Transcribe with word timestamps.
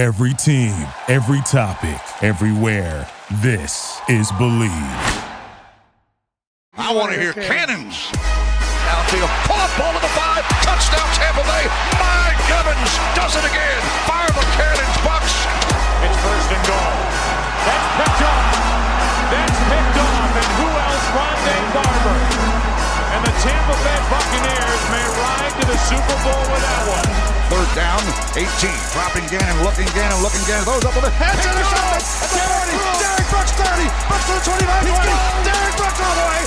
Every 0.00 0.32
team, 0.32 0.72
every 1.08 1.42
topic, 1.44 2.00
everywhere. 2.24 3.06
This 3.44 4.00
is 4.08 4.32
Bleav. 4.40 4.72
I 6.72 6.88
want 6.96 7.12
to 7.12 7.20
hear 7.20 7.34
cannons. 7.36 8.08
Downfield, 8.88 9.28
pull 9.44 9.60
up 9.60 9.68
ball 9.76 9.92
to 9.92 10.00
the 10.00 10.08
five, 10.16 10.40
touchdown 10.64 11.04
Tampa 11.12 11.44
Bay. 11.44 11.68
Mike 12.00 12.40
Evans 12.48 12.92
does 13.12 13.36
it 13.36 13.44
again. 13.44 13.80
Fire 14.08 14.32
the 14.32 14.46
cannons, 14.56 14.96
Bucs. 15.04 15.36
It's 16.08 16.16
first 16.24 16.48
and 16.48 16.64
goal. 16.64 16.96
That's 17.68 17.88
picked 18.00 18.24
off. 18.24 18.56
That's 19.28 19.60
picked 19.68 19.98
off. 20.00 20.32
And 20.32 20.48
who 20.64 20.68
else? 20.80 21.04
Rondé 21.12 21.56
Barber. 21.76 22.59
And 23.10 23.20
the 23.26 23.34
Tampa 23.42 23.74
Bay 23.82 24.00
Buccaneers 24.06 24.82
may 24.94 25.06
ride 25.18 25.54
to 25.58 25.64
the 25.66 25.78
Super 25.82 26.16
Bowl 26.22 26.44
with 26.46 26.62
that 26.62 26.82
one. 26.86 27.08
Third 27.50 27.70
down, 27.74 27.98
18. 28.38 28.46
Dropping 28.94 29.26
Gannon, 29.26 29.58
looking 29.66 29.90
Gannon, 29.98 30.22
looking 30.22 30.42
Gannon. 30.46 30.62
Those 30.62 30.86
up 30.86 30.94
with 30.94 31.02
the 31.02 31.14
heads 31.18 31.42
in 31.42 31.50
the 31.50 31.66
shot. 31.66 31.98
At 31.98 32.30
the 32.30 32.38
30. 32.38 32.70
Derek 33.02 33.26
Brooks 33.26 33.50
30. 33.58 33.90
Brooks 34.06 34.26
to 34.30 34.34
the 34.38 34.44
25. 34.46 34.94
20. 34.94 35.10
Derek 35.42 35.74
Brooks 35.74 35.98
all 35.98 36.14
the 36.14 36.26
way. 36.30 36.40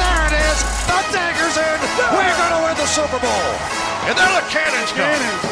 There 0.00 0.22
it 0.32 0.34
is. 0.48 0.58
The 0.88 0.98
dagger's 1.12 1.56
in. 1.60 1.78
We're 2.08 2.36
going 2.40 2.54
to 2.56 2.60
win 2.64 2.76
the 2.80 2.88
Super 2.88 3.20
Bowl. 3.20 3.48
And 4.08 4.16
there 4.16 4.32
the 4.32 4.44
cannons 4.48 4.88
go. 4.96 5.04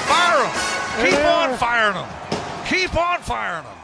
Fire 0.08 0.40
them. 0.40 0.56
Keep 1.04 1.20
on 1.20 1.52
firing 1.60 2.00
them. 2.00 2.08
Keep 2.64 2.96
on 2.96 3.20
firing 3.20 3.68
them. 3.68 3.76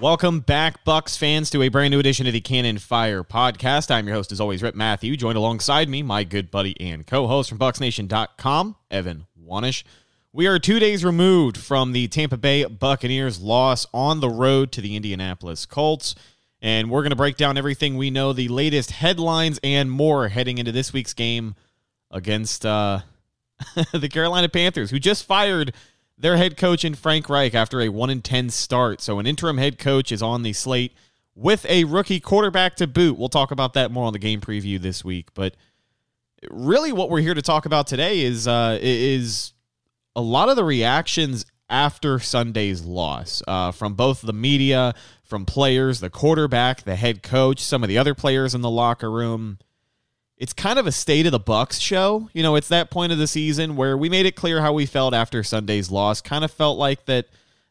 Welcome 0.00 0.40
back, 0.40 0.82
Bucs 0.86 1.18
fans, 1.18 1.50
to 1.50 1.60
a 1.60 1.68
brand 1.68 1.90
new 1.90 1.98
edition 1.98 2.26
of 2.26 2.32
the 2.32 2.40
Cannon 2.40 2.78
Fire 2.78 3.22
podcast. 3.22 3.90
I'm 3.90 4.06
your 4.06 4.16
host, 4.16 4.32
as 4.32 4.40
always, 4.40 4.62
Rip 4.62 4.74
Matthew, 4.74 5.14
joined 5.14 5.36
alongside 5.36 5.90
me, 5.90 6.02
my 6.02 6.24
good 6.24 6.50
buddy 6.50 6.74
and 6.80 7.06
co-host 7.06 7.50
from 7.50 7.58
BucsNation.com, 7.58 8.76
Evan 8.90 9.26
Wanish. 9.38 9.82
We 10.32 10.46
are 10.46 10.58
two 10.58 10.78
days 10.78 11.04
removed 11.04 11.58
from 11.58 11.92
the 11.92 12.08
Tampa 12.08 12.38
Bay 12.38 12.64
Buccaneers 12.64 13.42
loss 13.42 13.84
on 13.92 14.20
the 14.20 14.30
road 14.30 14.72
to 14.72 14.80
the 14.80 14.96
Indianapolis 14.96 15.66
Colts, 15.66 16.14
and 16.62 16.88
we're 16.90 17.02
going 17.02 17.10
to 17.10 17.16
break 17.16 17.36
down 17.36 17.58
everything 17.58 17.98
we 17.98 18.10
know, 18.10 18.32
the 18.32 18.48
latest 18.48 18.92
headlines 18.92 19.60
and 19.62 19.90
more 19.90 20.28
heading 20.28 20.56
into 20.56 20.72
this 20.72 20.94
week's 20.94 21.12
game 21.12 21.56
against 22.10 22.64
uh, 22.64 23.00
the 23.92 24.08
Carolina 24.08 24.48
Panthers, 24.48 24.90
who 24.90 24.98
just 24.98 25.26
fired 25.26 25.74
their 26.20 26.36
head 26.36 26.56
coach 26.56 26.84
in 26.84 26.94
Frank 26.94 27.28
Reich 27.28 27.54
after 27.54 27.80
a 27.80 27.88
1 27.88 28.10
in 28.10 28.20
10 28.20 28.50
start. 28.50 29.00
So 29.00 29.18
an 29.18 29.26
interim 29.26 29.58
head 29.58 29.78
coach 29.78 30.12
is 30.12 30.22
on 30.22 30.42
the 30.42 30.52
slate 30.52 30.92
with 31.34 31.64
a 31.66 31.84
rookie 31.84 32.20
quarterback 32.20 32.76
to 32.76 32.86
boot. 32.86 33.18
We'll 33.18 33.30
talk 33.30 33.50
about 33.50 33.72
that 33.74 33.90
more 33.90 34.06
on 34.06 34.12
the 34.12 34.18
game 34.18 34.40
preview 34.40 34.78
this 34.78 35.04
week, 35.04 35.28
but 35.34 35.56
really 36.50 36.92
what 36.92 37.08
we're 37.10 37.20
here 37.20 37.34
to 37.34 37.42
talk 37.42 37.64
about 37.64 37.86
today 37.86 38.20
is 38.20 38.46
uh, 38.46 38.78
is 38.80 39.54
a 40.14 40.20
lot 40.20 40.48
of 40.48 40.56
the 40.56 40.64
reactions 40.64 41.46
after 41.70 42.18
Sunday's 42.18 42.84
loss 42.84 43.42
uh, 43.48 43.70
from 43.70 43.94
both 43.94 44.20
the 44.20 44.32
media, 44.32 44.94
from 45.22 45.46
players, 45.46 46.00
the 46.00 46.10
quarterback, 46.10 46.82
the 46.82 46.96
head 46.96 47.22
coach, 47.22 47.60
some 47.60 47.82
of 47.82 47.88
the 47.88 47.96
other 47.96 48.14
players 48.14 48.54
in 48.54 48.60
the 48.60 48.70
locker 48.70 49.10
room 49.10 49.58
it's 50.40 50.54
kind 50.54 50.78
of 50.78 50.86
a 50.86 50.92
state 50.92 51.26
of 51.26 51.32
the 51.32 51.38
bucs 51.38 51.80
show. 51.80 52.28
You 52.32 52.42
know 52.42 52.56
it's 52.56 52.68
that 52.68 52.90
point 52.90 53.12
of 53.12 53.18
the 53.18 53.26
season 53.26 53.76
where 53.76 53.96
we 53.96 54.08
made 54.08 54.26
it 54.26 54.34
clear 54.34 54.60
how 54.60 54.72
we 54.72 54.86
felt 54.86 55.14
after 55.14 55.44
sunday's 55.44 55.90
loss. 55.90 56.20
Kind 56.20 56.44
of 56.44 56.50
felt 56.50 56.78
like 56.78 57.04
that 57.04 57.26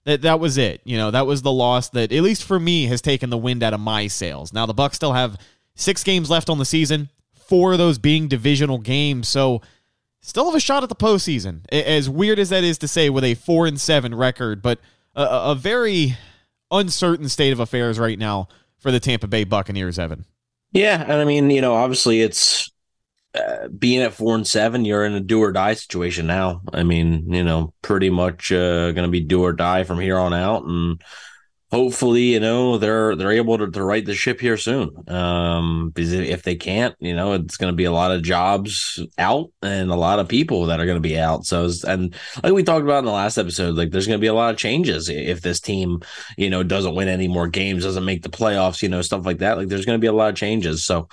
that 0.06 0.22
that 0.22 0.39
was 0.39 0.58
it. 0.58 0.80
You 0.86 0.95
know 0.95 1.12
that 1.12 1.25
was 1.25 1.42
the 1.42 1.52
loss 1.52 1.90
that 1.90 2.14
at 2.14 2.23
least 2.23 2.44
for 2.44 2.59
me 2.59 2.86
has 2.86 3.02
taken 3.02 3.30
the 3.30 3.38
wind 3.38 3.64
out 3.64 3.73
of 3.73 3.80
my 3.80 4.08
sails. 4.08 4.53
Now 4.53 4.66
the 4.66 4.73
bucs 4.73 4.95
still 4.95 5.14
have 5.14 5.38
six 5.75 6.03
games 6.03 6.30
left 6.30 6.50
on 6.50 6.59
the 6.59 6.66
season 6.66 7.09
four 7.34 7.72
of 7.72 7.80
those 7.80 7.97
being 7.97 8.28
divisional 8.28 8.78
games. 8.78 9.28
So 9.28 9.62
still 10.22 10.45
have 10.45 10.56
a 10.56 10.59
shot 10.59 10.84
at 10.84 10.90
the 10.90 10.95
postseason 10.95 11.62
as 11.72 12.09
weird 12.09 12.40
as 12.40 12.50
that 12.50 12.64
is 12.64 12.78
to 12.78 12.88
say 12.88 13.09
with 13.09 13.23
a 13.23 13.34
four 13.34 13.66
and 13.66 13.80
seven 13.80 14.14
record 14.14 14.62
but 14.62 14.80
a, 15.16 15.23
a 15.23 15.56
very 15.56 16.17
uncertain 16.72 17.30
state 17.30 17.52
of 17.52 17.59
affairs 17.59 17.97
right 17.97 18.20
now 18.20 18.47
for 18.78 18.92
the 18.92 19.00
tampa 19.00 19.28
bay 19.28 19.44
buccaneers 19.44 19.97
evan 19.97 20.25
yeah, 20.72 21.02
and 21.02 21.14
I 21.14 21.25
mean, 21.25 21.50
you 21.50 21.62
know, 21.62 21.73
obviously 21.73 22.22
it's 22.22 22.72
uh, 23.34 23.68
being 23.68 24.02
at 24.02 24.13
four 24.13 24.35
and 24.35 24.47
seven, 24.47 24.85
you're 24.85 25.06
in 25.06 25.13
a 25.13 25.19
do 25.19 25.40
or 25.40 25.52
die 25.52 25.74
situation 25.74 26.28
now. 26.28 26.62
I 26.74 26.84
mean, 26.84 27.31
you 27.31 27.44
know, 27.44 27.74
pretty 27.81 28.09
much 28.09 28.52
uh, 28.52 28.91
going 28.91 29.08
to 29.08 29.09
be 29.09 29.22
do 29.22 29.44
or 29.44 29.53
die 29.53 29.84
from 29.84 30.00
here 30.00 30.18
on 30.18 30.34
out, 30.34 30.63
and 30.63 31.02
hopefully, 31.72 32.34
you 32.34 32.40
know, 32.40 32.78
they're 32.78 33.16
they're 33.16 33.31
able 33.31 33.57
to, 33.57 33.69
to 33.69 33.84
right 33.84 34.06
the 34.06 34.16
ship 34.16 34.40
here 34.40 34.57
soon. 34.57 34.91
Um, 35.07 35.91
because 35.94 36.13
if 36.13 36.44
they 36.44 36.56
can't, 36.56 36.96
you 37.00 37.16
know, 37.16 37.34
it's 37.34 37.57
going 37.57 37.72
to 37.72 37.75
be 37.75 37.85
a 37.85 37.91
lot 37.91 38.12
of 38.12 38.24
jobs 38.24 39.03
out 39.18 39.52
and 39.62 39.91
a 39.91 39.96
lot 39.96 40.19
of 40.19 40.28
people 40.28 40.66
that 40.68 40.79
are 40.79 40.85
going 40.85 41.02
to 41.02 41.08
be 41.08 41.18
out. 41.18 41.46
So, 41.46 41.69
and 41.88 42.16
like 42.44 42.53
we 42.53 42.63
talked 42.63 42.84
about 42.84 43.00
in 43.00 43.06
the 43.06 43.12
last 43.12 43.38
episode, 43.38 43.75
like 43.75 43.91
there's 43.91 44.08
going 44.08 44.19
to 44.19 44.22
be 44.22 44.28
a 44.28 44.34
lot 44.34 44.52
of 44.52 44.58
changes 44.58 45.09
if 45.09 45.41
this 45.41 45.59
team, 45.59 46.02
you 46.38 46.50
know, 46.50 46.63
doesn't 46.63 46.96
win 46.96 47.08
any 47.08 47.28
more 47.28 47.47
games, 47.47 47.84
doesn't 47.84 48.06
make 48.06 48.24
the 48.24 48.29
playoffs, 48.29 48.81
you 48.81 48.90
know, 48.90 49.02
stuff 49.02 49.25
like 49.25 49.40
that. 49.40 49.58
Like 49.58 49.68
there's 49.68 49.85
going 49.85 50.00
to 50.00 50.02
be 50.02 50.08
a 50.08 50.13
lot 50.13 50.29
of 50.29 50.35
changes. 50.35 50.84
So, 50.84 51.08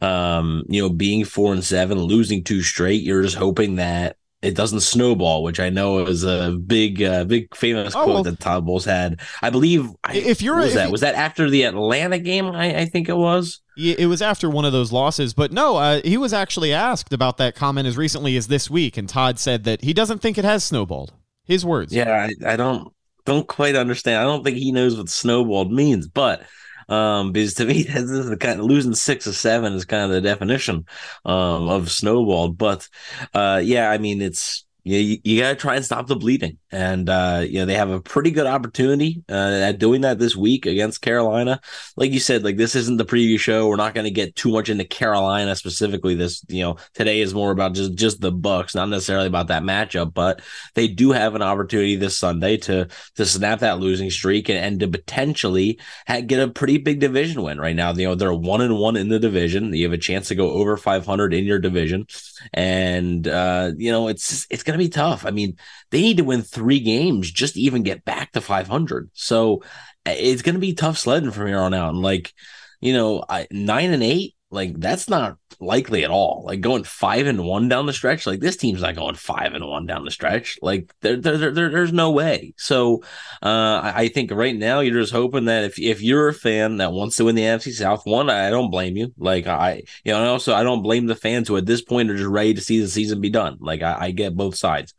um, 0.00 0.64
you 0.68 0.82
know, 0.82 0.90
being 0.90 1.24
four 1.24 1.52
and 1.52 1.64
seven, 1.64 1.98
losing 1.98 2.42
two 2.42 2.62
straight, 2.62 3.02
you're 3.02 3.22
just 3.22 3.36
hoping 3.36 3.76
that 3.76 4.16
it 4.42 4.54
doesn't 4.54 4.80
snowball, 4.80 5.42
which 5.42 5.60
I 5.60 5.68
know 5.68 5.98
is 6.06 6.24
a 6.24 6.52
big, 6.52 7.02
uh, 7.02 7.24
big 7.24 7.54
famous 7.54 7.94
oh, 7.94 8.04
quote 8.04 8.14
well, 8.14 8.22
that 8.22 8.40
Todd 8.40 8.64
Bowles 8.64 8.86
had. 8.86 9.20
I 9.42 9.50
believe. 9.50 9.90
If 10.08 10.40
you're, 10.40 10.56
was 10.56 10.74
that 10.74 10.86
you, 10.86 10.92
was 10.92 11.02
that 11.02 11.14
after 11.14 11.50
the 11.50 11.64
Atlanta 11.64 12.18
game? 12.18 12.46
I, 12.46 12.80
I, 12.80 12.84
think 12.86 13.10
it 13.10 13.16
was. 13.16 13.60
Yeah, 13.76 13.96
it 13.98 14.06
was 14.06 14.22
after 14.22 14.48
one 14.48 14.64
of 14.64 14.72
those 14.72 14.92
losses, 14.92 15.34
but 15.34 15.52
no, 15.52 15.76
uh, 15.76 16.00
he 16.02 16.16
was 16.16 16.32
actually 16.32 16.72
asked 16.72 17.12
about 17.12 17.36
that 17.36 17.54
comment 17.54 17.86
as 17.86 17.98
recently 17.98 18.36
as 18.36 18.48
this 18.48 18.70
week, 18.70 18.96
and 18.96 19.08
Todd 19.08 19.38
said 19.38 19.64
that 19.64 19.82
he 19.82 19.92
doesn't 19.92 20.20
think 20.20 20.38
it 20.38 20.44
has 20.44 20.64
snowballed. 20.64 21.12
His 21.44 21.64
words. 21.64 21.92
Yeah, 21.92 22.28
I, 22.46 22.52
I 22.52 22.56
don't 22.56 22.92
don't 23.26 23.46
quite 23.46 23.74
understand. 23.76 24.18
I 24.18 24.24
don't 24.24 24.44
think 24.44 24.56
he 24.56 24.72
knows 24.72 24.96
what 24.96 25.08
snowballed 25.08 25.72
means, 25.72 26.08
but 26.08 26.42
um, 26.90 27.32
because 27.32 27.54
to 27.54 27.64
me, 27.66 27.82
this 27.84 28.10
is 28.10 28.28
the 28.28 28.36
kind 28.36 28.60
of 28.60 28.66
losing 28.66 28.94
six 28.94 29.26
or 29.26 29.32
seven 29.32 29.72
is 29.74 29.84
kind 29.84 30.04
of 30.04 30.10
the 30.10 30.20
definition 30.20 30.86
um, 31.24 31.68
of 31.68 31.90
snowballed. 31.90 32.58
But 32.58 32.88
uh, 33.34 33.60
yeah, 33.64 33.90
I 33.90 33.98
mean, 33.98 34.20
it's 34.22 34.64
you, 34.84 35.18
you 35.22 35.40
got 35.40 35.50
to 35.50 35.56
try 35.56 35.76
and 35.76 35.84
stop 35.84 36.06
the 36.06 36.16
bleeding. 36.16 36.58
And, 36.72 37.08
uh, 37.08 37.44
you 37.46 37.58
know, 37.58 37.66
they 37.66 37.74
have 37.74 37.90
a 37.90 38.00
pretty 38.00 38.30
good 38.30 38.46
opportunity 38.46 39.22
uh, 39.28 39.60
at 39.62 39.78
doing 39.78 40.02
that 40.02 40.18
this 40.18 40.36
week 40.36 40.66
against 40.66 41.02
Carolina. 41.02 41.60
Like 41.96 42.12
you 42.12 42.20
said, 42.20 42.44
like 42.44 42.56
this 42.56 42.74
isn't 42.74 42.96
the 42.96 43.04
preview 43.04 43.38
show. 43.38 43.68
We're 43.68 43.76
not 43.76 43.94
going 43.94 44.04
to 44.04 44.10
get 44.10 44.36
too 44.36 44.50
much 44.50 44.68
into 44.68 44.84
Carolina 44.84 45.54
specifically. 45.56 46.14
This, 46.14 46.44
you 46.48 46.62
know, 46.62 46.76
today 46.94 47.20
is 47.20 47.34
more 47.34 47.50
about 47.50 47.74
just, 47.74 47.94
just 47.94 48.20
the 48.20 48.32
Bucs, 48.32 48.74
not 48.74 48.88
necessarily 48.88 49.26
about 49.26 49.48
that 49.48 49.62
matchup, 49.62 50.14
but 50.14 50.40
they 50.74 50.88
do 50.88 51.12
have 51.12 51.34
an 51.34 51.42
opportunity 51.42 51.96
this 51.96 52.18
Sunday 52.18 52.56
to, 52.58 52.88
to 53.16 53.26
snap 53.26 53.60
that 53.60 53.80
losing 53.80 54.10
streak 54.10 54.48
and, 54.48 54.58
and 54.58 54.80
to 54.80 54.88
potentially 54.88 55.78
ha- 56.06 56.20
get 56.20 56.40
a 56.40 56.52
pretty 56.52 56.78
big 56.78 57.00
division 57.00 57.42
win 57.42 57.60
right 57.60 57.76
now. 57.76 57.92
You 57.92 58.08
know, 58.08 58.14
they're 58.14 58.32
one 58.32 58.60
and 58.60 58.78
one 58.78 58.96
in 58.96 59.08
the 59.08 59.18
division. 59.18 59.74
You 59.74 59.84
have 59.84 59.92
a 59.92 59.98
chance 59.98 60.28
to 60.28 60.34
go 60.34 60.50
over 60.50 60.76
500 60.76 61.34
in 61.34 61.44
your 61.44 61.58
division. 61.58 62.06
And, 62.52 63.26
uh, 63.26 63.72
you 63.76 63.90
know, 63.90 64.08
it's, 64.08 64.46
it's 64.50 64.62
going 64.62 64.78
to 64.78 64.84
be 64.84 64.88
tough. 64.88 65.26
I 65.26 65.30
mean, 65.30 65.56
they 65.90 66.00
need 66.00 66.18
to 66.18 66.24
win 66.24 66.42
three 66.42 66.80
games 66.80 67.30
just 67.30 67.54
to 67.54 67.60
even 67.60 67.82
get 67.82 68.04
back 68.04 68.32
to 68.32 68.40
500. 68.40 69.10
So 69.12 69.62
it's 70.06 70.42
going 70.42 70.54
to 70.54 70.60
be 70.60 70.74
tough 70.74 70.98
sledding 70.98 71.30
from 71.30 71.46
here 71.46 71.58
on 71.58 71.74
out. 71.74 71.90
And 71.90 72.02
like, 72.02 72.32
you 72.80 72.92
know, 72.92 73.24
I, 73.28 73.46
nine 73.50 73.92
and 73.92 74.02
eight, 74.02 74.34
like 74.50 74.78
that's 74.78 75.08
not 75.08 75.36
likely 75.58 76.04
at 76.04 76.10
all. 76.10 76.44
Like 76.46 76.60
going 76.60 76.84
five 76.84 77.26
and 77.26 77.44
one 77.44 77.68
down 77.68 77.86
the 77.86 77.92
stretch, 77.92 78.26
like 78.26 78.40
this 78.40 78.56
team's 78.56 78.82
not 78.82 78.96
going 78.96 79.14
five 79.14 79.54
and 79.54 79.64
one 79.64 79.86
down 79.86 80.04
the 80.04 80.10
stretch. 80.10 80.58
Like 80.62 80.92
there, 81.00 81.16
there, 81.16 81.50
there 81.50 81.70
there's 81.70 81.92
no 81.92 82.10
way. 82.10 82.54
So 82.56 83.02
uh, 83.42 83.80
I 83.82 84.08
think 84.08 84.30
right 84.30 84.56
now 84.56 84.80
you're 84.80 85.00
just 85.00 85.12
hoping 85.12 85.46
that 85.46 85.64
if 85.64 85.78
if 85.78 86.02
you're 86.02 86.28
a 86.28 86.34
fan 86.34 86.76
that 86.78 86.92
wants 86.92 87.16
to 87.16 87.24
win 87.24 87.34
the 87.34 87.42
NFC 87.42 87.72
South, 87.72 88.06
one, 88.06 88.30
I 88.30 88.50
don't 88.50 88.70
blame 88.70 88.96
you. 88.96 89.12
Like 89.18 89.46
I, 89.46 89.82
you 90.04 90.12
know, 90.12 90.18
and 90.18 90.28
also 90.28 90.54
I 90.54 90.62
don't 90.62 90.82
blame 90.82 91.06
the 91.06 91.14
fans 91.14 91.48
who 91.48 91.56
at 91.56 91.66
this 91.66 91.82
point 91.82 92.10
are 92.10 92.16
just 92.16 92.28
ready 92.28 92.54
to 92.54 92.60
see 92.60 92.80
the 92.80 92.88
season 92.88 93.20
be 93.20 93.30
done. 93.30 93.58
Like 93.60 93.82
I, 93.82 93.96
I 94.00 94.10
get 94.12 94.36
both 94.36 94.56
sides. 94.56 94.94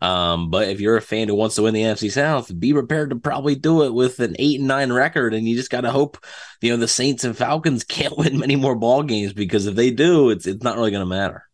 Um, 0.00 0.50
but 0.50 0.68
if 0.68 0.80
you're 0.80 0.96
a 0.96 1.02
fan 1.02 1.28
who 1.28 1.34
wants 1.34 1.56
to 1.56 1.62
win 1.62 1.74
the 1.74 1.82
NFC 1.82 2.10
South, 2.10 2.50
be 2.58 2.72
prepared 2.72 3.10
to 3.10 3.16
probably 3.16 3.54
do 3.54 3.82
it 3.84 3.94
with 3.94 4.20
an 4.20 4.36
eight 4.38 4.60
and 4.60 4.68
nine 4.68 4.92
record, 4.92 5.34
and 5.34 5.48
you 5.48 5.56
just 5.56 5.70
got 5.70 5.82
to 5.82 5.90
hope 5.90 6.18
you 6.60 6.70
know 6.70 6.76
the 6.76 6.88
Saints 6.88 7.24
and 7.24 7.36
Falcons 7.36 7.84
can't 7.84 8.16
win 8.18 8.38
many 8.38 8.56
more 8.56 8.74
ball 8.74 9.02
games 9.02 9.32
because 9.32 9.66
if 9.66 9.74
they 9.74 9.90
do, 9.96 10.30
it's 10.30 10.46
it's 10.46 10.62
not 10.62 10.76
really 10.76 10.90
going 10.90 11.02
to 11.02 11.06
matter. 11.06 11.44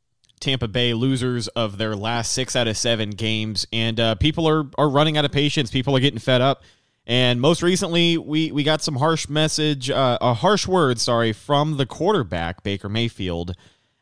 Tampa 0.40 0.68
Bay 0.68 0.92
losers 0.92 1.48
of 1.48 1.78
their 1.78 1.94
last 1.94 2.32
six 2.32 2.56
out 2.56 2.66
of 2.68 2.76
seven 2.76 3.10
games, 3.10 3.66
and 3.72 3.98
uh, 3.98 4.14
people 4.16 4.48
are 4.48 4.64
are 4.76 4.88
running 4.88 5.16
out 5.16 5.24
of 5.24 5.32
patience. 5.32 5.70
People 5.70 5.96
are 5.96 6.00
getting 6.00 6.18
fed 6.18 6.40
up. 6.40 6.62
And 7.06 7.40
most 7.40 7.62
recently, 7.62 8.16
we 8.16 8.52
we 8.52 8.62
got 8.62 8.82
some 8.82 8.96
harsh 8.96 9.28
message, 9.28 9.90
uh, 9.90 10.18
a 10.20 10.34
harsh 10.34 10.68
word, 10.68 11.00
sorry, 11.00 11.32
from 11.32 11.76
the 11.76 11.86
quarterback 11.86 12.62
Baker 12.62 12.88
Mayfield. 12.88 13.54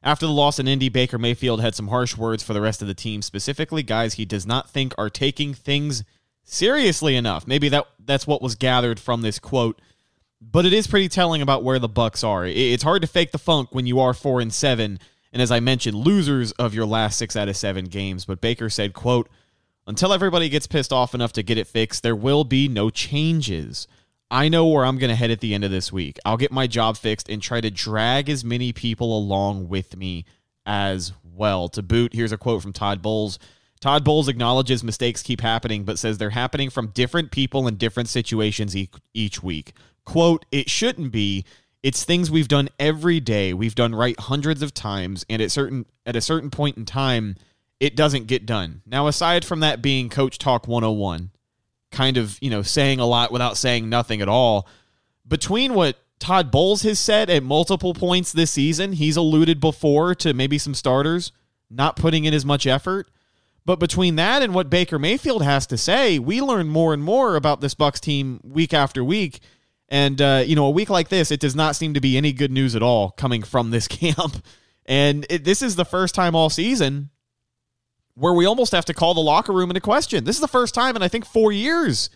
After 0.03 0.27
the 0.27 0.33
loss 0.33 0.59
in 0.59 0.67
Indy, 0.67 0.89
Baker 0.89 1.19
Mayfield 1.19 1.61
had 1.61 1.75
some 1.75 1.89
harsh 1.89 2.17
words 2.17 2.43
for 2.43 2.55
the 2.55 2.61
rest 2.61 2.81
of 2.81 2.89
the 2.89 2.95
team, 2.95 3.23
specifically 3.23 3.83
guys 3.83 4.15
he 4.15 4.25
does 4.25 4.47
not 4.47 4.71
think 4.71 4.95
are 4.97 5.11
taking 5.11 5.53
things 5.55 6.05
seriously 6.43 7.17
enough. 7.17 7.47
Maybe 7.47 7.69
that 7.71 7.87
that's 8.03 8.27
what 8.27 8.43
was 8.43 8.55
gathered 8.55 8.99
from 9.01 9.23
this 9.23 9.39
quote 9.39 9.81
but 10.41 10.65
it 10.67 10.73
is 10.73 10.87
pretty 10.87 11.09
telling 11.09 11.43
about 11.43 11.63
where 11.63 11.79
the 11.79 11.89
Bucs 11.89 12.27
are. 12.27 12.47
It's 12.47 12.83
hard 12.83 13.03
to 13.03 13.09
fake 13.09 13.33
the 13.33 13.39
funk 13.39 13.69
when 13.73 13.87
you 13.87 14.01
are 14.01 14.15
four 14.15 14.41
and 14.41 14.53
seven, 14.53 14.99
and 15.33 15.41
as 15.41 15.51
I 15.51 15.61
mentioned, 15.61 15.97
losers 15.97 16.53
of 16.53 16.75
your 16.75 16.87
last 16.87 17.19
six 17.19 17.37
out 17.37 17.49
of 17.49 17.57
seven 17.57 17.85
games. 17.87 18.25
But 18.25 18.41
Baker 18.41 18.71
said, 18.71 18.95
"quote 18.95 19.29
until 19.87 20.13
everybody 20.13 20.49
gets 20.49 20.67
pissed 20.67 20.93
off 20.93 21.15
enough 21.15 21.33
to 21.33 21.43
get 21.43 21.59
it 21.59 21.67
fixed, 21.67 22.03
there 22.03 22.15
will 22.15 22.45
be 22.45 22.69
no 22.69 22.91
changes. 22.91 23.89
I 24.31 24.49
know 24.49 24.67
where 24.67 24.85
I'm 24.85 24.99
going 24.99 25.11
to 25.11 25.17
head 25.17 25.33
at 25.33 25.41
the 25.41 25.55
end 25.55 25.65
of 25.65 25.73
this 25.73 25.93
week. 25.93 26.19
I'll 26.25 26.37
get 26.37 26.53
my 26.53 26.69
job 26.69 26.97
fixed 26.97 27.29
and 27.29 27.43
try 27.43 27.61
to 27.61 27.71
drag 27.71 28.31
as 28.31 28.45
many 28.45 28.73
people 28.73 29.17
along 29.19 29.69
with 29.69 29.97
me 29.97 30.25
as 30.65 31.13
well. 31.25 31.69
To 31.71 31.83
boot, 31.83 32.15
here's 32.15 32.31
a 32.31 32.39
quote 32.39 32.63
from 32.63 32.73
Todd 32.73 33.03
Bowles. 33.03 33.41
Todd 33.81 34.05
Bowles 34.05 34.29
acknowledges 34.29 34.85
mistakes 34.85 35.23
keep 35.23 35.41
happening, 35.41 35.83
but 35.83 35.99
says 35.99 36.19
they're 36.19 36.31
happening 36.31 36.71
from 36.71 36.89
different 36.89 37.33
people 37.33 37.67
in 37.67 37.77
different 37.77 38.09
situations 38.09 38.77
each 39.15 39.43
week. 39.43 39.73
Quote, 40.05 40.45
it 40.51 40.71
shouldn't 40.71 41.13
be. 41.13 41.45
It's 41.83 42.05
things 42.05 42.31
we've 42.31 42.49
done 42.49 42.69
every 42.79 43.21
day. 43.21 43.55
We've 43.55 43.75
done 43.75 43.95
right 43.95 44.19
hundreds 44.19 44.63
of 44.63 44.75
times, 44.75 45.25
and 45.31 45.41
at 45.41 45.51
certain 45.51 45.87
at 46.05 46.17
a 46.17 46.21
certain 46.21 46.51
point 46.51 46.77
in 46.77 46.85
time, 46.85 47.37
it 47.79 47.97
doesn't 47.97 48.27
get 48.27 48.45
done. 48.45 48.83
Now, 48.87 49.07
aside 49.07 49.45
from 49.45 49.61
that 49.61 49.81
being 49.81 50.11
Coach 50.11 50.39
Talk 50.39 50.69
101, 50.69 51.31
kind 51.91 52.17
of, 52.17 52.39
you 52.41 52.51
know, 52.51 52.63
saying 52.63 53.01
a 53.01 53.07
lot 53.07 53.33
without 53.33 53.57
saying 53.57 53.89
nothing 53.89 54.21
at 54.21 54.29
all. 54.29 54.69
Between 55.27 55.75
what 55.75 55.97
Todd 56.19 56.51
Bowles 56.51 56.83
has 56.83 57.01
said 57.01 57.31
at 57.31 57.43
multiple 57.43 57.95
points 57.95 58.33
this 58.33 58.51
season, 58.51 58.93
he's 58.93 59.17
alluded 59.17 59.59
before 59.61 60.15
to 60.17 60.35
maybe 60.35 60.59
some 60.59 60.75
starters 60.75 61.33
not 61.71 61.97
putting 61.97 62.25
in 62.25 62.35
as 62.35 62.45
much 62.45 62.67
effort. 62.67 63.09
But 63.65 63.79
between 63.79 64.17
that 64.17 64.43
and 64.43 64.55
what 64.55 64.71
Baker 64.71 64.99
Mayfield 64.99 65.43
has 65.43 65.67
to 65.69 65.79
say, 65.79 66.19
we 66.19 66.41
learn 66.41 66.69
more 66.69 66.93
and 66.93 67.03
more 67.03 67.37
about 67.37 67.61
this 67.61 67.75
Bucs 67.75 68.01
team 68.01 68.41
week 68.43 68.75
after 68.75 69.05
week. 69.05 69.41
And 69.91 70.21
uh, 70.23 70.45
you 70.47 70.55
know, 70.55 70.67
a 70.67 70.71
week 70.71 70.89
like 70.89 71.09
this, 71.09 71.31
it 71.31 71.41
does 71.41 71.57
not 71.57 71.77
seem 71.77 71.95
to 71.95 72.01
be 72.01 72.17
any 72.17 72.33
good 72.33 72.53
news 72.53 72.77
at 72.77 72.83
all 72.83 73.11
coming 73.11 73.43
from 73.43 73.71
this 73.71 73.89
camp. 73.89 74.45
And 74.87 75.27
it, 75.29 75.45
this 75.45 75.63
is 75.63 75.77
the 75.77 75.85
first 75.85 76.15
time 76.15 76.35
all 76.35 76.51
season 76.51 77.11
where 78.15 78.33
we 78.33 78.45
almost 78.45 78.73
have 78.73 78.85
to 78.87 78.95
call 78.95 79.15
the 79.15 79.21
locker 79.21 79.53
room 79.53 79.71
into 79.71 79.81
question. 79.81 80.25
This 80.25 80.37
is 80.37 80.41
the 80.41 80.49
first 80.49 80.75
time 80.75 80.97
in 80.97 81.03
I 81.03 81.09
think 81.09 81.25
four 81.25 81.53
years 81.53 82.11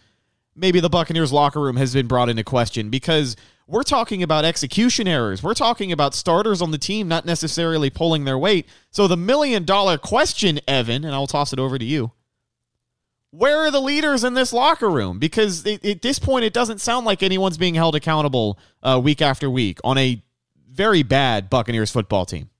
maybe 0.56 0.80
the 0.80 0.88
Buccaneers 0.88 1.32
locker 1.32 1.60
room 1.60 1.76
has 1.76 1.94
been 1.94 2.06
brought 2.06 2.28
into 2.28 2.44
question 2.44 2.90
because 2.90 3.36
we're 3.66 3.82
talking 3.82 4.22
about 4.22 4.44
execution 4.44 5.08
errors. 5.08 5.42
We're 5.42 5.54
talking 5.54 5.90
about 5.90 6.14
starters 6.14 6.60
on 6.62 6.70
the 6.70 6.78
team 6.78 7.08
not 7.08 7.24
necessarily 7.24 7.90
pulling 7.90 8.24
their 8.24 8.38
weight. 8.38 8.68
So 8.90 9.08
the 9.08 9.16
million 9.16 9.64
dollar 9.64 9.98
question, 9.98 10.60
Evan, 10.68 11.04
and 11.04 11.14
I'll 11.14 11.26
toss 11.26 11.52
it 11.52 11.58
over 11.58 11.78
to 11.78 11.84
you. 11.84 12.12
Where 13.36 13.58
are 13.58 13.70
the 13.72 13.80
leaders 13.80 14.22
in 14.22 14.34
this 14.34 14.52
locker 14.52 14.88
room? 14.88 15.18
Because 15.18 15.66
it, 15.66 15.84
at 15.84 16.02
this 16.02 16.20
point, 16.20 16.44
it 16.44 16.52
doesn't 16.52 16.80
sound 16.80 17.04
like 17.04 17.20
anyone's 17.20 17.58
being 17.58 17.74
held 17.74 17.96
accountable 17.96 18.60
uh, 18.82 19.00
week 19.02 19.20
after 19.20 19.50
week 19.50 19.80
on 19.82 19.98
a 19.98 20.22
very 20.70 21.02
bad 21.02 21.50
Buccaneers 21.50 21.90
football 21.90 22.26
team. 22.26 22.50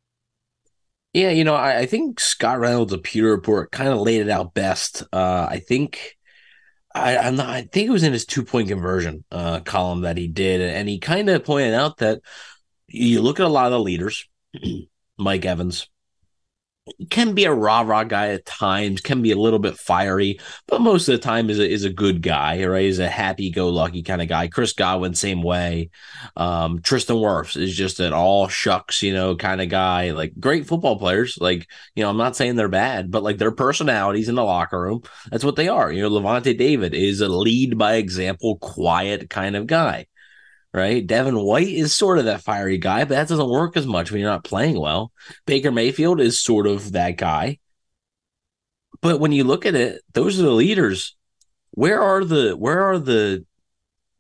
Yeah, 1.12 1.30
you 1.30 1.44
know, 1.44 1.54
I, 1.54 1.80
I 1.80 1.86
think 1.86 2.18
Scott 2.18 2.58
Reynolds' 2.58 2.96
Pewter 3.04 3.30
Report 3.30 3.70
kind 3.70 3.90
of 3.90 4.00
laid 4.00 4.22
it 4.22 4.28
out 4.28 4.52
best. 4.52 5.04
Uh, 5.12 5.46
I 5.48 5.60
think 5.60 6.16
I, 6.92 7.18
I'm 7.18 7.36
not, 7.36 7.48
I 7.48 7.62
think 7.62 7.86
it 7.88 7.92
was 7.92 8.02
in 8.02 8.12
his 8.12 8.26
two 8.26 8.44
point 8.44 8.66
conversion 8.66 9.24
uh, 9.30 9.60
column 9.60 10.00
that 10.00 10.16
he 10.16 10.26
did, 10.26 10.60
and 10.60 10.88
he 10.88 10.98
kind 10.98 11.30
of 11.30 11.44
pointed 11.44 11.74
out 11.74 11.98
that 11.98 12.20
you 12.88 13.22
look 13.22 13.38
at 13.38 13.46
a 13.46 13.48
lot 13.48 13.66
of 13.66 13.72
the 13.72 13.80
leaders, 13.80 14.28
Mike 15.18 15.44
Evans, 15.44 15.88
can 17.08 17.34
be 17.34 17.44
a 17.44 17.52
rah 17.52 17.80
rah 17.80 18.04
guy 18.04 18.28
at 18.28 18.44
times, 18.44 19.00
can 19.00 19.22
be 19.22 19.30
a 19.30 19.38
little 19.38 19.58
bit 19.58 19.78
fiery, 19.78 20.38
but 20.66 20.82
most 20.82 21.08
of 21.08 21.12
the 21.12 21.18
time 21.18 21.48
is 21.48 21.58
a, 21.58 21.68
is 21.68 21.84
a 21.84 21.90
good 21.90 22.20
guy, 22.20 22.62
right? 22.64 22.84
He's 22.84 22.98
a 22.98 23.08
happy 23.08 23.50
go 23.50 23.70
lucky 23.70 24.02
kind 24.02 24.20
of 24.20 24.28
guy. 24.28 24.48
Chris 24.48 24.74
Godwin, 24.74 25.14
same 25.14 25.42
way. 25.42 25.90
Um, 26.36 26.82
Tristan 26.82 27.16
Wirfs 27.16 27.56
is 27.56 27.74
just 27.74 28.00
an 28.00 28.12
all 28.12 28.48
shucks, 28.48 29.02
you 29.02 29.14
know, 29.14 29.34
kind 29.34 29.62
of 29.62 29.70
guy. 29.70 30.10
Like 30.10 30.34
great 30.38 30.66
football 30.66 30.98
players. 30.98 31.38
Like, 31.40 31.68
you 31.94 32.02
know, 32.02 32.10
I'm 32.10 32.18
not 32.18 32.36
saying 32.36 32.56
they're 32.56 32.68
bad, 32.68 33.10
but 33.10 33.22
like 33.22 33.38
their 33.38 33.52
personalities 33.52 34.28
in 34.28 34.34
the 34.34 34.44
locker 34.44 34.80
room, 34.80 35.02
that's 35.30 35.44
what 35.44 35.56
they 35.56 35.68
are. 35.68 35.90
You 35.90 36.02
know, 36.02 36.10
Lavonte 36.10 36.56
David 36.56 36.92
is 36.92 37.22
a 37.22 37.28
lead 37.28 37.78
by 37.78 37.94
example, 37.94 38.58
quiet 38.58 39.30
kind 39.30 39.56
of 39.56 39.66
guy 39.66 40.06
right? 40.74 41.06
Devin 41.06 41.38
White 41.38 41.68
is 41.68 41.94
sort 41.94 42.18
of 42.18 42.24
that 42.24 42.42
fiery 42.42 42.78
guy, 42.78 43.04
but 43.04 43.10
that 43.10 43.28
doesn't 43.28 43.48
work 43.48 43.76
as 43.76 43.86
much 43.86 44.10
when 44.10 44.20
you're 44.20 44.30
not 44.30 44.42
playing 44.42 44.78
well. 44.78 45.12
Baker 45.46 45.70
Mayfield 45.70 46.20
is 46.20 46.40
sort 46.40 46.66
of 46.66 46.92
that 46.92 47.16
guy. 47.16 47.60
But 49.00 49.20
when 49.20 49.30
you 49.30 49.44
look 49.44 49.66
at 49.66 49.76
it, 49.76 50.02
those 50.12 50.38
are 50.38 50.42
the 50.42 50.50
leaders. 50.50 51.14
Where 51.70 52.02
are 52.02 52.24
the 52.24 52.56
where 52.56 52.82
are 52.82 52.98
the 52.98 53.44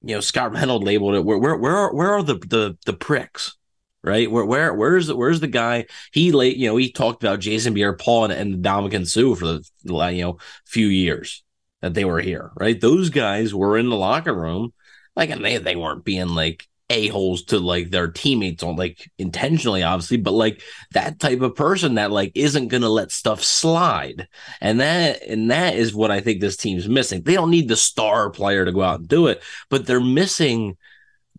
you 0.02 0.14
know 0.14 0.20
Scott 0.20 0.52
Reynolds 0.52 0.84
labeled 0.84 1.16
it 1.16 1.24
where 1.24 1.38
where 1.38 1.56
where 1.56 1.76
are 1.76 1.94
where 1.94 2.12
are 2.12 2.22
the 2.22 2.34
the 2.34 2.78
the 2.86 2.92
pricks? 2.92 3.56
Right? 4.02 4.30
Where 4.30 4.44
where 4.44 4.74
where's 4.74 5.06
the 5.06 5.16
where's 5.16 5.40
the 5.40 5.48
guy 5.48 5.86
he 6.12 6.30
late 6.30 6.56
you 6.56 6.68
know 6.68 6.76
he 6.76 6.92
talked 6.92 7.22
about 7.22 7.40
Jason 7.40 7.74
Pierre 7.74 7.96
Paul 7.96 8.24
and, 8.24 8.32
and 8.32 8.62
Ndamukong 8.62 9.08
Suh 9.08 9.34
for 9.34 9.60
the 9.84 10.08
you 10.12 10.22
know 10.22 10.38
few 10.66 10.86
years 10.86 11.42
that 11.80 11.94
they 11.94 12.04
were 12.04 12.20
here, 12.20 12.52
right? 12.56 12.80
Those 12.80 13.10
guys 13.10 13.54
were 13.54 13.78
in 13.78 13.88
the 13.88 13.96
locker 13.96 14.34
room 14.34 14.72
like 15.16 15.30
and 15.30 15.44
they 15.44 15.58
they 15.58 15.76
weren't 15.76 16.04
being 16.04 16.28
like 16.28 16.66
a-holes 16.90 17.44
to 17.44 17.58
like 17.58 17.90
their 17.90 18.08
teammates 18.08 18.62
on 18.62 18.76
like 18.76 19.10
intentionally 19.18 19.82
obviously 19.82 20.18
but 20.18 20.32
like 20.32 20.60
that 20.92 21.18
type 21.18 21.40
of 21.40 21.54
person 21.54 21.94
that 21.94 22.10
like 22.10 22.30
isn't 22.34 22.68
gonna 22.68 22.88
let 22.88 23.10
stuff 23.10 23.42
slide 23.42 24.28
and 24.60 24.80
that 24.80 25.22
and 25.22 25.50
that 25.50 25.74
is 25.76 25.94
what 25.94 26.10
i 26.10 26.20
think 26.20 26.40
this 26.40 26.58
team's 26.58 26.86
missing 26.86 27.22
they 27.22 27.34
don't 27.34 27.50
need 27.50 27.68
the 27.68 27.76
star 27.76 28.28
player 28.28 28.66
to 28.66 28.72
go 28.72 28.82
out 28.82 29.00
and 29.00 29.08
do 29.08 29.28
it 29.28 29.42
but 29.70 29.86
they're 29.86 29.98
missing 29.98 30.76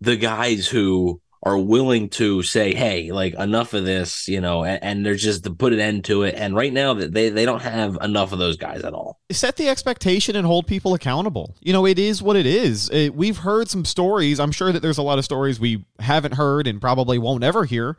the 0.01 0.15
guys 0.15 0.67
who 0.67 1.21
are 1.43 1.57
willing 1.57 2.09
to 2.09 2.41
say, 2.41 2.73
"Hey, 2.73 3.11
like 3.11 3.35
enough 3.35 3.73
of 3.73 3.85
this," 3.85 4.27
you 4.27 4.41
know, 4.41 4.63
and, 4.63 4.83
and 4.83 5.05
there's 5.05 5.21
just 5.23 5.43
to 5.43 5.51
put 5.51 5.73
an 5.73 5.79
end 5.79 6.05
to 6.05 6.23
it. 6.23 6.35
And 6.35 6.55
right 6.55 6.73
now, 6.73 6.95
that 6.95 7.13
they 7.13 7.29
they 7.29 7.45
don't 7.45 7.61
have 7.61 7.97
enough 8.01 8.31
of 8.33 8.39
those 8.39 8.57
guys 8.57 8.81
at 8.83 8.93
all. 8.93 9.14
Set 9.35 9.57
the 9.57 9.69
expectation 9.69 10.35
and 10.35 10.45
hold 10.45 10.65
people 10.65 10.93
accountable. 10.93 11.55
You 11.61 11.73
know, 11.73 11.85
it 11.85 11.99
is 11.99 12.21
what 12.21 12.35
it 12.35 12.45
is. 12.45 12.89
It, 12.89 13.15
we've 13.15 13.37
heard 13.37 13.69
some 13.69 13.85
stories. 13.85 14.39
I'm 14.39 14.51
sure 14.51 14.71
that 14.71 14.81
there's 14.81 14.97
a 14.97 15.03
lot 15.03 15.19
of 15.19 15.25
stories 15.25 15.59
we 15.59 15.85
haven't 15.99 16.33
heard 16.33 16.67
and 16.67 16.81
probably 16.81 17.17
won't 17.17 17.43
ever 17.43 17.65
hear, 17.65 17.97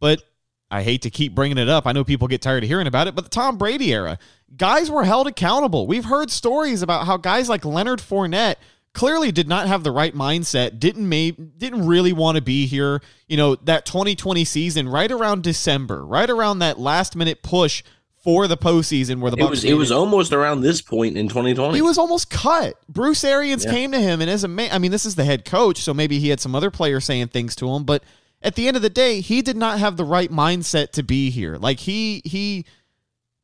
but. 0.00 0.22
I 0.68 0.82
hate 0.82 1.02
to 1.02 1.10
keep 1.10 1.32
bringing 1.32 1.58
it 1.58 1.68
up. 1.68 1.86
I 1.86 1.92
know 1.92 2.02
people 2.02 2.26
get 2.26 2.42
tired 2.42 2.64
of 2.64 2.68
hearing 2.68 2.88
about 2.88 3.06
it, 3.06 3.14
but 3.14 3.22
the 3.22 3.30
Tom 3.30 3.56
Brady 3.56 3.94
era, 3.94 4.18
guys 4.56 4.90
were 4.90 5.04
held 5.04 5.28
accountable. 5.28 5.86
We've 5.86 6.06
heard 6.06 6.28
stories 6.28 6.82
about 6.82 7.06
how 7.06 7.18
guys 7.18 7.48
like 7.48 7.64
Leonard 7.64 8.00
Fournette 8.00 8.56
clearly 8.96 9.30
did 9.30 9.46
not 9.46 9.68
have 9.68 9.84
the 9.84 9.92
right 9.92 10.14
mindset, 10.14 10.80
didn't 10.80 11.08
may, 11.08 11.30
didn't 11.30 11.86
really 11.86 12.14
want 12.14 12.36
to 12.36 12.42
be 12.42 12.66
here. 12.66 13.02
You 13.28 13.36
know, 13.36 13.54
that 13.56 13.84
2020 13.84 14.44
season, 14.44 14.88
right 14.88 15.12
around 15.12 15.42
December, 15.42 16.04
right 16.04 16.28
around 16.28 16.60
that 16.60 16.80
last 16.80 17.14
minute 17.14 17.42
push 17.42 17.84
for 18.26 18.48
the 18.48 18.56
postseason 18.56 19.20
where 19.20 19.30
the 19.30 19.36
Bucs 19.36 19.46
it 19.46 19.50
was 19.50 19.64
it 19.64 19.74
was 19.74 19.92
almost 19.92 20.32
around 20.32 20.60
this 20.60 20.82
point 20.82 21.16
in 21.16 21.28
2020. 21.28 21.76
He 21.76 21.80
was 21.80 21.96
almost 21.96 22.28
cut. 22.28 22.74
Bruce 22.88 23.22
Arians 23.22 23.64
yeah. 23.64 23.70
came 23.70 23.92
to 23.92 24.00
him 24.00 24.20
and 24.20 24.28
as 24.28 24.42
a 24.42 24.48
man, 24.48 24.70
I 24.72 24.80
mean, 24.80 24.90
this 24.90 25.06
is 25.06 25.14
the 25.14 25.22
head 25.22 25.44
coach, 25.44 25.78
so 25.78 25.94
maybe 25.94 26.18
he 26.18 26.28
had 26.28 26.40
some 26.40 26.56
other 26.56 26.72
players 26.72 27.04
saying 27.04 27.28
things 27.28 27.54
to 27.54 27.70
him, 27.70 27.84
but 27.84 28.02
at 28.42 28.56
the 28.56 28.66
end 28.66 28.76
of 28.76 28.82
the 28.82 28.90
day, 28.90 29.20
he 29.20 29.42
did 29.42 29.56
not 29.56 29.78
have 29.78 29.96
the 29.96 30.04
right 30.04 30.28
mindset 30.28 30.90
to 30.92 31.04
be 31.04 31.30
here. 31.30 31.56
Like 31.56 31.78
he 31.78 32.20
he 32.24 32.64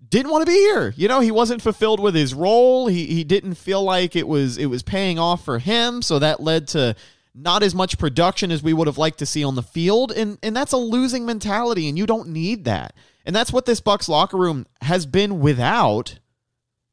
didn't 0.08 0.32
want 0.32 0.44
to 0.44 0.50
be 0.50 0.58
here. 0.58 0.92
You 0.96 1.06
know, 1.06 1.20
he 1.20 1.30
wasn't 1.30 1.62
fulfilled 1.62 2.00
with 2.00 2.16
his 2.16 2.34
role. 2.34 2.88
He 2.88 3.06
he 3.06 3.22
didn't 3.22 3.54
feel 3.54 3.84
like 3.84 4.16
it 4.16 4.26
was 4.26 4.58
it 4.58 4.66
was 4.66 4.82
paying 4.82 5.16
off 5.16 5.44
for 5.44 5.60
him, 5.60 6.02
so 6.02 6.18
that 6.18 6.40
led 6.40 6.66
to 6.68 6.96
not 7.36 7.62
as 7.62 7.72
much 7.72 7.98
production 7.98 8.50
as 8.50 8.64
we 8.64 8.72
would 8.72 8.88
have 8.88 8.98
liked 8.98 9.20
to 9.20 9.26
see 9.26 9.44
on 9.44 9.54
the 9.54 9.62
field 9.62 10.10
and 10.10 10.38
and 10.42 10.56
that's 10.56 10.72
a 10.72 10.76
losing 10.76 11.24
mentality 11.24 11.88
and 11.88 11.96
you 11.96 12.04
don't 12.04 12.28
need 12.28 12.64
that. 12.64 12.96
And 13.24 13.34
that's 13.34 13.52
what 13.52 13.66
this 13.66 13.80
Bucs 13.80 14.08
locker 14.08 14.36
room 14.36 14.66
has 14.80 15.06
been 15.06 15.40
without 15.40 16.18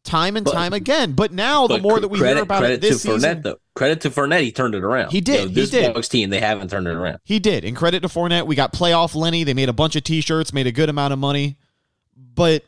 time 0.04 0.38
and 0.38 0.46
but, 0.46 0.54
time 0.54 0.74
again. 0.74 1.14
But 1.14 1.32
now 1.32 1.68
but 1.68 1.78
the 1.78 1.82
more 1.82 2.00
that 2.00 2.08
we 2.08 2.20
credit, 2.20 2.36
hear 2.36 2.44
about 2.44 2.64
it 2.64 2.82
this 2.82 3.02
to 3.02 3.14
season, 3.14 3.20
Fournette, 3.20 3.44
though. 3.44 3.60
credit 3.76 4.02
to 4.02 4.10
Fournette, 4.10 4.42
he 4.42 4.52
turned 4.52 4.76
it 4.76 4.84
around. 4.84 5.12
He 5.12 5.22
did. 5.22 5.42
You 5.42 5.46
know, 5.48 5.54
this 5.54 5.72
he 5.72 5.82
did. 5.82 5.96
Bucs 5.96 6.10
team, 6.10 6.30
they 6.30 6.40
haven't 6.40 6.70
turned 6.70 6.88
it 6.88 6.94
around. 6.94 7.20
He 7.24 7.40
did. 7.40 7.66
And 7.66 7.76
credit 7.76 8.02
to 8.02 8.08
Fournette, 8.08 8.46
we 8.46 8.56
got 8.56 8.74
playoff 8.74 9.16
Lenny. 9.16 9.44
They 9.44 9.54
made 9.54 9.70
a 9.70 9.74
bunch 9.74 9.96
of 9.96 10.04
T-shirts, 10.04 10.54
made 10.54 10.68
a 10.68 10.72
good 10.72 10.90
amount 10.90 11.14
of 11.14 11.20
money, 11.20 11.58
but 12.16 12.64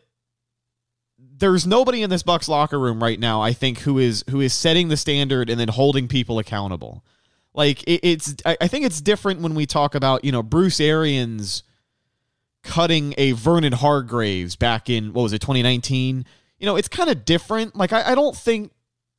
there's 1.17 1.65
nobody 1.65 2.03
in 2.03 2.09
this 2.09 2.23
Bucs 2.23 2.47
locker 2.47 2.79
room 2.79 3.01
right 3.01 3.19
now, 3.19 3.41
I 3.41 3.53
think, 3.53 3.79
who 3.79 3.97
is 3.97 4.23
who 4.29 4.41
is 4.41 4.53
setting 4.53 4.89
the 4.89 4.97
standard 4.97 5.49
and 5.49 5.59
then 5.59 5.67
holding 5.67 6.07
people 6.07 6.39
accountable. 6.39 7.03
Like 7.53 7.83
it, 7.83 7.99
it's, 8.03 8.35
I 8.45 8.67
think 8.67 8.85
it's 8.85 9.01
different 9.01 9.41
when 9.41 9.55
we 9.55 9.65
talk 9.65 9.95
about 9.95 10.23
you 10.23 10.31
know 10.31 10.43
Bruce 10.43 10.79
Arians 10.79 11.63
cutting 12.63 13.13
a 13.17 13.31
Vernon 13.33 13.73
Hargreaves 13.73 14.55
back 14.55 14.89
in 14.89 15.13
what 15.13 15.23
was 15.23 15.33
it 15.33 15.39
2019. 15.39 16.25
You 16.59 16.65
know, 16.65 16.75
it's 16.75 16.87
kind 16.87 17.09
of 17.09 17.25
different. 17.25 17.75
Like 17.75 17.93
I, 17.93 18.11
I 18.11 18.15
don't 18.15 18.35
think 18.35 18.71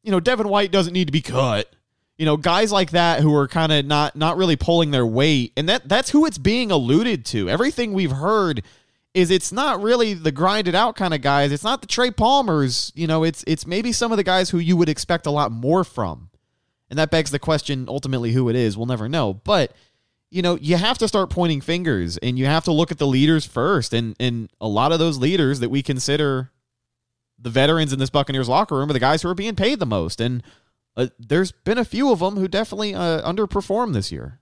you 0.02 0.10
know 0.10 0.20
Devin 0.20 0.48
White 0.48 0.72
doesn't 0.72 0.92
need 0.92 1.06
to 1.06 1.12
be 1.12 1.22
cut. 1.22 1.74
You 2.18 2.26
know, 2.26 2.36
guys 2.36 2.70
like 2.70 2.90
that 2.90 3.20
who 3.20 3.34
are 3.34 3.48
kind 3.48 3.72
of 3.72 3.84
not 3.84 4.16
not 4.16 4.36
really 4.36 4.56
pulling 4.56 4.90
their 4.90 5.06
weight, 5.06 5.52
and 5.56 5.68
that 5.68 5.88
that's 5.88 6.10
who 6.10 6.26
it's 6.26 6.38
being 6.38 6.70
alluded 6.70 7.24
to. 7.26 7.48
Everything 7.48 7.92
we've 7.92 8.12
heard 8.12 8.62
is 9.14 9.30
it's 9.30 9.52
not 9.52 9.82
really 9.82 10.14
the 10.14 10.32
grinded 10.32 10.74
out 10.74 10.96
kind 10.96 11.12
of 11.12 11.20
guys. 11.20 11.52
It's 11.52 11.64
not 11.64 11.80
the 11.80 11.86
Trey 11.86 12.10
Palmers. 12.10 12.92
You 12.94 13.06
know, 13.06 13.24
it's 13.24 13.44
it's 13.46 13.66
maybe 13.66 13.92
some 13.92 14.12
of 14.12 14.16
the 14.16 14.24
guys 14.24 14.50
who 14.50 14.58
you 14.58 14.76
would 14.76 14.88
expect 14.88 15.26
a 15.26 15.30
lot 15.30 15.52
more 15.52 15.84
from. 15.84 16.30
And 16.88 16.98
that 16.98 17.10
begs 17.10 17.30
the 17.30 17.38
question 17.38 17.86
ultimately 17.88 18.32
who 18.32 18.50
it 18.50 18.56
is. 18.56 18.76
We'll 18.76 18.86
never 18.86 19.08
know. 19.08 19.32
But 19.32 19.72
you 20.32 20.40
know, 20.40 20.56
you 20.56 20.76
have 20.78 20.96
to 20.98 21.06
start 21.06 21.28
pointing 21.28 21.60
fingers 21.60 22.16
and 22.16 22.38
you 22.38 22.46
have 22.46 22.64
to 22.64 22.72
look 22.72 22.90
at 22.90 22.96
the 22.96 23.06
leaders 23.06 23.44
first. 23.44 23.92
And 23.92 24.16
and 24.18 24.50
a 24.60 24.66
lot 24.66 24.90
of 24.90 24.98
those 24.98 25.18
leaders 25.18 25.60
that 25.60 25.68
we 25.68 25.82
consider 25.82 26.50
the 27.38 27.50
veterans 27.50 27.92
in 27.92 27.98
this 27.98 28.08
Buccaneers 28.08 28.48
locker 28.48 28.76
room 28.76 28.88
are 28.88 28.94
the 28.94 28.98
guys 28.98 29.20
who 29.20 29.28
are 29.28 29.34
being 29.34 29.56
paid 29.56 29.78
the 29.78 29.86
most. 29.86 30.20
And 30.22 30.42
uh, 30.96 31.08
there's 31.18 31.52
been 31.52 31.76
a 31.76 31.84
few 31.84 32.10
of 32.10 32.20
them 32.20 32.36
who 32.36 32.48
definitely 32.48 32.94
uh, 32.94 33.20
underperformed 33.30 33.92
this 33.92 34.10
year. 34.10 34.40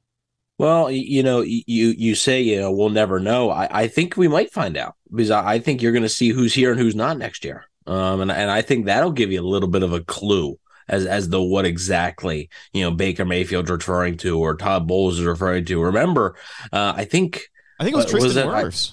Well, 0.59 0.91
you 0.93 1.25
know, 1.25 1.41
you 1.41 1.63
you 1.67 2.15
say 2.15 2.41
you 2.41 2.61
know 2.61 2.71
we'll 2.71 2.91
never 2.91 3.19
know. 3.19 3.51
I, 3.51 3.83
I 3.83 3.89
think 3.89 4.17
we 4.17 4.29
might 4.29 4.53
find 4.53 4.77
out 4.77 4.95
because 5.11 5.31
I, 5.31 5.55
I 5.55 5.59
think 5.59 5.83
you're 5.83 5.93
going 5.93 6.03
to 6.03 6.09
see 6.09 6.29
who's 6.29 6.55
here 6.55 6.71
and 6.71 6.79
who's 6.79 6.95
not 6.95 7.19
next 7.19 7.45
year. 7.45 7.65
Um, 7.87 8.21
and 8.21 8.31
and 8.31 8.49
I 8.49 8.63
think 8.63 8.87
that'll 8.87 9.11
give 9.11 9.33
you 9.33 9.41
a 9.41 9.43
little 9.43 9.69
bit 9.69 9.83
of 9.83 9.93
a 9.93 10.05
clue 10.05 10.57
as 10.91 11.07
as 11.07 11.29
the 11.29 11.43
what 11.43 11.65
exactly 11.65 12.51
you 12.73 12.83
know 12.83 12.91
Baker 12.91 13.25
Mayfield's 13.25 13.71
referring 13.71 14.19
to 14.19 14.39
or 14.39 14.57
Todd 14.57 14.87
Bowles 14.87 15.19
is 15.19 15.25
referring 15.25 15.65
to. 15.67 15.83
Remember, 15.83 16.37
uh, 16.73 16.93
I 16.95 17.05
think 17.05 17.49
I 17.79 17.85
think 17.85 17.95
it 17.95 17.97
was 17.97 18.07
uh, 18.07 18.19
Tristan 18.19 18.47
was 18.49 18.93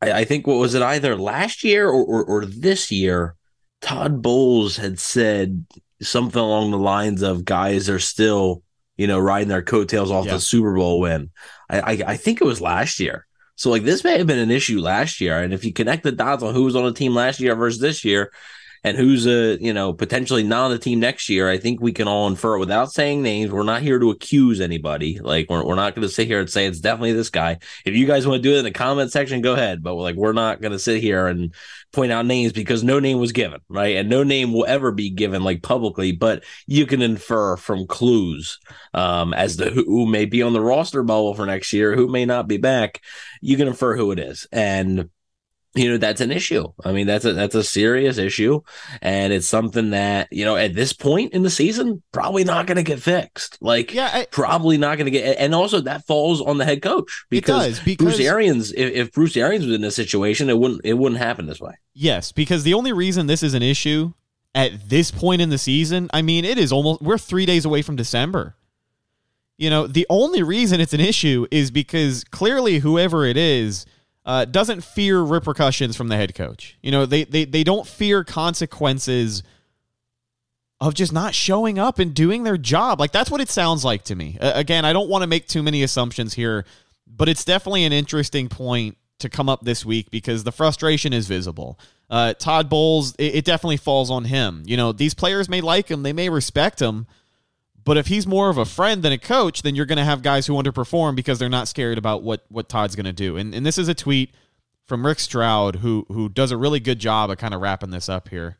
I, 0.00 0.12
I, 0.12 0.24
think 0.24 0.46
what 0.46 0.58
was 0.58 0.74
it 0.74 0.82
either 0.82 1.16
last 1.16 1.64
year 1.64 1.88
or, 1.88 2.04
or 2.04 2.24
or 2.24 2.46
this 2.46 2.92
year? 2.92 3.34
Todd 3.80 4.22
Bowles 4.22 4.76
had 4.76 4.98
said 4.98 5.66
something 6.00 6.40
along 6.40 6.70
the 6.70 6.78
lines 6.78 7.22
of 7.22 7.44
guys 7.44 7.88
are 7.90 7.98
still 7.98 8.62
you 8.96 9.06
know, 9.06 9.18
riding 9.18 9.48
their 9.48 9.62
coattails 9.62 10.10
off 10.10 10.26
yeah. 10.26 10.34
the 10.34 10.40
Super 10.40 10.74
Bowl 10.74 11.00
win. 11.00 11.30
I, 11.68 11.80
I, 11.80 11.90
I 12.12 12.16
think 12.16 12.40
it 12.40 12.46
was 12.46 12.60
last 12.60 13.00
year. 13.00 13.26
So 13.56 13.70
like 13.70 13.84
this 13.84 14.04
may 14.04 14.18
have 14.18 14.26
been 14.26 14.38
an 14.38 14.50
issue 14.50 14.80
last 14.80 15.20
year, 15.20 15.40
and 15.40 15.52
if 15.52 15.64
you 15.64 15.72
connect 15.72 16.02
the 16.02 16.12
dots 16.12 16.42
on 16.42 16.54
who 16.54 16.64
was 16.64 16.74
on 16.74 16.84
the 16.84 16.92
team 16.92 17.14
last 17.14 17.38
year 17.38 17.54
versus 17.54 17.80
this 17.80 18.04
year, 18.04 18.32
and 18.84 18.98
who's 18.98 19.26
a 19.26 19.56
you 19.60 19.72
know 19.72 19.92
potentially 19.92 20.42
not 20.42 20.66
on 20.66 20.70
the 20.70 20.78
team 20.78 21.00
next 21.00 21.28
year, 21.28 21.48
I 21.48 21.58
think 21.58 21.80
we 21.80 21.92
can 21.92 22.06
all 22.06 22.28
infer 22.28 22.58
without 22.58 22.92
saying 22.92 23.22
names. 23.22 23.50
We're 23.50 23.62
not 23.62 23.82
here 23.82 23.98
to 23.98 24.10
accuse 24.10 24.60
anybody. 24.60 25.18
Like 25.18 25.48
we're, 25.48 25.64
we're 25.64 25.74
not 25.74 25.94
going 25.94 26.06
to 26.06 26.12
sit 26.12 26.26
here 26.26 26.40
and 26.40 26.50
say 26.50 26.66
it's 26.66 26.80
definitely 26.80 27.14
this 27.14 27.30
guy. 27.30 27.58
If 27.86 27.96
you 27.96 28.06
guys 28.06 28.26
want 28.26 28.42
to 28.42 28.48
do 28.48 28.54
it 28.54 28.58
in 28.58 28.64
the 28.64 28.70
comment 28.70 29.10
section, 29.10 29.40
go 29.40 29.54
ahead. 29.54 29.82
But 29.82 29.94
like 29.94 30.16
we're 30.16 30.32
not 30.32 30.60
going 30.60 30.72
to 30.72 30.78
sit 30.78 31.00
here 31.00 31.26
and 31.26 31.54
point 31.92 32.12
out 32.12 32.26
names 32.26 32.52
because 32.52 32.84
no 32.84 33.00
name 33.00 33.18
was 33.18 33.32
given, 33.32 33.60
right? 33.68 33.96
And 33.96 34.10
no 34.10 34.22
name 34.22 34.52
will 34.52 34.66
ever 34.66 34.92
be 34.92 35.08
given 35.08 35.42
like 35.42 35.62
publicly. 35.62 36.12
But 36.12 36.44
you 36.66 36.84
can 36.84 37.00
infer 37.00 37.56
from 37.56 37.86
clues 37.86 38.58
um, 38.92 39.32
as 39.32 39.56
to 39.56 39.70
who 39.70 40.06
may 40.06 40.26
be 40.26 40.42
on 40.42 40.52
the 40.52 40.60
roster 40.60 41.02
bubble 41.02 41.34
for 41.34 41.46
next 41.46 41.72
year, 41.72 41.96
who 41.96 42.08
may 42.08 42.26
not 42.26 42.48
be 42.48 42.58
back. 42.58 43.00
You 43.40 43.56
can 43.56 43.68
infer 43.68 43.96
who 43.96 44.10
it 44.10 44.18
is, 44.18 44.46
and 44.52 45.08
you 45.74 45.90
know 45.90 45.98
that's 45.98 46.20
an 46.20 46.30
issue. 46.30 46.66
I 46.84 46.92
mean 46.92 47.06
that's 47.06 47.24
a 47.24 47.32
that's 47.32 47.54
a 47.54 47.64
serious 47.64 48.16
issue. 48.16 48.60
And 49.02 49.32
it's 49.32 49.48
something 49.48 49.90
that 49.90 50.28
you 50.30 50.44
know 50.44 50.56
at 50.56 50.74
this 50.74 50.92
point 50.92 51.32
in 51.32 51.42
the 51.42 51.50
season 51.50 52.02
probably 52.12 52.44
not 52.44 52.66
going 52.66 52.76
to 52.76 52.82
get 52.82 53.00
fixed. 53.00 53.58
Like 53.60 53.92
yeah 53.92 54.10
I, 54.12 54.26
probably 54.30 54.78
not 54.78 54.98
going 54.98 55.06
to 55.06 55.10
get 55.10 55.36
and 55.38 55.54
also 55.54 55.80
that 55.80 56.06
falls 56.06 56.40
on 56.40 56.58
the 56.58 56.64
head 56.64 56.82
coach 56.82 57.24
because, 57.28 57.78
does, 57.78 57.80
because 57.84 58.16
bruce 58.16 58.26
arians 58.26 58.72
if, 58.72 58.92
if 58.92 59.12
bruce 59.12 59.36
arians 59.36 59.66
was 59.66 59.74
in 59.74 59.80
this 59.80 59.96
situation 59.96 60.48
it 60.48 60.58
wouldn't 60.58 60.80
it 60.84 60.94
wouldn't 60.94 61.20
happen 61.20 61.46
this 61.46 61.60
way. 61.60 61.74
Yes 61.92 62.30
because 62.30 62.62
the 62.62 62.74
only 62.74 62.92
reason 62.92 63.26
this 63.26 63.42
is 63.42 63.54
an 63.54 63.62
issue 63.62 64.12
at 64.54 64.88
this 64.88 65.10
point 65.10 65.42
in 65.42 65.50
the 65.50 65.58
season 65.58 66.08
i 66.12 66.22
mean 66.22 66.44
it 66.44 66.58
is 66.58 66.70
almost 66.70 67.02
we're 67.02 67.18
three 67.18 67.46
days 67.46 67.64
away 67.64 67.82
from 67.82 67.96
december. 67.96 68.54
You 69.56 69.70
know 69.70 69.86
the 69.86 70.06
only 70.08 70.42
reason 70.42 70.80
it's 70.80 70.94
an 70.94 71.00
issue 71.00 71.46
is 71.50 71.70
because 71.72 72.22
clearly 72.24 72.78
whoever 72.78 73.24
it 73.24 73.36
is 73.36 73.86
uh, 74.24 74.44
doesn't 74.44 74.82
fear 74.82 75.20
repercussions 75.20 75.96
from 75.96 76.08
the 76.08 76.16
head 76.16 76.34
coach. 76.34 76.78
You 76.82 76.90
know, 76.90 77.06
they, 77.06 77.24
they, 77.24 77.44
they 77.44 77.64
don't 77.64 77.86
fear 77.86 78.24
consequences 78.24 79.42
of 80.80 80.94
just 80.94 81.12
not 81.12 81.34
showing 81.34 81.78
up 81.78 81.98
and 81.98 82.14
doing 82.14 82.42
their 82.42 82.56
job. 82.56 83.00
Like, 83.00 83.12
that's 83.12 83.30
what 83.30 83.40
it 83.40 83.48
sounds 83.48 83.84
like 83.84 84.04
to 84.04 84.14
me. 84.14 84.38
Uh, 84.40 84.52
again, 84.54 84.84
I 84.84 84.92
don't 84.92 85.08
want 85.08 85.22
to 85.22 85.26
make 85.26 85.46
too 85.46 85.62
many 85.62 85.82
assumptions 85.82 86.34
here, 86.34 86.64
but 87.06 87.28
it's 87.28 87.44
definitely 87.44 87.84
an 87.84 87.92
interesting 87.92 88.48
point 88.48 88.96
to 89.20 89.28
come 89.28 89.48
up 89.48 89.62
this 89.62 89.84
week 89.84 90.10
because 90.10 90.44
the 90.44 90.52
frustration 90.52 91.12
is 91.12 91.26
visible. 91.26 91.78
Uh, 92.10 92.34
Todd 92.34 92.68
Bowles, 92.68 93.14
it, 93.16 93.36
it 93.36 93.44
definitely 93.44 93.76
falls 93.76 94.10
on 94.10 94.24
him. 94.24 94.62
You 94.66 94.76
know, 94.76 94.92
these 94.92 95.14
players 95.14 95.48
may 95.48 95.60
like 95.60 95.90
him, 95.90 96.02
they 96.02 96.12
may 96.12 96.28
respect 96.28 96.80
him 96.80 97.06
but 97.84 97.96
if 97.96 98.06
he's 98.06 98.26
more 98.26 98.48
of 98.48 98.58
a 98.58 98.64
friend 98.64 99.02
than 99.02 99.12
a 99.12 99.18
coach, 99.18 99.62
then 99.62 99.74
you're 99.74 99.86
going 99.86 99.98
to 99.98 100.04
have 100.04 100.22
guys 100.22 100.46
who 100.46 100.54
underperform 100.54 101.14
because 101.14 101.38
they're 101.38 101.48
not 101.48 101.68
scared 101.68 101.98
about 101.98 102.22
what 102.22 102.44
what 102.48 102.68
Todd's 102.68 102.96
going 102.96 103.06
to 103.06 103.12
do. 103.12 103.36
And 103.36 103.54
and 103.54 103.64
this 103.64 103.78
is 103.78 103.88
a 103.88 103.94
tweet 103.94 104.32
from 104.86 105.04
Rick 105.04 105.20
Stroud 105.20 105.76
who 105.76 106.06
who 106.08 106.28
does 106.28 106.50
a 106.50 106.56
really 106.56 106.80
good 106.80 106.98
job 106.98 107.30
of 107.30 107.38
kind 107.38 107.54
of 107.54 107.60
wrapping 107.60 107.90
this 107.90 108.08
up 108.08 108.28
here. 108.28 108.56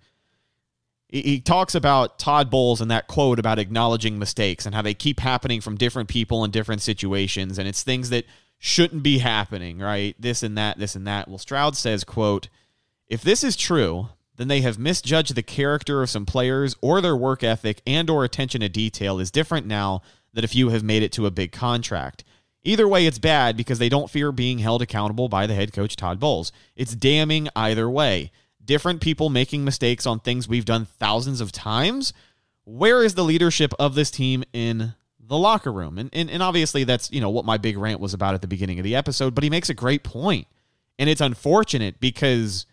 He, 1.08 1.22
he 1.22 1.40
talks 1.40 1.74
about 1.74 2.18
Todd 2.18 2.50
Bowles 2.50 2.80
and 2.80 2.90
that 2.90 3.06
quote 3.06 3.38
about 3.38 3.58
acknowledging 3.58 4.18
mistakes 4.18 4.66
and 4.66 4.74
how 4.74 4.82
they 4.82 4.94
keep 4.94 5.20
happening 5.20 5.60
from 5.60 5.76
different 5.76 6.08
people 6.08 6.44
in 6.44 6.50
different 6.50 6.82
situations 6.82 7.58
and 7.58 7.66
it's 7.68 7.82
things 7.82 8.10
that 8.10 8.24
shouldn't 8.58 9.02
be 9.02 9.18
happening, 9.18 9.78
right? 9.78 10.16
This 10.18 10.42
and 10.42 10.56
that, 10.56 10.78
this 10.78 10.96
and 10.96 11.06
that. 11.06 11.28
Well, 11.28 11.36
Stroud 11.36 11.76
says, 11.76 12.02
quote, 12.02 12.48
if 13.08 13.22
this 13.22 13.44
is 13.44 13.56
true, 13.56 14.08
then 14.36 14.48
they 14.48 14.60
have 14.62 14.78
misjudged 14.78 15.34
the 15.34 15.42
character 15.42 16.02
of 16.02 16.10
some 16.10 16.26
players 16.26 16.76
or 16.80 17.00
their 17.00 17.16
work 17.16 17.42
ethic 17.42 17.80
and 17.86 18.10
or 18.10 18.24
attention 18.24 18.60
to 18.60 18.68
detail 18.68 19.20
is 19.20 19.30
different 19.30 19.66
now 19.66 20.02
that 20.32 20.44
if 20.44 20.54
you 20.54 20.70
have 20.70 20.82
made 20.82 21.02
it 21.02 21.12
to 21.12 21.26
a 21.26 21.30
big 21.30 21.52
contract. 21.52 22.24
Either 22.64 22.88
way, 22.88 23.06
it's 23.06 23.18
bad 23.18 23.56
because 23.56 23.78
they 23.78 23.88
don't 23.88 24.10
fear 24.10 24.32
being 24.32 24.58
held 24.58 24.82
accountable 24.82 25.28
by 25.28 25.46
the 25.46 25.54
head 25.54 25.72
coach 25.72 25.96
Todd 25.96 26.18
Bowles. 26.18 26.50
It's 26.74 26.94
damning 26.94 27.48
either 27.54 27.88
way. 27.88 28.32
Different 28.64 29.02
people 29.02 29.28
making 29.28 29.64
mistakes 29.64 30.06
on 30.06 30.20
things 30.20 30.48
we've 30.48 30.64
done 30.64 30.86
thousands 30.86 31.42
of 31.42 31.52
times. 31.52 32.14
Where 32.64 33.04
is 33.04 33.14
the 33.14 33.24
leadership 33.24 33.74
of 33.78 33.94
this 33.94 34.10
team 34.10 34.42
in 34.54 34.94
the 35.20 35.36
locker 35.36 35.70
room? 35.70 35.98
And, 35.98 36.08
and, 36.14 36.30
and 36.30 36.42
obviously, 36.42 36.84
that's 36.84 37.12
you 37.12 37.20
know 37.20 37.28
what 37.28 37.44
my 37.44 37.58
big 37.58 37.76
rant 37.76 38.00
was 38.00 38.14
about 38.14 38.34
at 38.34 38.40
the 38.40 38.48
beginning 38.48 38.78
of 38.78 38.84
the 38.84 38.96
episode. 38.96 39.34
But 39.34 39.44
he 39.44 39.50
makes 39.50 39.68
a 39.68 39.74
great 39.74 40.02
point, 40.02 40.46
and 40.98 41.10
it's 41.10 41.20
unfortunate 41.20 42.00
because 42.00 42.64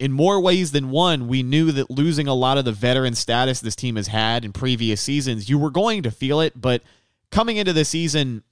in 0.00 0.10
more 0.10 0.40
ways 0.40 0.72
than 0.72 0.90
one, 0.90 1.28
we 1.28 1.42
knew 1.42 1.70
that 1.72 1.90
losing 1.90 2.26
a 2.26 2.34
lot 2.34 2.56
of 2.56 2.64
the 2.64 2.72
veteran 2.72 3.14
status 3.14 3.60
this 3.60 3.76
team 3.76 3.96
has 3.96 4.06
had 4.06 4.46
in 4.46 4.52
previous 4.52 5.02
seasons, 5.02 5.50
you 5.50 5.58
were 5.58 5.70
going 5.70 6.02
to 6.02 6.10
feel 6.10 6.40
it. 6.40 6.58
But 6.58 6.82
coming 7.30 7.58
into 7.58 7.74
the 7.74 7.84
season, 7.84 8.42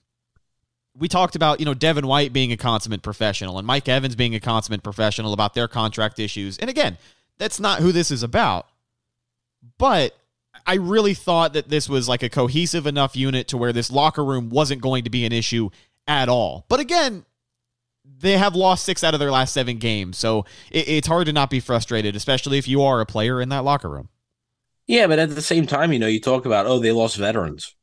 we 0.94 1.08
talked 1.08 1.34
about, 1.34 1.58
you 1.58 1.64
know, 1.64 1.72
Devin 1.72 2.06
White 2.06 2.34
being 2.34 2.52
a 2.52 2.56
consummate 2.58 3.02
professional 3.02 3.56
and 3.56 3.66
Mike 3.66 3.88
Evans 3.88 4.14
being 4.14 4.34
a 4.34 4.40
consummate 4.40 4.82
professional 4.82 5.32
about 5.32 5.54
their 5.54 5.66
contract 5.66 6.18
issues. 6.18 6.58
And 6.58 6.68
again, 6.68 6.98
that's 7.38 7.58
not 7.58 7.80
who 7.80 7.92
this 7.92 8.10
is 8.10 8.22
about. 8.22 8.66
But 9.78 10.14
I 10.66 10.74
really 10.74 11.14
thought 11.14 11.54
that 11.54 11.70
this 11.70 11.88
was 11.88 12.10
like 12.10 12.22
a 12.22 12.28
cohesive 12.28 12.86
enough 12.86 13.16
unit 13.16 13.48
to 13.48 13.56
where 13.56 13.72
this 13.72 13.90
locker 13.90 14.24
room 14.24 14.50
wasn't 14.50 14.82
going 14.82 15.04
to 15.04 15.10
be 15.10 15.24
an 15.24 15.32
issue 15.32 15.70
at 16.06 16.28
all. 16.28 16.66
But 16.68 16.80
again, 16.80 17.24
they 18.20 18.36
have 18.36 18.54
lost 18.54 18.84
six 18.84 19.04
out 19.04 19.14
of 19.14 19.20
their 19.20 19.30
last 19.30 19.52
seven 19.52 19.78
games. 19.78 20.18
So 20.18 20.44
it, 20.70 20.88
it's 20.88 21.08
hard 21.08 21.26
to 21.26 21.32
not 21.32 21.50
be 21.50 21.60
frustrated, 21.60 22.16
especially 22.16 22.58
if 22.58 22.66
you 22.68 22.82
are 22.82 23.00
a 23.00 23.06
player 23.06 23.40
in 23.40 23.48
that 23.50 23.64
locker 23.64 23.88
room. 23.88 24.08
Yeah, 24.86 25.06
but 25.06 25.18
at 25.18 25.34
the 25.34 25.42
same 25.42 25.66
time, 25.66 25.92
you 25.92 25.98
know, 25.98 26.06
you 26.06 26.20
talk 26.20 26.46
about, 26.46 26.66
oh, 26.66 26.78
they 26.78 26.92
lost 26.92 27.16
veterans. 27.16 27.74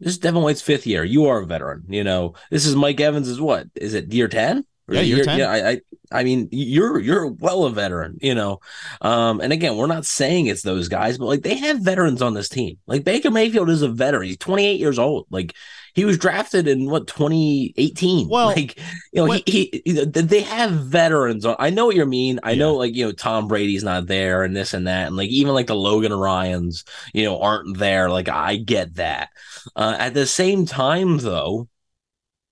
This 0.00 0.12
is 0.12 0.18
Devin 0.18 0.42
White's 0.42 0.60
fifth 0.60 0.86
year. 0.86 1.04
You 1.04 1.26
are 1.26 1.40
a 1.40 1.46
veteran. 1.46 1.84
You 1.88 2.04
know, 2.04 2.34
this 2.50 2.66
is 2.66 2.76
Mike 2.76 3.00
Evans. 3.00 3.28
Is 3.28 3.40
what 3.40 3.68
is 3.74 3.94
it? 3.94 4.12
Year 4.12 4.28
ten? 4.28 4.64
Yeah, 4.88 5.00
year, 5.00 5.16
year 5.16 5.24
ten. 5.24 5.38
Yeah, 5.38 5.50
I, 5.50 5.70
I, 5.70 5.80
I 6.12 6.24
mean, 6.24 6.48
you're 6.52 7.00
you're 7.00 7.28
well 7.28 7.64
a 7.64 7.70
veteran. 7.70 8.18
You 8.20 8.34
know, 8.34 8.60
um, 9.00 9.40
and 9.40 9.54
again, 9.54 9.78
we're 9.78 9.86
not 9.86 10.04
saying 10.04 10.46
it's 10.46 10.62
those 10.62 10.88
guys, 10.88 11.16
but 11.16 11.24
like 11.24 11.42
they 11.42 11.54
have 11.56 11.80
veterans 11.80 12.20
on 12.20 12.34
this 12.34 12.50
team. 12.50 12.76
Like 12.86 13.04
Baker 13.04 13.30
Mayfield 13.30 13.70
is 13.70 13.80
a 13.80 13.88
veteran. 13.88 14.26
He's 14.26 14.36
28 14.36 14.78
years 14.78 14.98
old. 14.98 15.26
Like 15.30 15.54
he 15.96 16.04
was 16.04 16.18
drafted 16.18 16.68
in 16.68 16.90
what 16.90 17.06
2018. 17.06 18.28
Well, 18.28 18.48
like 18.48 18.76
you 18.76 18.84
know, 19.14 19.24
what, 19.24 19.48
he, 19.48 19.80
he 19.86 20.04
they 20.04 20.42
have 20.42 20.70
veterans. 20.72 21.46
I 21.58 21.70
know 21.70 21.86
what 21.86 21.96
you 21.96 22.04
mean. 22.04 22.38
I 22.42 22.50
yeah. 22.50 22.58
know 22.58 22.74
like 22.74 22.94
you 22.94 23.06
know 23.06 23.12
Tom 23.12 23.48
Brady's 23.48 23.82
not 23.82 24.06
there 24.06 24.44
and 24.44 24.54
this 24.54 24.74
and 24.74 24.86
that, 24.86 25.06
and 25.06 25.16
like 25.16 25.30
even 25.30 25.54
like 25.54 25.68
the 25.68 25.74
Logan 25.74 26.12
Ryans, 26.12 26.84
you 27.14 27.24
know, 27.24 27.40
aren't 27.40 27.78
there. 27.78 28.10
Like 28.10 28.28
I 28.28 28.56
get 28.56 28.96
that. 28.96 29.30
Uh, 29.74 29.96
at 29.98 30.12
the 30.12 30.26
same 30.26 30.66
time, 30.66 31.16
though, 31.16 31.66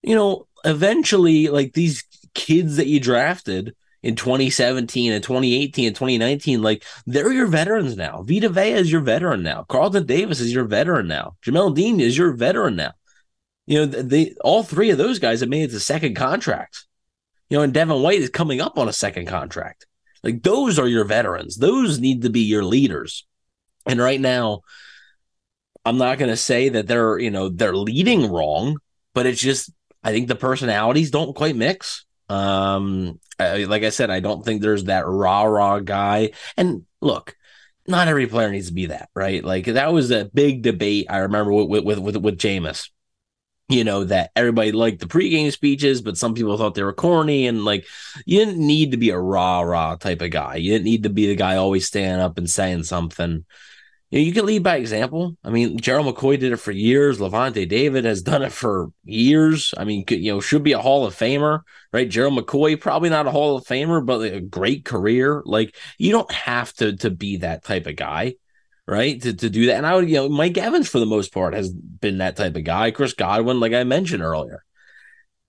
you 0.02 0.14
know, 0.14 0.46
eventually, 0.64 1.48
like 1.48 1.74
these 1.74 2.02
kids 2.32 2.76
that 2.76 2.86
you 2.86 2.98
drafted 2.98 3.74
in 4.02 4.16
2017 4.16 5.12
and 5.12 5.22
2018 5.22 5.88
and 5.88 5.94
2019, 5.94 6.62
like 6.62 6.82
they're 7.06 7.30
your 7.30 7.46
veterans 7.46 7.94
now. 7.94 8.22
Vita 8.22 8.48
Vea 8.48 8.72
is 8.72 8.90
your 8.90 9.02
veteran 9.02 9.42
now. 9.42 9.64
Carlton 9.68 10.06
Davis 10.06 10.40
is 10.40 10.54
your 10.54 10.64
veteran 10.64 11.06
now. 11.08 11.36
Jamel 11.44 11.74
Dean 11.74 12.00
is 12.00 12.16
your 12.16 12.32
veteran 12.32 12.76
now. 12.76 12.92
You 13.66 13.80
know, 13.80 13.86
they 13.86 14.34
all 14.42 14.62
three 14.62 14.90
of 14.90 14.98
those 14.98 15.18
guys 15.18 15.40
have 15.40 15.48
made 15.48 15.64
it 15.64 15.72
to 15.72 15.80
second 15.80 16.14
contracts. 16.14 16.86
You 17.48 17.58
know, 17.58 17.62
and 17.62 17.72
Devin 17.72 18.02
White 18.02 18.20
is 18.20 18.30
coming 18.30 18.60
up 18.60 18.78
on 18.78 18.88
a 18.88 18.92
second 18.92 19.26
contract. 19.26 19.86
Like 20.22 20.42
those 20.42 20.78
are 20.78 20.88
your 20.88 21.04
veterans. 21.04 21.56
Those 21.56 22.00
need 22.00 22.22
to 22.22 22.30
be 22.30 22.40
your 22.40 22.64
leaders. 22.64 23.26
And 23.86 24.00
right 24.00 24.20
now, 24.20 24.60
I'm 25.84 25.98
not 25.98 26.18
going 26.18 26.30
to 26.30 26.36
say 26.36 26.70
that 26.70 26.86
they're, 26.86 27.18
you 27.18 27.30
know, 27.30 27.50
they're 27.50 27.76
leading 27.76 28.30
wrong, 28.30 28.78
but 29.12 29.26
it's 29.26 29.40
just 29.40 29.70
I 30.02 30.12
think 30.12 30.28
the 30.28 30.34
personalities 30.34 31.10
don't 31.10 31.36
quite 31.36 31.56
mix. 31.56 32.04
Um, 32.28 33.20
I, 33.38 33.64
like 33.64 33.82
I 33.82 33.90
said, 33.90 34.10
I 34.10 34.20
don't 34.20 34.44
think 34.44 34.62
there's 34.62 34.84
that 34.84 35.06
rah 35.06 35.42
rah 35.42 35.80
guy. 35.80 36.30
And 36.56 36.84
look, 37.00 37.36
not 37.86 38.08
every 38.08 38.26
player 38.26 38.50
needs 38.50 38.68
to 38.68 38.74
be 38.74 38.86
that, 38.86 39.10
right? 39.14 39.44
Like 39.44 39.66
that 39.66 39.92
was 39.92 40.10
a 40.10 40.24
big 40.24 40.62
debate. 40.62 41.06
I 41.10 41.18
remember 41.18 41.52
with 41.52 41.84
with 41.84 41.98
with, 41.98 42.16
with 42.16 42.38
Jameis 42.38 42.88
you 43.68 43.82
know 43.82 44.04
that 44.04 44.30
everybody 44.36 44.72
liked 44.72 45.00
the 45.00 45.06
pregame 45.06 45.50
speeches, 45.50 46.02
but 46.02 46.18
some 46.18 46.34
people 46.34 46.56
thought 46.58 46.74
they 46.74 46.82
were 46.82 46.92
corny 46.92 47.46
and 47.46 47.64
like 47.64 47.86
you 48.26 48.44
didn't 48.44 48.58
need 48.58 48.90
to 48.90 48.96
be 48.98 49.10
a 49.10 49.18
rah 49.18 49.60
rah 49.60 49.96
type 49.96 50.20
of 50.20 50.30
guy. 50.30 50.56
You 50.56 50.72
didn't 50.72 50.84
need 50.84 51.04
to 51.04 51.10
be 51.10 51.26
the 51.26 51.34
guy 51.34 51.56
always 51.56 51.86
standing 51.86 52.20
up 52.20 52.36
and 52.36 52.48
saying 52.48 52.82
something. 52.84 53.44
You, 54.10 54.20
know, 54.20 54.24
you 54.26 54.32
can 54.32 54.44
lead 54.44 54.62
by 54.62 54.76
example. 54.76 55.36
I 55.42 55.48
mean, 55.48 55.78
Gerald 55.78 56.14
McCoy 56.14 56.38
did 56.38 56.52
it 56.52 56.58
for 56.58 56.72
years. 56.72 57.18
lavonte 57.18 57.66
David 57.66 58.04
has 58.04 58.20
done 58.20 58.42
it 58.42 58.52
for 58.52 58.90
years. 59.02 59.72
I 59.78 59.84
mean, 59.84 60.04
you 60.08 60.32
know, 60.32 60.40
should 60.40 60.62
be 60.62 60.72
a 60.72 60.78
Hall 60.78 61.06
of 61.06 61.14
Famer, 61.14 61.60
right? 61.90 62.08
Gerald 62.08 62.38
McCoy, 62.38 62.78
probably 62.78 63.08
not 63.08 63.26
a 63.26 63.30
Hall 63.30 63.56
of 63.56 63.64
Famer, 63.64 64.04
but 64.04 64.20
a 64.20 64.40
great 64.40 64.84
career. 64.84 65.42
Like 65.46 65.74
you 65.96 66.12
don't 66.12 66.30
have 66.30 66.74
to 66.74 66.96
to 66.98 67.10
be 67.10 67.38
that 67.38 67.64
type 67.64 67.86
of 67.86 67.96
guy 67.96 68.34
right? 68.86 69.20
To, 69.22 69.32
to 69.32 69.50
do 69.50 69.66
that. 69.66 69.76
And 69.76 69.86
I 69.86 69.94
would, 69.94 70.08
you 70.08 70.16
know, 70.16 70.28
Mike 70.28 70.58
Evans 70.58 70.88
for 70.88 70.98
the 70.98 71.06
most 71.06 71.32
part 71.32 71.54
has 71.54 71.72
been 71.72 72.18
that 72.18 72.36
type 72.36 72.56
of 72.56 72.64
guy. 72.64 72.90
Chris 72.90 73.14
Godwin, 73.14 73.60
like 73.60 73.72
I 73.72 73.84
mentioned 73.84 74.22
earlier. 74.22 74.64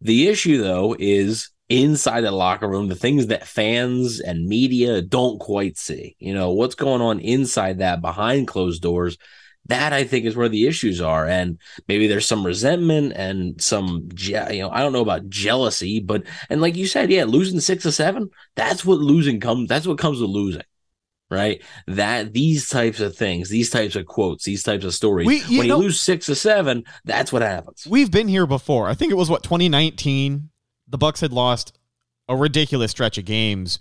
The 0.02 0.28
issue 0.28 0.62
though 0.62 0.96
is 0.98 1.50
inside 1.68 2.22
the 2.22 2.32
locker 2.32 2.68
room, 2.68 2.88
the 2.88 2.96
things 2.96 3.28
that 3.28 3.48
fans 3.48 4.20
and 4.20 4.48
media 4.48 5.02
don't 5.02 5.40
quite 5.40 5.78
see. 5.78 6.16
You 6.20 6.34
know, 6.34 6.52
what's 6.52 6.76
going 6.76 7.02
on 7.02 7.20
inside 7.20 7.80
that 7.80 8.02
behind 8.02 8.48
closed 8.48 8.82
doors. 8.82 9.18
That 9.68 9.94
I 9.94 10.04
think 10.04 10.26
is 10.26 10.36
where 10.36 10.48
the 10.48 10.68
issues 10.68 11.02
are, 11.02 11.28
and 11.28 11.58
maybe 11.88 12.06
there's 12.06 12.28
some 12.28 12.46
resentment 12.46 13.14
and 13.16 13.60
some, 13.60 14.10
you 14.16 14.34
know, 14.34 14.70
I 14.70 14.82
don't 14.82 14.94
know 14.94 15.02
about 15.02 15.28
jealousy, 15.28 16.00
but 16.00 16.22
and 16.52 16.62
like 16.62 16.76
you 16.76 16.86
said, 16.86 17.10
yeah, 17.10 17.24
losing 17.24 17.60
six 17.60 17.84
or 17.84 17.92
seven, 17.92 18.30
that's 18.56 18.86
what 18.86 19.00
losing 19.00 19.40
comes. 19.40 19.68
That's 19.68 19.88
what 19.88 19.98
comes 19.98 20.22
with 20.22 20.30
losing 20.30 20.62
right? 21.36 21.62
That 21.88 22.34
these 22.34 22.68
types 22.68 23.00
of 23.00 23.16
things, 23.16 23.50
these 23.50 23.70
types 23.70 23.96
of 23.96 24.06
quotes, 24.06 24.46
these 24.46 24.64
types 24.64 24.86
of 24.86 24.94
stories, 24.94 25.28
we, 25.28 25.44
you 25.44 25.60
when 25.60 25.68
know, 25.68 25.78
you 25.78 25.84
lose 25.84 26.02
six 26.02 26.30
or 26.30 26.36
seven, 26.36 26.84
that's 27.04 27.32
what 27.32 27.42
happens. 27.42 27.86
We've 27.88 28.10
been 28.10 28.28
here 28.28 28.48
before. 28.48 28.88
I 28.88 28.94
think 28.96 29.12
it 29.12 29.16
was 29.16 29.30
what 29.30 29.44
2019. 29.44 30.50
The 30.88 30.98
Bucs 30.98 31.22
had 31.22 31.34
lost 31.34 31.78
a 32.30 32.36
ridiculous 32.36 32.92
stretch 32.92 33.18
of 33.18 33.26
games. 33.26 33.80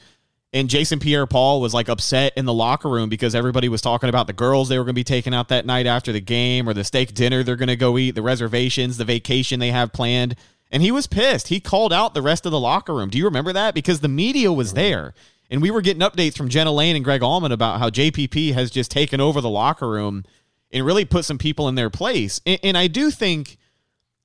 And 0.53 0.71
Jason 0.71 1.01
Pierre 1.01 1.27
Paul 1.27 1.61
was 1.61 1.75
like 1.75 1.89
upset 1.89 2.33
in 2.37 2.45
the 2.45 2.53
locker 2.53 2.89
room 2.89 3.09
because 3.09 3.35
everybody 3.35 3.69
was 3.69 3.81
talking 3.81 4.09
about 4.09 4.29
the 4.29 4.33
girls 4.33 4.69
they 4.69 4.79
were 4.79 4.85
going 4.85 4.95
to 4.95 5.01
be 5.01 5.05
taking 5.05 5.35
out 5.35 5.49
that 5.49 5.67
night 5.67 5.87
after 5.87 6.13
the 6.13 6.21
game 6.21 6.69
or 6.69 6.73
the 6.75 6.85
steak 6.85 7.13
dinner 7.13 7.43
they're 7.43 7.57
going 7.57 7.69
to 7.69 7.77
go 7.77 7.99
eat, 7.99 8.13
the 8.13 8.23
reservations, 8.23 8.97
the 8.97 9.05
vacation 9.05 9.59
they 9.59 9.73
have 9.73 9.93
planned. 9.93 10.37
And 10.71 10.83
he 10.83 10.93
was 10.93 11.09
pissed. 11.09 11.49
He 11.49 11.59
called 11.59 11.93
out 11.93 12.15
the 12.15 12.23
rest 12.23 12.47
of 12.47 12.53
the 12.53 12.61
locker 12.61 12.95
room. 12.95 13.11
Do 13.11 13.19
you 13.19 13.25
remember 13.25 13.53
that? 13.53 13.75
Because 13.75 14.01
the 14.01 14.09
media 14.09 14.53
was 14.53 14.69
mm-hmm. 14.69 14.77
there. 14.77 15.15
And 15.55 15.63
we 15.63 15.71
were 15.71 15.83
getting 15.83 16.03
updates 16.03 16.37
from 16.37 16.49
Jenna 16.49 16.73
Laine 16.73 16.97
and 16.97 17.05
Greg 17.05 17.21
Auman 17.21 17.53
about 17.53 17.79
how 17.79 17.89
JPP 17.89 18.55
has 18.55 18.73
just 18.73 18.91
taken 18.91 19.21
over 19.21 19.41
the 19.41 19.49
locker 19.49 19.89
room 19.89 20.25
and 20.73 20.85
really 20.85 21.05
put 21.05 21.25
some 21.25 21.39
people 21.39 21.69
in 21.69 21.77
their 21.77 21.91
place. 21.91 22.41
And, 22.45 22.59
and 22.65 22.77
I 22.77 22.89
do 22.89 23.09
think, 23.13 23.57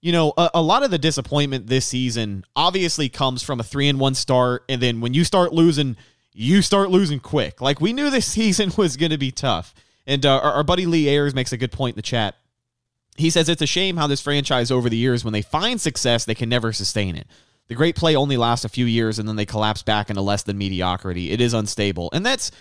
you 0.02 0.12
know, 0.12 0.34
a, 0.36 0.50
a, 0.56 0.62
lot 0.64 0.82
of 0.82 0.90
the 0.90 0.98
disappointment 0.98 1.68
this 1.68 1.86
season 1.86 2.46
obviously 2.56 3.10
comes 3.10 3.44
from 3.44 3.60
a 3.60 3.64
three 3.64 3.88
and 3.88 4.00
one 4.00 4.16
start. 4.16 4.64
And 4.70 4.82
then 4.82 5.02
when 5.02 5.14
you 5.14 5.24
start 5.24 5.54
losing, 5.54 5.98
you 6.34 6.64
start 6.64 6.90
losing 6.90 7.20
quick. 7.20 7.62
Like 7.62 7.80
we 7.80 7.94
knew 7.94 8.10
this 8.10 8.26
season 8.34 8.72
was 8.76 8.98
going 8.98 9.12
to 9.12 9.20
be 9.20 9.30
tough. 9.30 9.76
And 10.08 10.26
uh, 10.26 10.40
our, 10.40 10.54
our 10.54 10.64
buddy 10.64 10.88
Lee 10.88 11.08
Ayers 11.10 11.36
makes 11.36 11.52
a 11.52 11.58
good 11.58 11.72
point 11.72 11.94
in 11.94 12.00
the 12.00 12.02
chat. 12.02 12.38
He 13.18 13.30
says 13.30 13.50
it's 13.50 13.62
a 13.62 13.68
shame 13.68 13.98
how 13.98 14.08
this 14.08 14.20
franchise 14.20 14.72
over 14.72 14.90
the 14.90 14.98
years, 14.98 15.24
when 15.24 15.34
they 15.34 15.44
find 15.44 15.80
success, 15.80 16.26
they 16.26 16.34
can 16.34 16.50
never 16.50 16.74
sustain 16.74 17.16
it. 17.16 17.28
The 17.70 17.76
great 17.76 17.96
play 17.96 18.16
only 18.16 18.36
lasts 18.36 18.66
a 18.66 18.70
few 18.70 18.86
years 18.86 19.20
and 19.20 19.30
then 19.30 19.36
they 19.36 19.46
collapse 19.46 19.84
back 19.84 20.10
into 20.10 20.22
less 20.22 20.44
than 20.44 20.58
mediocrity. 20.58 21.32
It 21.32 21.40
is 21.40 21.54
unstable. 21.54 22.10
And 22.12 22.26
that's 22.26 22.52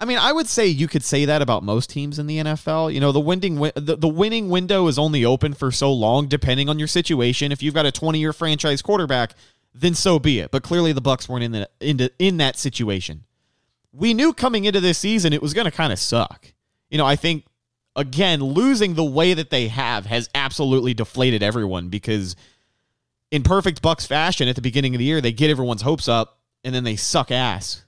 I 0.00 0.06
mean, 0.06 0.18
I 0.18 0.32
would 0.32 0.48
say 0.48 0.66
you 0.66 0.88
could 0.88 1.04
say 1.04 1.24
that 1.26 1.40
about 1.40 1.62
most 1.62 1.88
teams 1.88 2.18
in 2.18 2.26
the 2.26 2.38
NFL. 2.38 2.92
You 2.92 2.98
know, 2.98 3.12
the 3.12 3.20
winning 3.20 3.56
the, 3.56 3.96
the 3.96 4.08
winning 4.08 4.48
window 4.48 4.88
is 4.88 4.98
only 4.98 5.24
open 5.24 5.54
for 5.54 5.70
so 5.70 5.92
long 5.92 6.26
depending 6.26 6.68
on 6.68 6.78
your 6.78 6.88
situation. 6.88 7.52
If 7.52 7.62
you've 7.62 7.74
got 7.74 7.86
a 7.86 7.92
20-year 7.92 8.32
franchise 8.32 8.82
quarterback, 8.82 9.34
then 9.72 9.94
so 9.94 10.18
be 10.18 10.40
it. 10.40 10.50
But 10.50 10.62
clearly 10.62 10.92
the 10.92 11.02
Bucs 11.02 11.28
weren't 11.28 11.44
in 11.44 11.52
the 11.52 11.70
in, 11.80 12.08
in 12.18 12.38
that 12.38 12.58
situation. 12.58 13.24
We 13.92 14.14
knew 14.14 14.32
coming 14.32 14.64
into 14.64 14.80
this 14.80 14.98
season 14.98 15.32
it 15.32 15.42
was 15.42 15.54
going 15.54 15.66
to 15.66 15.70
kind 15.70 15.92
of 15.92 15.98
suck. 15.98 16.52
You 16.90 16.98
know, 16.98 17.06
I 17.06 17.16
think 17.16 17.44
again, 17.96 18.42
losing 18.42 18.94
the 18.94 19.04
way 19.04 19.34
that 19.34 19.50
they 19.50 19.68
have 19.68 20.06
has 20.06 20.28
absolutely 20.34 20.94
deflated 20.94 21.42
everyone 21.42 21.88
because 21.88 22.34
in 23.34 23.42
perfect 23.42 23.82
Bucs 23.82 24.06
fashion 24.06 24.46
at 24.46 24.54
the 24.54 24.62
beginning 24.62 24.94
of 24.94 25.00
the 25.00 25.04
year, 25.04 25.20
they 25.20 25.32
get 25.32 25.50
everyone's 25.50 25.82
hopes 25.82 26.06
up 26.06 26.38
and 26.62 26.72
then 26.72 26.84
they 26.84 26.94
suck 26.94 27.32
ass. 27.32 27.84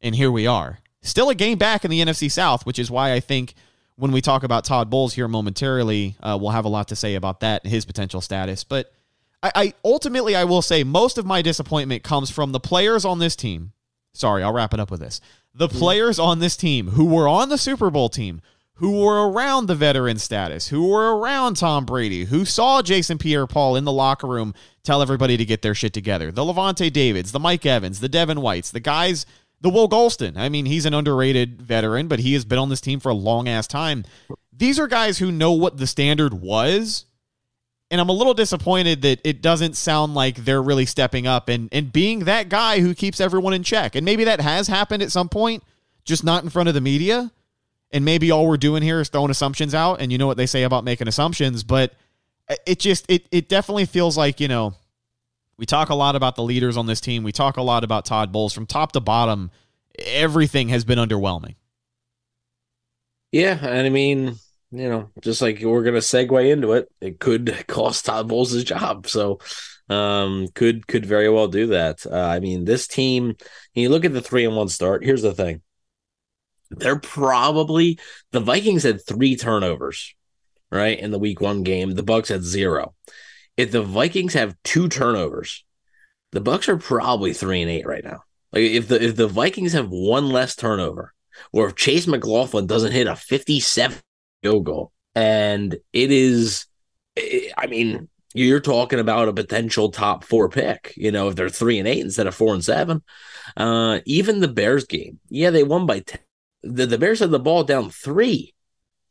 And 0.00 0.14
here 0.14 0.30
we 0.30 0.46
are. 0.46 0.78
Still 1.02 1.30
a 1.30 1.34
game 1.34 1.58
back 1.58 1.84
in 1.84 1.90
the 1.90 2.00
NFC 2.00 2.30
South, 2.30 2.64
which 2.64 2.78
is 2.78 2.92
why 2.92 3.12
I 3.12 3.18
think 3.18 3.54
when 3.96 4.12
we 4.12 4.20
talk 4.20 4.44
about 4.44 4.64
Todd 4.64 4.90
Bowles 4.90 5.14
here 5.14 5.26
momentarily, 5.26 6.14
uh, 6.22 6.38
we'll 6.40 6.52
have 6.52 6.64
a 6.64 6.68
lot 6.68 6.86
to 6.88 6.96
say 6.96 7.16
about 7.16 7.40
that, 7.40 7.64
and 7.64 7.72
his 7.72 7.84
potential 7.84 8.20
status. 8.20 8.62
But 8.62 8.92
I, 9.42 9.50
I 9.56 9.74
ultimately, 9.84 10.36
I 10.36 10.44
will 10.44 10.62
say 10.62 10.84
most 10.84 11.18
of 11.18 11.26
my 11.26 11.42
disappointment 11.42 12.04
comes 12.04 12.30
from 12.30 12.52
the 12.52 12.60
players 12.60 13.04
on 13.04 13.18
this 13.18 13.34
team. 13.34 13.72
Sorry, 14.12 14.44
I'll 14.44 14.52
wrap 14.52 14.74
it 14.74 14.78
up 14.78 14.92
with 14.92 15.00
this. 15.00 15.20
The 15.56 15.68
players 15.68 16.20
on 16.20 16.38
this 16.38 16.56
team 16.56 16.90
who 16.90 17.06
were 17.06 17.26
on 17.26 17.48
the 17.48 17.58
Super 17.58 17.90
Bowl 17.90 18.08
team, 18.08 18.42
who 18.76 19.04
were 19.04 19.30
around 19.30 19.66
the 19.66 19.74
veteran 19.74 20.18
status, 20.18 20.68
who 20.68 20.88
were 20.88 21.16
around 21.16 21.56
Tom 21.56 21.84
Brady, 21.84 22.24
who 22.24 22.44
saw 22.44 22.82
Jason 22.82 23.18
Pierre 23.18 23.46
Paul 23.46 23.76
in 23.76 23.84
the 23.84 23.92
locker 23.92 24.26
room 24.26 24.54
tell 24.82 25.00
everybody 25.00 25.36
to 25.36 25.44
get 25.44 25.62
their 25.62 25.74
shit 25.74 25.92
together. 25.92 26.32
The 26.32 26.42
Lavonte 26.42 26.92
Davids, 26.92 27.32
the 27.32 27.38
Mike 27.38 27.64
Evans, 27.64 28.00
the 28.00 28.08
Devin 28.08 28.40
Whites, 28.40 28.72
the 28.72 28.80
guys, 28.80 29.26
the 29.60 29.70
Will 29.70 29.88
Gholston. 29.88 30.36
I 30.36 30.48
mean, 30.48 30.66
he's 30.66 30.86
an 30.86 30.94
underrated 30.94 31.62
veteran, 31.62 32.08
but 32.08 32.18
he 32.18 32.34
has 32.34 32.44
been 32.44 32.58
on 32.58 32.68
this 32.68 32.80
team 32.80 32.98
for 32.98 33.10
a 33.10 33.14
long 33.14 33.48
ass 33.48 33.66
time. 33.66 34.04
These 34.52 34.78
are 34.78 34.88
guys 34.88 35.18
who 35.18 35.30
know 35.30 35.52
what 35.52 35.76
the 35.76 35.86
standard 35.86 36.34
was. 36.34 37.06
And 37.90 38.00
I'm 38.00 38.08
a 38.08 38.12
little 38.12 38.34
disappointed 38.34 39.02
that 39.02 39.20
it 39.24 39.40
doesn't 39.40 39.76
sound 39.76 40.14
like 40.14 40.36
they're 40.36 40.62
really 40.62 40.86
stepping 40.86 41.28
up 41.28 41.48
and, 41.48 41.68
and 41.70 41.92
being 41.92 42.20
that 42.20 42.48
guy 42.48 42.80
who 42.80 42.92
keeps 42.92 43.20
everyone 43.20 43.52
in 43.52 43.62
check. 43.62 43.94
And 43.94 44.04
maybe 44.04 44.24
that 44.24 44.40
has 44.40 44.66
happened 44.66 45.02
at 45.02 45.12
some 45.12 45.28
point, 45.28 45.62
just 46.04 46.24
not 46.24 46.42
in 46.42 46.50
front 46.50 46.68
of 46.68 46.74
the 46.74 46.80
media. 46.80 47.30
And 47.92 48.04
maybe 48.04 48.30
all 48.30 48.46
we're 48.46 48.56
doing 48.56 48.82
here 48.82 49.00
is 49.00 49.08
throwing 49.08 49.30
assumptions 49.30 49.74
out. 49.74 50.00
And 50.00 50.10
you 50.10 50.18
know 50.18 50.26
what 50.26 50.36
they 50.36 50.46
say 50.46 50.64
about 50.64 50.84
making 50.84 51.06
assumptions, 51.06 51.62
but 51.62 51.94
it 52.66 52.78
just 52.78 53.06
it 53.08 53.26
it 53.30 53.48
definitely 53.48 53.86
feels 53.86 54.16
like, 54.16 54.40
you 54.40 54.48
know, 54.48 54.74
we 55.56 55.66
talk 55.66 55.88
a 55.90 55.94
lot 55.94 56.16
about 56.16 56.36
the 56.36 56.42
leaders 56.42 56.76
on 56.76 56.86
this 56.86 57.00
team. 57.00 57.22
We 57.22 57.32
talk 57.32 57.56
a 57.56 57.62
lot 57.62 57.84
about 57.84 58.04
Todd 58.04 58.32
Bowles 58.32 58.52
from 58.52 58.66
top 58.66 58.92
to 58.92 59.00
bottom. 59.00 59.50
Everything 59.98 60.68
has 60.68 60.84
been 60.84 60.98
underwhelming. 60.98 61.54
Yeah, 63.30 63.58
and 63.60 63.86
I 63.86 63.90
mean, 63.90 64.36
you 64.70 64.88
know, 64.88 65.10
just 65.20 65.42
like 65.42 65.60
we're 65.60 65.82
gonna 65.84 65.98
segue 65.98 66.50
into 66.50 66.72
it, 66.72 66.88
it 67.00 67.20
could 67.20 67.64
cost 67.68 68.04
Todd 68.06 68.28
Bowles 68.28 68.50
his 68.50 68.64
job. 68.64 69.06
So 69.06 69.40
um 69.90 70.48
could 70.54 70.86
could 70.86 71.06
very 71.06 71.28
well 71.28 71.48
do 71.48 71.68
that. 71.68 72.04
Uh, 72.06 72.16
I 72.16 72.40
mean, 72.40 72.64
this 72.64 72.86
team, 72.86 73.36
you 73.74 73.88
look 73.90 74.04
at 74.04 74.12
the 74.12 74.22
three 74.22 74.44
and 74.44 74.56
one 74.56 74.68
start. 74.68 75.04
Here's 75.04 75.22
the 75.22 75.34
thing 75.34 75.62
they're 76.70 76.98
probably 76.98 77.98
the 78.32 78.40
Vikings 78.40 78.82
had 78.82 79.04
three 79.04 79.36
turnovers, 79.36 80.14
right? 80.70 80.98
In 80.98 81.10
the 81.10 81.18
week 81.18 81.40
one 81.40 81.62
game. 81.62 81.92
The 81.92 82.02
Bucs 82.02 82.28
had 82.28 82.42
zero. 82.42 82.94
If 83.56 83.70
the 83.70 83.82
Vikings 83.82 84.34
have 84.34 84.56
two 84.64 84.88
turnovers, 84.88 85.64
the 86.32 86.40
Bucs 86.40 86.68
are 86.68 86.76
probably 86.76 87.32
three 87.32 87.62
and 87.62 87.70
eight 87.70 87.86
right 87.86 88.04
now. 88.04 88.22
Like 88.52 88.62
if 88.62 88.88
the 88.88 89.02
if 89.02 89.16
the 89.16 89.28
Vikings 89.28 89.72
have 89.72 89.88
one 89.90 90.28
less 90.28 90.56
turnover, 90.56 91.12
or 91.52 91.68
if 91.68 91.76
Chase 91.76 92.06
McLaughlin 92.06 92.66
doesn't 92.66 92.92
hit 92.92 93.06
a 93.06 93.16
57 93.16 93.98
field 94.42 94.64
goal, 94.64 94.92
and 95.14 95.76
it 95.92 96.10
is 96.10 96.66
I 97.16 97.66
mean, 97.68 98.08
you're 98.34 98.60
talking 98.60 98.98
about 98.98 99.28
a 99.28 99.32
potential 99.32 99.90
top 99.90 100.24
four 100.24 100.48
pick, 100.48 100.92
you 100.96 101.12
know, 101.12 101.28
if 101.28 101.36
they're 101.36 101.48
three 101.48 101.78
and 101.78 101.86
eight 101.86 102.00
instead 102.00 102.26
of 102.26 102.34
four 102.34 102.54
and 102.54 102.64
seven. 102.64 103.02
Uh, 103.56 104.00
even 104.04 104.40
the 104.40 104.48
Bears 104.48 104.84
game, 104.84 105.20
yeah, 105.28 105.50
they 105.50 105.62
won 105.62 105.86
by 105.86 106.00
10, 106.00 106.18
the, 106.64 106.86
the 106.86 106.98
Bears 106.98 107.20
had 107.20 107.30
the 107.30 107.38
ball 107.38 107.64
down 107.64 107.90
three. 107.90 108.54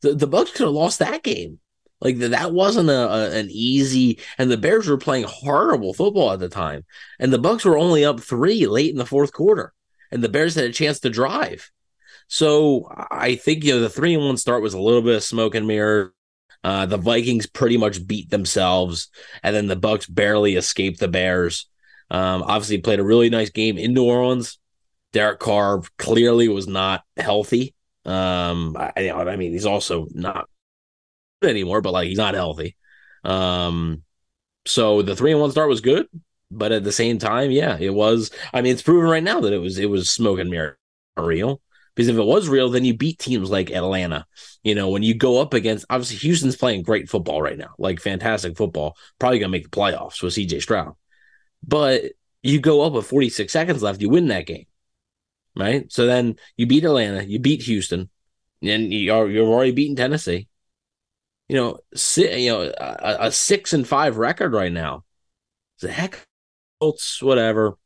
The, 0.02 0.14
the 0.14 0.28
Bucs 0.28 0.52
could 0.52 0.66
have 0.66 0.70
lost 0.70 0.98
that 0.98 1.22
game. 1.22 1.60
Like 2.00 2.18
that 2.18 2.52
wasn't 2.52 2.90
a, 2.90 3.10
a, 3.10 3.30
an 3.38 3.48
easy, 3.50 4.18
and 4.36 4.50
the 4.50 4.58
Bears 4.58 4.88
were 4.88 4.98
playing 4.98 5.24
horrible 5.24 5.94
football 5.94 6.32
at 6.32 6.38
the 6.38 6.50
time, 6.50 6.84
and 7.18 7.32
the 7.32 7.38
Bucs 7.38 7.64
were 7.64 7.78
only 7.78 8.04
up 8.04 8.20
three 8.20 8.66
late 8.66 8.90
in 8.90 8.98
the 8.98 9.06
fourth 9.06 9.32
quarter, 9.32 9.72
and 10.10 10.22
the 10.22 10.28
Bears 10.28 10.54
had 10.54 10.66
a 10.66 10.72
chance 10.72 11.00
to 11.00 11.10
drive. 11.10 11.70
So 12.28 12.88
I 13.10 13.36
think 13.36 13.64
you 13.64 13.74
know 13.74 13.80
the 13.80 13.88
three 13.88 14.14
and 14.14 14.24
one 14.24 14.36
start 14.36 14.62
was 14.62 14.74
a 14.74 14.80
little 14.80 15.02
bit 15.02 15.16
of 15.16 15.22
smoke 15.22 15.54
and 15.54 15.66
mirror. 15.66 16.12
Uh, 16.62 16.86
the 16.86 16.96
Vikings 16.96 17.46
pretty 17.46 17.76
much 17.76 18.06
beat 18.06 18.28
themselves, 18.28 19.08
and 19.42 19.56
then 19.56 19.66
the 19.66 19.76
Bucs 19.76 20.12
barely 20.12 20.56
escaped 20.56 21.00
the 21.00 21.08
Bears. 21.08 21.66
Um, 22.10 22.42
obviously, 22.42 22.78
played 22.78 23.00
a 23.00 23.04
really 23.04 23.30
nice 23.30 23.50
game 23.50 23.78
in 23.78 23.94
New 23.94 24.04
Orleans. 24.04 24.58
Derek 25.14 25.38
Carr 25.38 25.80
clearly 25.96 26.48
was 26.48 26.66
not 26.66 27.04
healthy. 27.16 27.72
Um, 28.04 28.76
I, 28.76 29.12
I 29.12 29.36
mean, 29.36 29.52
he's 29.52 29.64
also 29.64 30.08
not 30.12 30.48
anymore, 31.42 31.80
but 31.80 31.92
like 31.92 32.08
he's 32.08 32.18
not 32.18 32.34
healthy. 32.34 32.76
Um, 33.22 34.02
so 34.66 35.02
the 35.02 35.14
three 35.14 35.30
and 35.30 35.40
one 35.40 35.52
start 35.52 35.68
was 35.68 35.80
good, 35.80 36.08
but 36.50 36.72
at 36.72 36.82
the 36.82 36.92
same 36.92 37.18
time, 37.18 37.52
yeah, 37.52 37.78
it 37.78 37.94
was. 37.94 38.32
I 38.52 38.60
mean, 38.60 38.72
it's 38.72 38.82
proven 38.82 39.08
right 39.08 39.22
now 39.22 39.40
that 39.40 39.52
it 39.52 39.58
was 39.58 39.78
it 39.78 39.88
was 39.88 40.10
smoke 40.10 40.40
and 40.40 40.50
mirror 40.50 40.78
real. 41.16 41.60
Because 41.94 42.08
if 42.08 42.16
it 42.16 42.24
was 42.24 42.48
real, 42.48 42.70
then 42.70 42.84
you 42.84 42.96
beat 42.96 43.20
teams 43.20 43.50
like 43.50 43.70
Atlanta. 43.70 44.26
You 44.64 44.74
know, 44.74 44.88
when 44.88 45.04
you 45.04 45.14
go 45.14 45.40
up 45.40 45.54
against 45.54 45.86
obviously 45.88 46.16
Houston's 46.16 46.56
playing 46.56 46.82
great 46.82 47.08
football 47.08 47.40
right 47.40 47.56
now, 47.56 47.72
like 47.78 48.00
fantastic 48.00 48.56
football, 48.56 48.96
probably 49.20 49.38
gonna 49.38 49.50
make 49.50 49.70
the 49.70 49.76
playoffs 49.76 50.20
with 50.20 50.34
CJ 50.34 50.60
Stroud. 50.60 50.96
But 51.64 52.02
you 52.42 52.58
go 52.60 52.82
up 52.82 52.94
with 52.94 53.06
46 53.06 53.52
seconds 53.52 53.80
left, 53.80 54.02
you 54.02 54.08
win 54.08 54.26
that 54.26 54.46
game. 54.46 54.66
Right. 55.56 55.90
So 55.92 56.06
then 56.06 56.36
you 56.56 56.66
beat 56.66 56.84
Atlanta, 56.84 57.22
you 57.24 57.38
beat 57.38 57.62
Houston, 57.62 58.10
and 58.62 58.92
you're 58.92 59.30
you're 59.30 59.46
already 59.46 59.72
beating 59.72 59.96
Tennessee. 59.96 60.48
You 61.48 61.56
know, 61.56 61.78
si- 61.94 62.44
you 62.44 62.50
know, 62.52 62.72
a, 62.78 63.16
a 63.26 63.32
six 63.32 63.72
and 63.72 63.86
five 63.86 64.16
record 64.16 64.52
right 64.52 64.72
now. 64.72 65.04
The 65.80 65.92
heck 65.92 66.26
Colts, 66.80 67.22
whatever. 67.22 67.76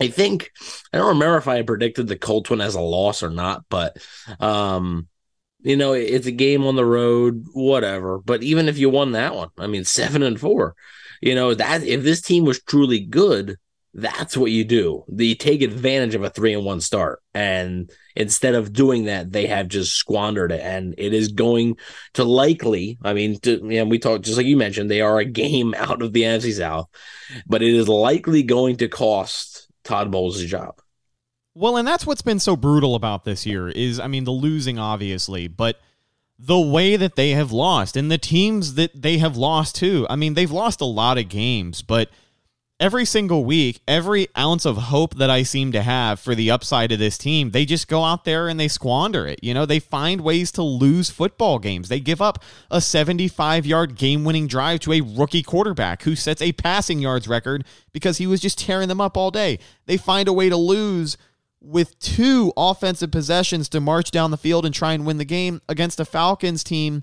I 0.00 0.08
think 0.08 0.52
I 0.92 0.98
don't 0.98 1.08
remember 1.08 1.38
if 1.38 1.48
I 1.48 1.62
predicted 1.62 2.08
the 2.08 2.16
Colts 2.18 2.50
one 2.50 2.60
as 2.60 2.74
a 2.76 2.80
loss 2.80 3.22
or 3.22 3.30
not, 3.30 3.64
but 3.70 3.98
um, 4.40 5.08
you 5.62 5.76
know, 5.76 5.94
it's 5.94 6.26
a 6.26 6.32
game 6.32 6.66
on 6.66 6.76
the 6.76 6.84
road, 6.86 7.46
whatever. 7.54 8.18
But 8.18 8.42
even 8.42 8.68
if 8.68 8.78
you 8.78 8.90
won 8.90 9.12
that 9.12 9.34
one, 9.34 9.50
I 9.58 9.66
mean, 9.68 9.84
seven 9.84 10.22
and 10.22 10.40
four, 10.40 10.76
you 11.22 11.34
know, 11.34 11.54
that 11.54 11.84
if 11.84 12.02
this 12.04 12.22
team 12.22 12.44
was 12.44 12.62
truly 12.62 13.00
good, 13.00 13.56
that's 13.94 14.36
what 14.36 14.50
you 14.50 14.64
do. 14.64 15.04
You 15.08 15.36
take 15.36 15.62
advantage 15.62 16.16
of 16.16 16.24
a 16.24 16.30
three 16.30 16.52
and 16.52 16.64
one 16.64 16.80
start. 16.80 17.22
And 17.32 17.90
instead 18.16 18.56
of 18.56 18.72
doing 18.72 19.04
that, 19.04 19.30
they 19.30 19.46
have 19.46 19.68
just 19.68 19.94
squandered 19.94 20.50
it. 20.50 20.60
And 20.60 20.96
it 20.98 21.14
is 21.14 21.28
going 21.28 21.76
to 22.14 22.24
likely, 22.24 22.98
I 23.02 23.12
mean, 23.12 23.38
to, 23.40 23.52
you 23.52 23.78
know, 23.78 23.84
we 23.84 24.00
talked, 24.00 24.24
just 24.24 24.36
like 24.36 24.46
you 24.46 24.56
mentioned, 24.56 24.90
they 24.90 25.00
are 25.00 25.20
a 25.20 25.24
game 25.24 25.74
out 25.78 26.02
of 26.02 26.12
the 26.12 26.22
NFC 26.22 26.52
South, 26.54 26.88
but 27.46 27.62
it 27.62 27.72
is 27.72 27.88
likely 27.88 28.42
going 28.42 28.78
to 28.78 28.88
cost 28.88 29.68
Todd 29.84 30.10
Bowles' 30.10 30.44
job. 30.44 30.80
Well, 31.54 31.76
and 31.76 31.86
that's 31.86 32.04
what's 32.04 32.22
been 32.22 32.40
so 32.40 32.56
brutal 32.56 32.96
about 32.96 33.24
this 33.24 33.46
year 33.46 33.68
is, 33.68 34.00
I 34.00 34.08
mean, 34.08 34.24
the 34.24 34.32
losing, 34.32 34.76
obviously, 34.76 35.46
but 35.46 35.78
the 36.36 36.58
way 36.58 36.96
that 36.96 37.14
they 37.14 37.30
have 37.30 37.52
lost 37.52 37.96
and 37.96 38.10
the 38.10 38.18
teams 38.18 38.74
that 38.74 38.90
they 39.00 39.18
have 39.18 39.36
lost 39.36 39.76
to. 39.76 40.04
I 40.10 40.16
mean, 40.16 40.34
they've 40.34 40.50
lost 40.50 40.80
a 40.80 40.84
lot 40.84 41.16
of 41.16 41.28
games, 41.28 41.80
but– 41.80 42.10
every 42.80 43.04
single 43.04 43.44
week, 43.44 43.80
every 43.86 44.28
ounce 44.36 44.64
of 44.64 44.76
hope 44.76 45.14
that 45.16 45.30
I 45.30 45.42
seem 45.42 45.72
to 45.72 45.82
have 45.82 46.18
for 46.18 46.34
the 46.34 46.50
upside 46.50 46.92
of 46.92 46.98
this 46.98 47.16
team, 47.16 47.50
they 47.50 47.64
just 47.64 47.88
go 47.88 48.04
out 48.04 48.24
there 48.24 48.48
and 48.48 48.58
they 48.58 48.68
squander 48.68 49.26
it. 49.26 49.40
You 49.42 49.54
know, 49.54 49.66
they 49.66 49.78
find 49.78 50.20
ways 50.20 50.50
to 50.52 50.62
lose 50.62 51.10
football 51.10 51.58
games. 51.58 51.88
They 51.88 52.00
give 52.00 52.20
up 52.20 52.42
a 52.70 52.80
75 52.80 53.66
yard 53.66 53.96
game 53.96 54.24
winning 54.24 54.46
drive 54.46 54.80
to 54.80 54.92
a 54.92 55.00
rookie 55.00 55.42
quarterback 55.42 56.02
who 56.02 56.16
sets 56.16 56.42
a 56.42 56.52
passing 56.52 56.98
yards 56.98 57.28
record 57.28 57.64
because 57.92 58.18
he 58.18 58.26
was 58.26 58.40
just 58.40 58.58
tearing 58.58 58.88
them 58.88 59.00
up 59.00 59.16
all 59.16 59.30
day. 59.30 59.58
They 59.86 59.96
find 59.96 60.28
a 60.28 60.32
way 60.32 60.48
to 60.48 60.56
lose 60.56 61.16
with 61.60 61.98
two 61.98 62.52
offensive 62.56 63.10
possessions 63.10 63.68
to 63.70 63.80
march 63.80 64.10
down 64.10 64.30
the 64.30 64.36
field 64.36 64.66
and 64.66 64.74
try 64.74 64.92
and 64.92 65.06
win 65.06 65.16
the 65.16 65.24
game 65.24 65.62
against 65.68 65.98
a 65.98 66.04
Falcons 66.04 66.62
team 66.62 67.02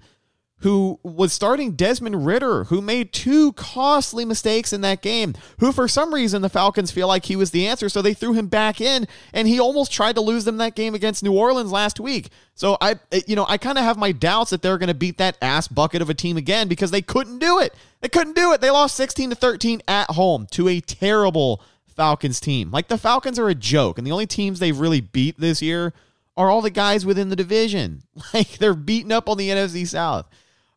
who 0.62 1.00
was 1.04 1.34
starting 1.34 1.74
Desmond 1.74 2.26
Ridder, 2.26 2.66
who 2.66 2.82
made 2.82 3.14
two 3.14 3.54
costly 3.54 4.26
mistakes 4.26 4.72
in 4.72 4.82
that 4.82 5.02
game, 5.02 5.34
who 5.60 5.72
for 5.72 5.88
some 5.88 6.14
reason 6.14 6.42
the 6.42 6.50
Falcons 6.50 6.92
feel 6.92 7.08
like 7.08 7.26
he 7.26 7.36
was 7.36 7.52
the 7.52 7.68
answer, 7.68 7.90
so 7.90 8.02
they 8.02 8.14
threw 8.14 8.34
him 8.34 8.48
back 8.48 8.80
in, 8.80 9.08
and 9.34 9.48
he 9.48 9.60
almost 9.60 9.92
tried 9.92 10.16
to 10.16 10.22
lose 10.22 10.46
them 10.46 10.58
that 10.58 10.76
game 10.76 10.94
against 10.94 11.24
New 11.24 11.34
Orleans 11.34 11.72
last 11.72 12.00
week. 12.00 12.30
So 12.54 12.78
I, 12.80 13.00
you 13.26 13.36
know, 13.36 13.46
I 13.50 13.58
kind 13.58 13.78
of 13.78 13.84
have 13.84 13.98
my 13.98 14.12
doubts 14.12 14.52
that 14.52 14.62
they're 14.62 14.78
going 14.78 14.88
to 14.88 14.94
beat 14.94 15.18
that 15.18 15.38
ass 15.42 15.68
bucket 15.68 16.02
of 16.02 16.10
a 16.10 16.14
team 16.14 16.38
again 16.38 16.68
because 16.68 16.92
they 16.92 17.02
couldn't 17.02 17.40
do 17.40 17.60
it. 17.60 17.74
They 18.02 18.10
couldn't 18.10 18.36
do 18.36 18.54
it. 18.54 18.62
They 18.62 18.70
lost 18.70 18.96
16 18.96 19.32
to 19.32 19.36
13 19.36 19.82
at 19.88 20.12
home 20.12 20.48
to 20.52 20.68
a 20.68 20.80
terrible 20.80 21.64
Falcons 21.96 22.40
team. 22.40 22.72
Like 22.72 22.88
the 22.88 22.98
Falcons 22.98 23.40
are 23.40 23.50
a 23.50 23.56
joke, 23.56 23.98
and 23.98 24.06
the 24.06 24.12
only 24.12 24.28
teams 24.28 24.60
they've 24.60 24.80
really 24.80 25.02
beat 25.02 25.40
this 25.40 25.62
year 25.62 25.94
are 26.38 26.50
all 26.50 26.62
the 26.62 26.70
guys 26.70 27.06
within 27.06 27.30
the 27.30 27.36
division. 27.36 28.04
Like 28.34 28.58
they're 28.60 28.74
beating 28.74 29.12
up 29.12 29.28
on 29.28 29.38
the 29.38 29.50
NFC 29.50 29.88
South. 29.88 30.28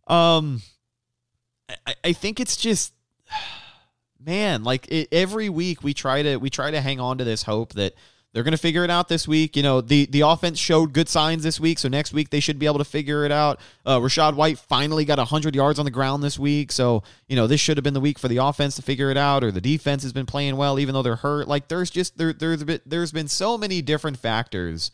Um, 0.07 0.63
I, 1.87 1.95
I 2.05 2.13
think 2.13 2.41
it's 2.41 2.57
just, 2.57 2.93
man, 4.25 4.65
like 4.65 4.87
it, 4.89 5.09
every 5.13 5.49
week 5.49 5.83
we 5.83 5.95
try 5.95 6.23
to 6.23 6.37
we 6.37 6.51
try 6.51 6.71
to 6.71 6.81
hang 6.81 7.01
on 7.01 7.19
to 7.19 7.25
this 7.25 7.43
hope 7.43 7.75
that 7.75 7.95
they're 8.35 8.43
going 8.43 8.53
to 8.53 8.59
figure 8.59 8.83
it 8.83 8.91
out 8.91 9.09
this 9.09 9.29
week. 9.29 9.57
You 9.57 9.63
know, 9.63 9.81
the 9.81 10.07
the 10.07 10.23
offense 10.23 10.59
showed 10.59 10.93
good 10.93 11.09
signs 11.09 11.45
this 11.45 11.61
week, 11.61 11.79
so 11.79 11.89
next 11.89 12.13
week 12.13 12.31
they 12.31 12.41
should 12.41 12.59
be 12.59 12.67
able 12.67 12.79
to 12.79 12.85
figure 12.85 13.25
it 13.25 13.31
out. 13.31 13.61
Uh, 13.87 14.01
Rachaad 14.01 14.35
White 14.35 14.59
finally 14.59 15.05
got 15.05 15.19
100 15.19 15.55
yards 15.55 15.79
on 15.79 15.85
the 15.85 15.91
ground 15.93 16.23
this 16.23 16.37
week, 16.37 16.73
so 16.73 17.05
you 17.29 17.37
know 17.37 17.47
this 17.47 17.61
should 17.61 17.77
have 17.77 17.85
been 17.85 17.95
the 17.95 18.01
week 18.01 18.19
for 18.19 18.27
the 18.27 18.39
offense 18.39 18.75
to 18.75 18.83
figure 18.83 19.11
it 19.11 19.17
out, 19.17 19.45
or 19.45 19.53
the 19.53 19.61
defense 19.61 20.03
has 20.03 20.13
been 20.13 20.27
playing 20.27 20.57
well 20.57 20.81
even 20.81 20.95
though 20.95 21.03
they're 21.03 21.17
hurt. 21.17 21.47
Like 21.47 21.69
there's 21.69 21.91
just 21.91 22.19
there 22.19 22.33
there's 22.33 22.61
a 22.61 22.67
bit 22.67 22.83
there's 22.85 23.13
been 23.13 23.29
so 23.29 23.57
many 23.57 23.81
different 23.81 24.19
factors, 24.19 24.91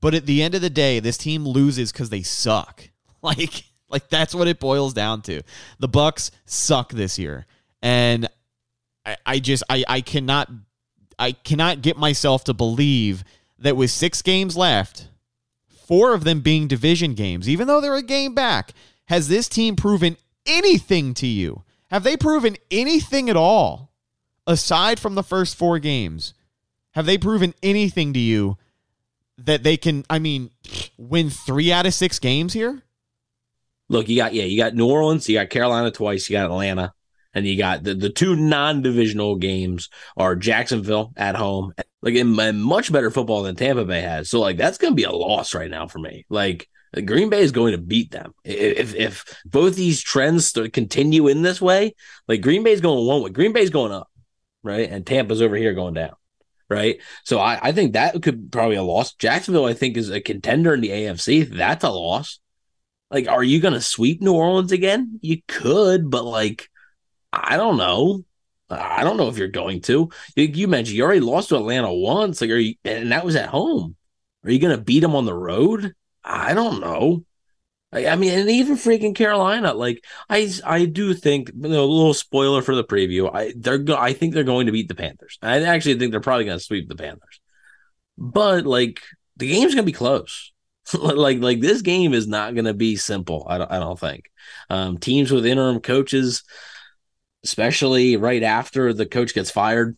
but 0.00 0.12
at 0.12 0.26
the 0.26 0.42
end 0.42 0.56
of 0.56 0.60
the 0.60 0.70
day, 0.70 0.98
this 0.98 1.16
team 1.16 1.46
loses 1.46 1.92
because 1.92 2.10
they 2.10 2.22
suck. 2.22 2.90
Like 3.22 3.64
like 3.90 4.08
that's 4.08 4.34
what 4.34 4.48
it 4.48 4.60
boils 4.60 4.94
down 4.94 5.22
to. 5.22 5.42
The 5.78 5.88
Bucs 5.88 6.30
suck 6.46 6.92
this 6.92 7.18
year. 7.18 7.46
And 7.82 8.28
I, 9.04 9.16
I 9.26 9.38
just 9.38 9.62
I, 9.68 9.84
I 9.88 10.00
cannot 10.00 10.50
I 11.18 11.32
cannot 11.32 11.82
get 11.82 11.96
myself 11.96 12.44
to 12.44 12.54
believe 12.54 13.24
that 13.58 13.76
with 13.76 13.90
six 13.90 14.22
games 14.22 14.56
left, 14.56 15.08
four 15.86 16.14
of 16.14 16.24
them 16.24 16.40
being 16.40 16.66
division 16.68 17.14
games, 17.14 17.48
even 17.48 17.66
though 17.66 17.80
they're 17.80 17.96
a 17.96 18.02
game 18.02 18.34
back, 18.34 18.72
has 19.06 19.28
this 19.28 19.48
team 19.48 19.76
proven 19.76 20.16
anything 20.46 21.14
to 21.14 21.26
you? 21.26 21.64
Have 21.90 22.04
they 22.04 22.16
proven 22.16 22.56
anything 22.70 23.28
at 23.28 23.36
all 23.36 23.92
aside 24.46 25.00
from 25.00 25.14
the 25.14 25.22
first 25.22 25.56
four 25.56 25.78
games? 25.78 26.32
Have 26.92 27.06
they 27.06 27.18
proven 27.18 27.54
anything 27.62 28.12
to 28.12 28.18
you 28.18 28.56
that 29.38 29.62
they 29.62 29.76
can, 29.76 30.04
I 30.08 30.18
mean, 30.18 30.50
win 30.96 31.30
three 31.30 31.72
out 31.72 31.86
of 31.86 31.94
six 31.94 32.18
games 32.18 32.52
here? 32.52 32.82
Look, 33.90 34.08
you 34.08 34.16
got 34.16 34.32
yeah, 34.32 34.44
you 34.44 34.56
got 34.56 34.74
New 34.74 34.88
Orleans, 34.88 35.28
you 35.28 35.36
got 35.36 35.50
Carolina 35.50 35.90
twice, 35.90 36.30
you 36.30 36.34
got 36.34 36.46
Atlanta, 36.46 36.94
and 37.34 37.46
you 37.46 37.58
got 37.58 37.82
the, 37.82 37.94
the 37.94 38.08
two 38.08 38.36
non-divisional 38.36 39.36
games 39.36 39.90
are 40.16 40.36
Jacksonville 40.36 41.12
at 41.16 41.34
home, 41.36 41.74
like 42.00 42.14
in, 42.14 42.38
in 42.38 42.60
much 42.60 42.90
better 42.90 43.10
football 43.10 43.42
than 43.42 43.56
Tampa 43.56 43.84
Bay 43.84 44.00
has. 44.00 44.30
So 44.30 44.40
like 44.40 44.56
that's 44.56 44.78
going 44.78 44.92
to 44.92 44.96
be 44.96 45.04
a 45.04 45.12
loss 45.12 45.54
right 45.54 45.70
now 45.70 45.88
for 45.88 45.98
me. 45.98 46.24
Like 46.30 46.68
Green 47.04 47.28
Bay 47.28 47.42
is 47.42 47.52
going 47.52 47.72
to 47.72 47.78
beat 47.78 48.12
them 48.12 48.32
if 48.44 48.94
if 48.94 49.24
both 49.44 49.74
these 49.74 50.00
trends 50.00 50.52
continue 50.72 51.28
in 51.28 51.42
this 51.42 51.60
way. 51.60 51.94
Like 52.28 52.40
Green 52.40 52.62
Bay's 52.62 52.80
going 52.80 53.06
one 53.06 53.22
way, 53.22 53.30
Green 53.30 53.52
Bay's 53.52 53.70
going 53.70 53.92
up, 53.92 54.08
right, 54.62 54.88
and 54.88 55.04
Tampa's 55.04 55.42
over 55.42 55.56
here 55.56 55.74
going 55.74 55.94
down. 55.94 56.12
Right. 56.68 57.00
So 57.24 57.40
I, 57.40 57.58
I 57.60 57.72
think 57.72 57.94
that 57.94 58.22
could 58.22 58.52
probably 58.52 58.76
a 58.76 58.82
loss. 58.84 59.14
Jacksonville, 59.14 59.64
I 59.64 59.74
think, 59.74 59.96
is 59.96 60.08
a 60.08 60.20
contender 60.20 60.72
in 60.72 60.80
the 60.80 60.90
AFC. 60.90 61.50
That's 61.50 61.82
a 61.82 61.90
loss. 61.90 62.38
Like, 63.10 63.28
are 63.28 63.42
you 63.42 63.60
going 63.60 63.74
to 63.74 63.80
sweep 63.80 64.20
New 64.20 64.32
Orleans 64.32 64.72
again? 64.72 65.18
You 65.20 65.40
could, 65.48 66.10
but 66.10 66.24
like, 66.24 66.68
I 67.32 67.56
don't 67.56 67.76
know. 67.76 68.24
I 68.68 69.02
don't 69.02 69.16
know 69.16 69.28
if 69.28 69.36
you're 69.36 69.48
going 69.48 69.80
to. 69.82 70.10
You, 70.36 70.44
you 70.44 70.68
mentioned 70.68 70.96
you 70.96 71.02
already 71.02 71.20
lost 71.20 71.48
to 71.48 71.56
Atlanta 71.56 71.92
once, 71.92 72.40
like, 72.40 72.50
are 72.50 72.56
you, 72.56 72.74
and 72.84 73.10
that 73.10 73.24
was 73.24 73.34
at 73.34 73.48
home. 73.48 73.96
Are 74.44 74.50
you 74.50 74.60
going 74.60 74.76
to 74.76 74.82
beat 74.82 75.00
them 75.00 75.16
on 75.16 75.24
the 75.24 75.34
road? 75.34 75.92
I 76.24 76.54
don't 76.54 76.80
know. 76.80 77.24
I, 77.92 78.06
I, 78.06 78.16
mean, 78.16 78.38
and 78.38 78.48
even 78.48 78.76
freaking 78.76 79.14
Carolina, 79.14 79.74
like 79.74 80.04
I, 80.28 80.50
I 80.64 80.84
do 80.84 81.12
think 81.14 81.50
you 81.54 81.68
know, 81.68 81.84
a 81.84 81.86
little 81.86 82.14
spoiler 82.14 82.62
for 82.62 82.74
the 82.74 82.84
preview. 82.84 83.34
I 83.34 83.52
they're 83.56 83.78
go, 83.78 83.96
I 83.96 84.12
think 84.12 84.32
they're 84.32 84.44
going 84.44 84.66
to 84.66 84.72
beat 84.72 84.88
the 84.88 84.94
Panthers. 84.94 85.38
I 85.42 85.62
actually 85.64 85.98
think 85.98 86.12
they're 86.12 86.20
probably 86.20 86.44
going 86.44 86.58
to 86.58 86.64
sweep 86.64 86.88
the 86.88 86.94
Panthers, 86.94 87.40
but 88.16 88.64
like 88.64 89.02
the 89.36 89.48
game's 89.48 89.74
going 89.74 89.84
to 89.84 89.92
be 89.92 89.92
close. 89.92 90.52
like 90.98 91.40
like 91.40 91.60
this 91.60 91.82
game 91.82 92.14
is 92.14 92.26
not 92.26 92.54
going 92.54 92.64
to 92.64 92.74
be 92.74 92.96
simple. 92.96 93.46
I 93.48 93.58
don't 93.58 93.70
I 93.70 93.78
don't 93.78 93.98
think. 93.98 94.30
Um, 94.68 94.98
teams 94.98 95.30
with 95.30 95.46
interim 95.46 95.80
coaches, 95.80 96.42
especially 97.44 98.16
right 98.16 98.42
after 98.42 98.92
the 98.92 99.06
coach 99.06 99.34
gets 99.34 99.50
fired, 99.50 99.96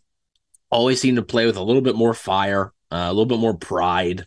always 0.71 1.01
seem 1.01 1.17
to 1.17 1.23
play 1.23 1.47
with 1.47 1.57
a 1.57 1.63
little 1.63 1.83
bit 1.83 1.95
more 1.95 2.15
fire, 2.15 2.73
uh, 2.91 3.07
a 3.07 3.13
little 3.13 3.27
bit 3.27 3.39
more 3.39 3.57
pride. 3.57 4.27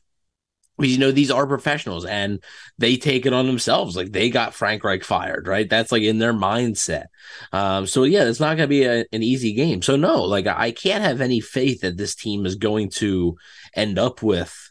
Because 0.77 0.91
you 0.91 0.99
know 0.99 1.11
these 1.11 1.31
are 1.31 1.47
professionals 1.47 2.03
and 2.03 2.43
they 2.77 2.97
take 2.97 3.25
it 3.25 3.31
on 3.31 3.47
themselves. 3.47 3.95
Like 3.95 4.11
they 4.11 4.29
got 4.29 4.53
Frank 4.53 4.83
Reich 4.83 5.05
fired, 5.05 5.47
right? 5.47 5.69
That's 5.69 5.89
like 5.89 6.03
in 6.03 6.17
their 6.17 6.33
mindset. 6.33 7.05
Um, 7.53 7.87
so 7.87 8.03
yeah, 8.03 8.25
it's 8.25 8.41
not 8.41 8.57
going 8.57 8.67
to 8.67 8.67
be 8.67 8.83
a, 8.83 9.05
an 9.13 9.23
easy 9.23 9.53
game. 9.53 9.81
So 9.81 9.95
no, 9.95 10.23
like 10.23 10.47
I 10.47 10.71
can't 10.71 11.03
have 11.03 11.21
any 11.21 11.39
faith 11.39 11.79
that 11.81 11.95
this 11.95 12.13
team 12.13 12.45
is 12.45 12.55
going 12.55 12.89
to 12.95 13.37
end 13.73 13.97
up 13.97 14.21
with 14.21 14.64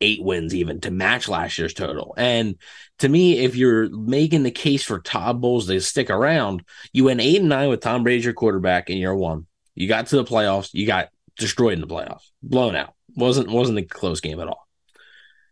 eight 0.00 0.22
wins 0.22 0.54
even 0.54 0.80
to 0.80 0.90
match 0.90 1.28
last 1.28 1.58
year's 1.58 1.74
total. 1.74 2.14
And 2.16 2.56
to 3.00 3.08
me, 3.08 3.38
if 3.38 3.56
you're 3.56 3.88
making 3.90 4.42
the 4.42 4.50
case 4.50 4.82
for 4.82 4.98
Todd 4.98 5.40
Bowles 5.40 5.66
to 5.66 5.80
stick 5.80 6.10
around, 6.10 6.64
you 6.92 7.04
went 7.04 7.20
eight 7.20 7.40
and 7.40 7.48
nine 7.48 7.68
with 7.68 7.80
Tom 7.80 8.02
Brady 8.02 8.22
your 8.22 8.32
quarterback 8.32 8.90
in 8.90 8.98
year 8.98 9.14
one. 9.14 9.46
You 9.74 9.88
got 9.88 10.08
to 10.08 10.16
the 10.16 10.24
playoffs, 10.24 10.70
you 10.72 10.86
got 10.86 11.08
destroyed 11.36 11.74
in 11.74 11.80
the 11.80 11.86
playoffs, 11.86 12.30
blown 12.42 12.76
out. 12.76 12.94
wasn't 13.14 13.50
wasn't 13.50 13.78
a 13.78 13.82
close 13.82 14.20
game 14.20 14.40
at 14.40 14.48
all. 14.48 14.66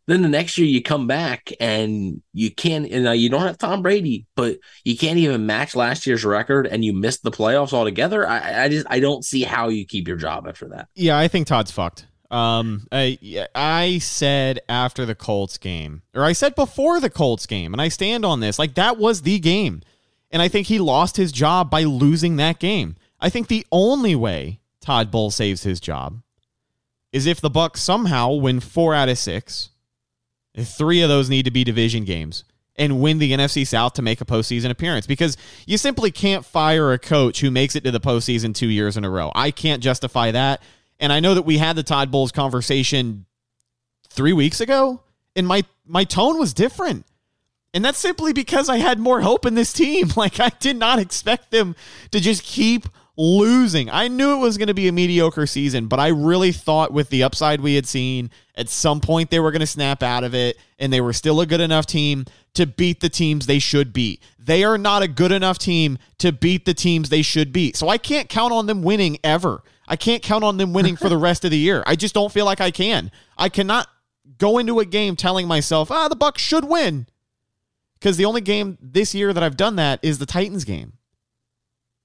Then 0.07 0.23
the 0.23 0.29
next 0.29 0.57
year 0.57 0.67
you 0.67 0.83
come 0.83 1.07
back 1.07 1.53
and 1.61 2.23
you 2.33 2.51
can't. 2.51 2.91
And 2.91 3.21
you 3.21 3.29
don't 3.29 3.43
have 3.43 3.59
Tom 3.59 3.83
Brady, 3.83 4.27
but 4.37 4.57
you 4.83 4.97
can't 4.97 5.19
even 5.19 5.45
match 5.45 5.77
last 5.77 6.07
year's 6.07 6.25
record, 6.25 6.67
and 6.67 6.83
you 6.83 6.95
missed 6.95 7.23
the 7.23 7.31
playoffs 7.31 7.75
altogether. 7.75 8.27
I, 8.27 8.65
I 8.65 8.69
just 8.71 8.87
I 8.89 9.01
don't 9.01 9.23
see 9.23 9.43
how 9.43 9.69
you 9.69 9.85
keep 9.85 10.09
your 10.09 10.17
job 10.17 10.49
after 10.49 10.71
that. 10.71 10.89
Yeah, 10.95 11.19
I 11.19 11.29
think 11.29 11.47
Todd's 11.47 11.71
fucked. 11.71 12.07
Um, 12.31 12.87
I, 12.93 13.47
I 13.55 13.99
said 13.99 14.61
after 14.69 15.07
the 15.07 15.15
Colts 15.15 15.57
game, 15.57 16.03
or 16.15 16.25
I 16.25 16.33
said 16.33 16.55
before 16.55 17.01
the 17.01 17.11
Colts 17.11 17.47
game, 17.47 17.73
and 17.73 17.81
I 17.81 17.89
stand 17.89 18.25
on 18.25 18.41
this. 18.41 18.59
Like 18.59 18.75
that 18.75 18.99
was 18.99 19.23
the 19.23 19.39
game, 19.39 19.83
and 20.31 20.43
I 20.43 20.49
think 20.49 20.67
he 20.67 20.79
lost 20.79 21.17
his 21.17 21.33
job 21.33 21.71
by 21.71 21.85
losing 21.85 22.37
that 22.37 22.59
game. 22.59 22.97
I 23.21 23.31
think 23.31 23.49
the 23.49 23.67
only 23.73 24.15
way 24.15 24.61
Todd 24.81 25.11
Bowles 25.11 25.37
saves 25.37 25.63
his 25.63 25.81
job 25.81 26.21
is 27.13 27.27
if 27.27 27.41
the 27.41 27.51
Bucs 27.51 27.79
somehow 27.79 28.33
win 28.33 28.61
four 28.61 28.95
out 28.95 29.09
of 29.09 29.19
six. 29.19 29.71
Three 30.57 31.03
of 31.03 31.09
those 31.09 31.31
need 31.31 31.45
to 31.45 31.51
be 31.51 31.63
division 31.65 32.05
games 32.05 32.45
and 32.77 33.01
win 33.01 33.19
the 33.19 33.33
NFC 33.33 33.67
South 33.67 33.95
to 33.95 34.03
make 34.03 34.21
a 34.21 34.25
postseason 34.25 34.71
appearance 34.71 35.07
because 35.07 35.37
you 35.67 35.79
simply 35.79 36.11
can't 36.11 36.45
fire 36.45 36.93
a 36.93 36.99
coach 36.99 37.41
who 37.41 37.51
makes 37.51 37.77
it 37.77 37.85
to 37.85 37.91
the 37.91 38.01
postseason 38.01 38.55
two 38.55 38.69
years 38.69 38.97
in 38.97 39.05
a 39.05 39.11
row. 39.11 39.33
I 39.35 39.51
can't 39.51 39.83
justify 39.83 40.31
that. 40.31 40.63
And 41.01 41.13
I 41.13 41.21
know 41.21 41.35
that 41.35 41.43
we 41.43 41.59
had 41.59 41.77
the 41.77 41.83
Todd 41.83 42.11
Bowles 42.11 42.33
conversation 42.33 43.27
three 44.09 44.33
weeks 44.33 44.61
ago, 44.61 45.03
and 45.37 45.47
my 45.47 45.65
my 45.87 46.05
tone 46.05 46.39
was 46.39 46.53
different. 46.53 47.07
And 47.75 47.85
that's 47.85 47.99
simply 47.99 48.33
because 48.33 48.69
I 48.69 48.79
had 48.79 48.99
more 48.99 49.21
hope 49.21 49.47
in 49.47 49.55
this 49.55 49.73
team. 49.73 50.09
Like 50.17 50.41
I 50.41 50.49
did 50.61 50.77
not 50.77 50.99
expect 50.99 51.51
them 51.51 51.77
to 52.11 52.21
just 52.21 52.43
keep 52.43 52.89
losing. 53.19 53.91
I 53.91 54.07
knew 54.07 54.35
it 54.35 54.39
was 54.39 54.57
going 54.57 54.69
to 54.69 54.75
be 54.75 54.87
a 54.87 54.93
mediocre 54.93 55.47
season, 55.47 55.89
but 55.89 55.99
I 55.99 56.09
really 56.09 56.53
thought 56.53 56.93
with 56.93 57.11
the 57.11 57.25
upside 57.25 57.61
we 57.61 57.75
had 57.75 57.85
seen, 57.85 58.31
at 58.55 58.69
some 58.69 59.01
point 59.01 59.31
they 59.31 59.41
were 59.41 59.51
going 59.51 59.61
to 59.61 59.67
snap 59.67 60.05
out 60.05 60.23
of 60.23 60.35
it 60.35 60.57
and 60.79 60.93
they 60.93 61.01
were 61.01 61.13
still 61.13 61.41
a 61.41 61.47
good 61.47 61.61
enough 61.61 61.85
team 61.85 62.27
to 62.55 62.65
beat 62.65 63.01
the 63.01 63.09
teams 63.09 63.47
they 63.47 63.59
should 63.59 63.93
beat. 63.93 64.23
They 64.39 64.63
are 64.63 64.79
not 64.79 65.03
a 65.03 65.09
good 65.09 65.33
enough 65.33 65.59
team 65.59 65.99
to 66.19 66.31
beat 66.31 66.65
the 66.65 66.75
teams 66.75 67.09
they 67.09 67.23
should 67.23 67.53
beat. 67.53 67.77
So 67.77 67.89
I 67.89 67.99
can't 67.99 68.29
count 68.29 68.53
on 68.53 68.67
them 68.67 68.83
winning 68.83 69.19
ever. 69.25 69.63
I 69.89 69.97
can't 69.97 70.23
count 70.23 70.45
on 70.45 70.57
them 70.57 70.73
winning 70.73 70.97
for 70.97 71.09
the 71.09 71.19
rest 71.19 71.45
of 71.45 71.51
the 71.51 71.59
year. 71.59 71.83
I 71.87 71.97
just 71.97 72.15
don't 72.15 72.33
feel 72.33 72.45
like 72.45 72.61
I 72.61 72.71
can. 72.71 73.11
I 73.37 73.49
cannot 73.49 73.89
go 74.39 74.59
into 74.59 74.79
a 74.79 74.85
game 74.85 75.17
telling 75.17 75.49
myself, 75.49 75.91
"Ah, 75.91 76.07
the 76.09 76.17
Bucs 76.17 76.39
should 76.39 76.65
win." 76.65 77.07
Cuz 78.01 78.17
the 78.17 78.27
only 78.27 78.43
game 78.43 78.79
this 78.81 79.13
year 79.13 79.33
that 79.33 79.43
I've 79.43 79.57
done 79.57 79.77
that 79.77 79.99
is 80.03 80.19
the 80.19 80.27
Titans 80.27 80.65
game. 80.65 80.93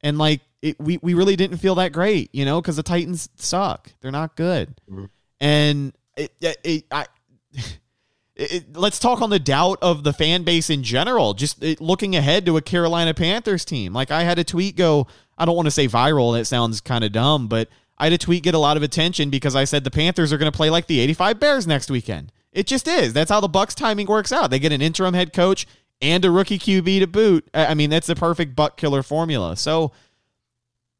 And 0.01 0.17
like 0.17 0.41
it, 0.63 0.79
we 0.79 0.97
we 1.01 1.13
really 1.13 1.35
didn't 1.35 1.57
feel 1.57 1.75
that 1.75 1.91
great, 1.91 2.33
you 2.33 2.45
know, 2.45 2.61
cuz 2.61 2.77
the 2.77 2.83
Titans 2.83 3.29
suck. 3.35 3.91
They're 4.01 4.11
not 4.11 4.35
good. 4.35 4.79
Mm-hmm. 4.89 5.05
And 5.41 5.93
it, 6.15 6.33
it, 6.39 6.57
it 6.63 6.85
I 6.89 7.05
it, 8.35 8.75
let's 8.75 8.97
talk 8.97 9.21
on 9.21 9.29
the 9.29 9.39
doubt 9.39 9.79
of 9.81 10.03
the 10.03 10.13
fan 10.13 10.43
base 10.43 10.69
in 10.69 10.81
general. 10.81 11.33
Just 11.33 11.61
looking 11.81 12.15
ahead 12.15 12.45
to 12.45 12.55
a 12.55 12.61
Carolina 12.61 13.13
Panthers 13.13 13.65
team. 13.65 13.93
Like 13.93 14.09
I 14.09 14.23
had 14.23 14.39
a 14.39 14.43
tweet 14.45 14.77
go, 14.77 15.05
I 15.37 15.43
don't 15.45 15.55
want 15.55 15.67
to 15.67 15.71
say 15.71 15.87
viral. 15.87 16.33
That 16.33 16.45
sounds 16.45 16.79
kind 16.79 17.03
of 17.03 17.11
dumb, 17.11 17.47
but 17.49 17.67
I 17.97 18.05
had 18.05 18.13
a 18.13 18.17
tweet 18.17 18.43
get 18.43 18.55
a 18.55 18.59
lot 18.59 18.77
of 18.77 18.83
attention 18.83 19.29
because 19.29 19.55
I 19.55 19.65
said 19.65 19.83
the 19.83 19.91
Panthers 19.91 20.31
are 20.31 20.37
going 20.37 20.51
to 20.51 20.55
play 20.55 20.69
like 20.69 20.87
the 20.87 20.99
85 21.01 21.39
Bears 21.41 21.67
next 21.67 21.91
weekend. 21.91 22.31
It 22.53 22.67
just 22.67 22.87
is. 22.87 23.11
That's 23.11 23.31
how 23.31 23.41
the 23.41 23.49
Bucs 23.49 23.75
timing 23.75 24.07
works 24.07 24.31
out. 24.31 24.49
They 24.49 24.59
get 24.59 24.71
an 24.71 24.81
interim 24.81 25.13
head 25.13 25.33
coach 25.33 25.67
and 26.01 26.23
a 26.25 26.31
rookie 26.31 26.59
QB 26.59 26.99
to 26.99 27.07
boot. 27.07 27.49
I 27.53 27.73
mean, 27.73 27.89
that's 27.89 28.07
the 28.07 28.15
perfect 28.15 28.55
buck 28.55 28.77
killer 28.77 29.03
formula. 29.03 29.55
So 29.57 29.91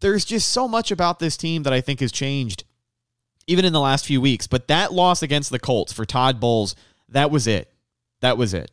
there's 0.03 0.25
just 0.25 0.49
so 0.49 0.67
much 0.67 0.91
about 0.91 1.17
this 1.17 1.35
team 1.35 1.63
that 1.63 1.73
I 1.73 1.81
think 1.81 2.01
has 2.01 2.11
changed 2.11 2.65
even 3.47 3.65
in 3.65 3.73
the 3.73 3.79
last 3.79 4.05
few 4.05 4.21
weeks. 4.21 4.47
But 4.47 4.67
that 4.67 4.93
loss 4.93 5.21
against 5.21 5.49
the 5.49 5.59
Colts 5.59 5.91
for 5.91 6.05
Todd 6.05 6.39
Bowles, 6.39 6.75
that 7.09 7.31
was 7.31 7.47
it. 7.47 7.71
That 8.21 8.37
was 8.37 8.53
it. 8.53 8.71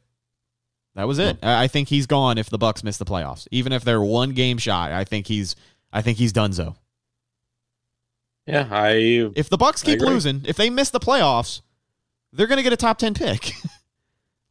That 0.95 1.07
was 1.07 1.19
it. 1.19 1.39
I 1.43 1.69
think 1.69 1.89
he's 1.89 2.07
gone 2.07 2.37
if 2.37 2.51
the 2.51 2.59
Bucs 2.59 2.83
miss 2.83 2.99
the 2.99 3.05
playoffs. 3.05 3.47
Even 3.51 3.73
if 3.73 3.85
they're 3.85 4.03
one 4.03 4.33
game 4.33 4.59
shy, 4.59 4.99
I 4.99 5.05
think 5.05 5.29
he's 5.29 5.57
I 5.93 6.03
think 6.03 6.19
he's 6.19 6.33
done 6.33 6.53
so. 6.53 6.77
Yeah, 8.47 8.69
I 8.71 9.31
If 9.37 9.49
the 9.49 9.59
Bucs 9.59 9.85
keep 9.85 10.01
losing, 10.01 10.43
if 10.45 10.57
they 10.57 10.69
miss 10.69 10.91
the 10.91 11.01
playoffs, 11.01 11.61
they're 12.33 12.49
going 12.49 12.57
to 12.57 12.63
get 12.63 12.73
a 12.73 12.77
top 12.77 12.99
10 12.99 13.15
pick. 13.15 13.53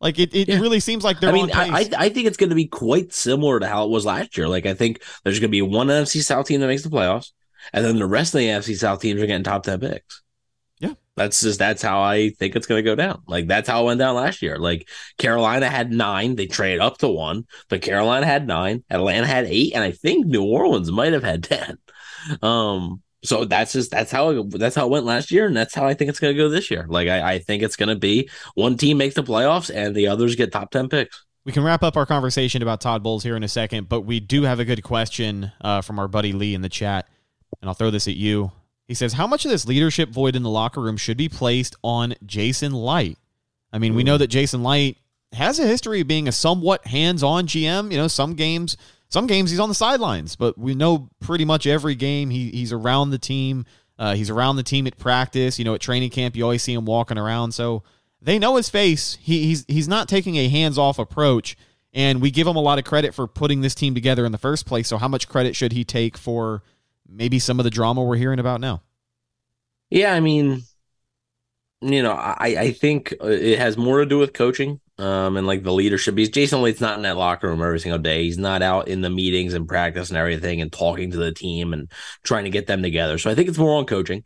like 0.01 0.17
it, 0.17 0.33
it 0.33 0.47
yeah. 0.47 0.59
really 0.59 0.79
seems 0.79 1.03
like 1.03 1.19
they're 1.19 1.29
I 1.29 1.33
mean, 1.33 1.51
I, 1.53 1.89
I 1.97 2.09
think 2.09 2.27
it's 2.27 2.37
going 2.37 2.49
to 2.49 2.55
be 2.55 2.67
quite 2.67 3.11
similar 3.13 3.59
to 3.59 3.67
how 3.67 3.83
it 3.83 3.89
was 3.89 4.05
last 4.05 4.37
year. 4.37 4.47
Like 4.47 4.65
I 4.65 4.73
think 4.73 5.03
there's 5.23 5.39
going 5.39 5.49
to 5.49 5.51
be 5.51 5.61
one 5.61 5.87
NFC 5.87 6.21
South 6.21 6.47
team 6.47 6.61
that 6.61 6.67
makes 6.67 6.83
the 6.83 6.89
playoffs, 6.89 7.31
and 7.73 7.83
then 7.83 7.99
the 7.99 8.05
rest 8.05 8.33
of 8.33 8.39
the 8.39 8.47
NFC 8.47 8.77
South 8.77 9.01
teams 9.01 9.21
are 9.21 9.27
getting 9.27 9.43
top 9.43 9.63
10 9.63 9.79
picks. 9.81 10.21
Yeah, 10.79 10.93
that's 11.17 11.41
just 11.41 11.59
that's 11.59 11.81
how 11.81 12.01
I 12.01 12.29
think 12.29 12.55
it's 12.55 12.65
going 12.65 12.83
to 12.83 12.89
go 12.89 12.95
down. 12.95 13.23
Like 13.27 13.47
that's 13.47 13.67
how 13.67 13.83
it 13.83 13.85
went 13.87 13.99
down 13.99 14.15
last 14.15 14.41
year. 14.41 14.57
Like 14.57 14.87
Carolina 15.17 15.69
had 15.69 15.91
nine, 15.91 16.35
they 16.35 16.47
traded 16.47 16.79
up 16.79 16.99
to 16.99 17.09
one, 17.09 17.45
but 17.67 17.81
Carolina 17.81 18.25
had 18.25 18.47
nine, 18.47 18.85
Atlanta 18.89 19.27
had 19.27 19.45
eight, 19.47 19.73
and 19.75 19.83
I 19.83 19.91
think 19.91 20.25
New 20.25 20.45
Orleans 20.45 20.91
might 20.91 21.11
have 21.11 21.23
had 21.23 21.43
ten. 21.43 21.77
Um, 22.41 23.01
so 23.23 23.45
that's 23.45 23.73
just 23.73 23.91
that's 23.91 24.11
how 24.11 24.29
it, 24.29 24.59
that's 24.59 24.75
how 24.75 24.85
it 24.85 24.89
went 24.89 25.05
last 25.05 25.31
year, 25.31 25.45
and 25.45 25.55
that's 25.55 25.75
how 25.75 25.85
I 25.85 25.93
think 25.93 26.09
it's 26.09 26.19
going 26.19 26.33
to 26.33 26.37
go 26.37 26.49
this 26.49 26.71
year. 26.71 26.85
Like 26.87 27.07
I, 27.07 27.33
I 27.33 27.39
think 27.39 27.63
it's 27.63 27.75
going 27.75 27.89
to 27.89 27.95
be 27.95 28.29
one 28.55 28.77
team 28.77 28.97
makes 28.97 29.15
the 29.15 29.23
playoffs, 29.23 29.73
and 29.73 29.95
the 29.95 30.07
others 30.07 30.35
get 30.35 30.51
top 30.51 30.71
ten 30.71 30.89
picks. 30.89 31.25
We 31.45 31.51
can 31.51 31.63
wrap 31.63 31.83
up 31.83 31.97
our 31.97 32.05
conversation 32.05 32.61
about 32.61 32.81
Todd 32.81 33.01
Bowles 33.01 33.23
here 33.23 33.35
in 33.35 33.43
a 33.43 33.47
second, 33.47 33.89
but 33.89 34.01
we 34.01 34.19
do 34.19 34.43
have 34.43 34.59
a 34.59 34.65
good 34.65 34.83
question 34.83 35.51
uh, 35.61 35.81
from 35.81 35.97
our 35.97 36.07
buddy 36.07 36.31
Lee 36.31 36.53
in 36.53 36.61
the 36.61 36.69
chat, 36.69 37.07
and 37.61 37.69
I'll 37.69 37.73
throw 37.73 37.91
this 37.91 38.07
at 38.07 38.15
you. 38.15 38.51
He 38.87 38.93
says, 38.93 39.13
How 39.13 39.27
much 39.27 39.45
of 39.45 39.51
this 39.51 39.67
leadership 39.67 40.09
void 40.09 40.35
in 40.35 40.43
the 40.43 40.49
locker 40.49 40.81
room 40.81 40.97
should 40.97 41.17
be 41.17 41.29
placed 41.29 41.75
on 41.83 42.15
Jason 42.25 42.73
Licht? 42.73 43.17
I 43.71 43.77
mean, 43.77 43.93
we 43.93 44.03
know 44.03 44.17
that 44.17 44.27
Jason 44.27 44.63
Licht 44.63 44.99
has 45.33 45.59
a 45.59 45.67
history 45.67 46.01
of 46.01 46.07
being 46.07 46.27
a 46.27 46.31
somewhat 46.31 46.87
hands-on 46.87 47.45
GM. 47.45 47.91
You 47.91 47.97
know, 47.97 48.07
some 48.07 48.33
games, 48.33 48.77
some 49.09 49.27
games 49.27 49.51
he's 49.51 49.59
on 49.59 49.69
the 49.69 49.75
sidelines, 49.75 50.35
but 50.35 50.57
we 50.57 50.75
know 50.75 51.09
pretty 51.19 51.45
much 51.45 51.67
every 51.67 51.95
game 51.95 52.29
he, 52.29 52.49
he's 52.49 52.71
around 52.71 53.09
the 53.09 53.17
team. 53.17 53.65
Uh, 53.97 54.15
he's 54.15 54.29
around 54.29 54.55
the 54.55 54.63
team 54.63 54.87
at 54.87 54.97
practice. 54.97 55.59
You 55.59 55.65
know, 55.65 55.73
at 55.73 55.81
training 55.81 56.11
camp, 56.11 56.35
you 56.35 56.43
always 56.43 56.63
see 56.63 56.73
him 56.73 56.85
walking 56.85 57.17
around. 57.17 57.51
So 57.51 57.83
they 58.21 58.39
know 58.39 58.55
his 58.55 58.69
face. 58.69 59.17
He, 59.21 59.43
he's 59.47 59.65
he's 59.67 59.87
not 59.87 60.07
taking 60.07 60.37
a 60.37 60.47
hands-off 60.47 60.99
approach, 60.99 61.57
and 61.93 62.21
we 62.21 62.31
give 62.31 62.47
him 62.47 62.55
a 62.55 62.61
lot 62.61 62.79
of 62.79 62.85
credit 62.85 63.13
for 63.13 63.27
putting 63.27 63.61
this 63.61 63.75
team 63.75 63.93
together 63.93 64.25
in 64.25 64.31
the 64.31 64.37
first 64.37 64.65
place. 64.65 64.87
So 64.87 64.97
how 64.97 65.07
much 65.07 65.27
credit 65.27 65.55
should 65.55 65.73
he 65.73 65.83
take 65.83 66.17
for? 66.17 66.63
maybe 67.09 67.39
some 67.39 67.59
of 67.59 67.63
the 67.63 67.69
drama 67.69 68.03
we're 68.03 68.17
hearing 68.17 68.39
about 68.39 68.61
now. 68.61 68.81
Yeah, 69.89 70.13
I 70.13 70.19
mean, 70.19 70.63
you 71.81 72.03
know, 72.03 72.11
I 72.11 72.55
I 72.59 72.71
think 72.71 73.13
it 73.21 73.57
has 73.57 73.77
more 73.77 73.99
to 73.99 74.05
do 74.05 74.19
with 74.19 74.33
coaching 74.33 74.79
um 74.99 75.37
and 75.37 75.47
like 75.47 75.63
the 75.63 75.73
leadership. 75.73 76.15
Because 76.15 76.29
Jason 76.29 76.61
Licht's 76.61 76.81
not 76.81 76.97
in 76.97 77.03
that 77.03 77.17
locker 77.17 77.47
room 77.47 77.61
every 77.61 77.79
single 77.79 77.99
day. 77.99 78.23
He's 78.23 78.37
not 78.37 78.61
out 78.61 78.87
in 78.87 79.01
the 79.01 79.09
meetings 79.09 79.53
and 79.53 79.67
practice 79.67 80.09
and 80.09 80.17
everything 80.17 80.61
and 80.61 80.71
talking 80.71 81.11
to 81.11 81.17
the 81.17 81.31
team 81.31 81.73
and 81.73 81.91
trying 82.23 82.43
to 82.43 82.49
get 82.49 82.67
them 82.67 82.81
together. 82.81 83.17
So 83.17 83.29
I 83.31 83.35
think 83.35 83.49
it's 83.49 83.57
more 83.57 83.77
on 83.77 83.85
coaching. 83.85 84.23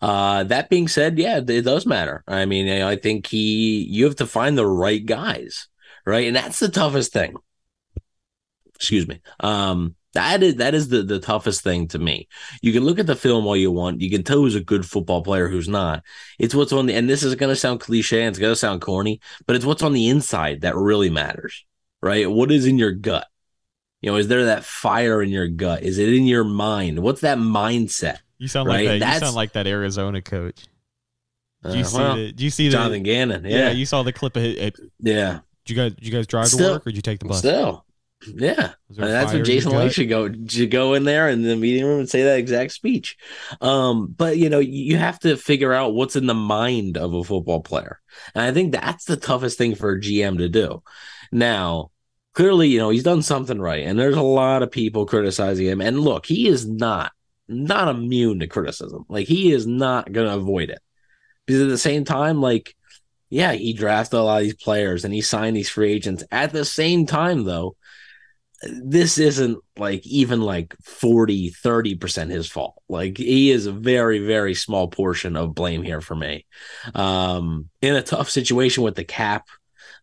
Uh 0.00 0.44
that 0.44 0.70
being 0.70 0.88
said, 0.88 1.18
yeah, 1.18 1.38
it 1.38 1.62
does 1.62 1.86
matter. 1.86 2.24
I 2.26 2.46
mean, 2.46 2.82
I 2.82 2.96
think 2.96 3.26
he 3.26 3.86
you 3.88 4.04
have 4.04 4.16
to 4.16 4.26
find 4.26 4.56
the 4.56 4.66
right 4.66 5.04
guys, 5.04 5.68
right? 6.06 6.26
And 6.26 6.36
that's 6.36 6.58
the 6.58 6.68
toughest 6.68 7.12
thing. 7.12 7.36
Excuse 8.74 9.06
me. 9.06 9.20
Um 9.40 9.94
that 10.14 10.42
is 10.42 10.56
that 10.56 10.74
is 10.74 10.88
the 10.88 11.02
the 11.02 11.20
toughest 11.20 11.62
thing 11.62 11.88
to 11.88 11.98
me. 11.98 12.28
You 12.62 12.72
can 12.72 12.84
look 12.84 12.98
at 12.98 13.06
the 13.06 13.16
film 13.16 13.46
all 13.46 13.56
you 13.56 13.70
want. 13.70 14.00
You 14.00 14.10
can 14.10 14.22
tell 14.22 14.38
who's 14.38 14.54
a 14.54 14.60
good 14.60 14.86
football 14.86 15.22
player, 15.22 15.48
who's 15.48 15.68
not. 15.68 16.02
It's 16.38 16.54
what's 16.54 16.72
on 16.72 16.86
the 16.86 16.94
and 16.94 17.08
this 17.08 17.22
is 17.22 17.34
going 17.34 17.50
to 17.50 17.56
sound 17.56 17.80
cliche 17.80 18.22
and 18.22 18.28
it's 18.30 18.38
going 18.38 18.52
to 18.52 18.56
sound 18.56 18.80
corny, 18.80 19.20
but 19.46 19.56
it's 19.56 19.64
what's 19.64 19.82
on 19.82 19.92
the 19.92 20.08
inside 20.08 20.62
that 20.62 20.76
really 20.76 21.10
matters, 21.10 21.64
right? 22.02 22.30
What 22.30 22.50
is 22.50 22.66
in 22.66 22.78
your 22.78 22.92
gut? 22.92 23.26
You 24.00 24.10
know, 24.10 24.16
is 24.16 24.28
there 24.28 24.46
that 24.46 24.64
fire 24.64 25.22
in 25.22 25.30
your 25.30 25.48
gut? 25.48 25.82
Is 25.82 25.98
it 25.98 26.12
in 26.12 26.26
your 26.26 26.44
mind? 26.44 26.98
What's 26.98 27.22
that 27.22 27.38
mindset? 27.38 28.18
You 28.38 28.48
sound 28.48 28.68
right? 28.68 28.86
like 28.86 29.00
that. 29.00 29.14
you 29.14 29.20
sound 29.20 29.36
like 29.36 29.52
that 29.52 29.66
Arizona 29.66 30.20
coach. 30.20 30.66
Do 31.64 31.78
you 31.78 31.80
uh, 31.80 31.84
see 31.84 31.98
well, 31.98 32.16
the? 32.16 32.32
Do 32.32 32.44
you 32.44 32.50
see 32.50 32.68
Jonathan 32.68 33.02
the, 33.02 33.10
Gannon? 33.10 33.44
Yeah. 33.44 33.56
yeah. 33.56 33.70
you 33.70 33.86
saw 33.86 34.02
the 34.02 34.12
clip 34.12 34.36
of 34.36 34.44
it. 34.44 34.78
Yeah. 35.00 35.40
Did 35.64 35.74
you 35.74 35.82
guys? 35.82 35.94
Did 35.94 36.06
you 36.06 36.12
guys 36.12 36.26
drive 36.26 36.48
still, 36.48 36.68
to 36.68 36.72
work 36.74 36.86
or 36.86 36.90
did 36.90 36.96
you 36.96 37.02
take 37.02 37.20
the 37.20 37.24
bus? 37.24 37.38
Still, 37.38 37.84
yeah, 38.26 38.72
that's 38.88 39.32
what 39.32 39.44
Jason 39.44 39.72
Licht 39.72 39.94
should 39.94 40.08
go 40.08 40.32
should 40.48 40.70
go 40.70 40.94
in 40.94 41.04
there 41.04 41.28
in 41.28 41.42
the 41.42 41.56
meeting 41.56 41.84
room 41.84 42.00
and 42.00 42.08
say 42.08 42.22
that 42.22 42.38
exact 42.38 42.72
speech. 42.72 43.16
Um, 43.60 44.06
but 44.16 44.38
you 44.38 44.48
know, 44.48 44.60
you 44.60 44.96
have 44.96 45.18
to 45.20 45.36
figure 45.36 45.72
out 45.72 45.94
what's 45.94 46.16
in 46.16 46.26
the 46.26 46.34
mind 46.34 46.96
of 46.96 47.12
a 47.14 47.24
football 47.24 47.60
player, 47.60 48.00
and 48.34 48.44
I 48.44 48.52
think 48.52 48.72
that's 48.72 49.04
the 49.04 49.16
toughest 49.16 49.58
thing 49.58 49.74
for 49.74 49.92
a 49.92 50.00
GM 50.00 50.38
to 50.38 50.48
do. 50.48 50.82
Now, 51.32 51.90
clearly, 52.34 52.68
you 52.68 52.78
know, 52.78 52.90
he's 52.90 53.02
done 53.02 53.22
something 53.22 53.60
right, 53.60 53.84
and 53.86 53.98
there's 53.98 54.16
a 54.16 54.22
lot 54.22 54.62
of 54.62 54.70
people 54.70 55.06
criticizing 55.06 55.66
him. 55.66 55.80
And 55.80 56.00
look, 56.00 56.26
he 56.26 56.48
is 56.48 56.66
not 56.66 57.12
not 57.48 57.88
immune 57.88 58.40
to 58.40 58.46
criticism. 58.46 59.04
Like 59.08 59.26
he 59.26 59.52
is 59.52 59.66
not 59.66 60.10
going 60.10 60.26
to 60.26 60.34
avoid 60.34 60.70
it 60.70 60.80
because 61.46 61.62
at 61.62 61.68
the 61.68 61.78
same 61.78 62.04
time, 62.04 62.40
like 62.40 62.74
yeah, 63.30 63.52
he 63.52 63.72
drafted 63.72 64.20
a 64.20 64.22
lot 64.22 64.38
of 64.38 64.44
these 64.44 64.54
players 64.54 65.04
and 65.04 65.12
he 65.12 65.20
signed 65.20 65.56
these 65.56 65.68
free 65.68 65.92
agents. 65.92 66.22
At 66.30 66.52
the 66.52 66.64
same 66.64 67.04
time, 67.04 67.42
though, 67.44 67.74
this 68.82 69.18
isn't 69.18 69.58
like 69.76 70.06
even 70.06 70.40
like 70.40 70.74
40 70.82 71.50
30% 71.50 72.30
his 72.30 72.48
fault 72.48 72.80
like 72.88 73.18
he 73.18 73.50
is 73.50 73.66
a 73.66 73.72
very 73.72 74.20
very 74.20 74.54
small 74.54 74.88
portion 74.88 75.36
of 75.36 75.54
blame 75.54 75.82
here 75.82 76.00
for 76.00 76.14
me 76.14 76.46
um 76.94 77.68
in 77.80 77.96
a 77.96 78.02
tough 78.02 78.30
situation 78.30 78.82
with 78.82 78.94
the 78.94 79.04
cap 79.04 79.48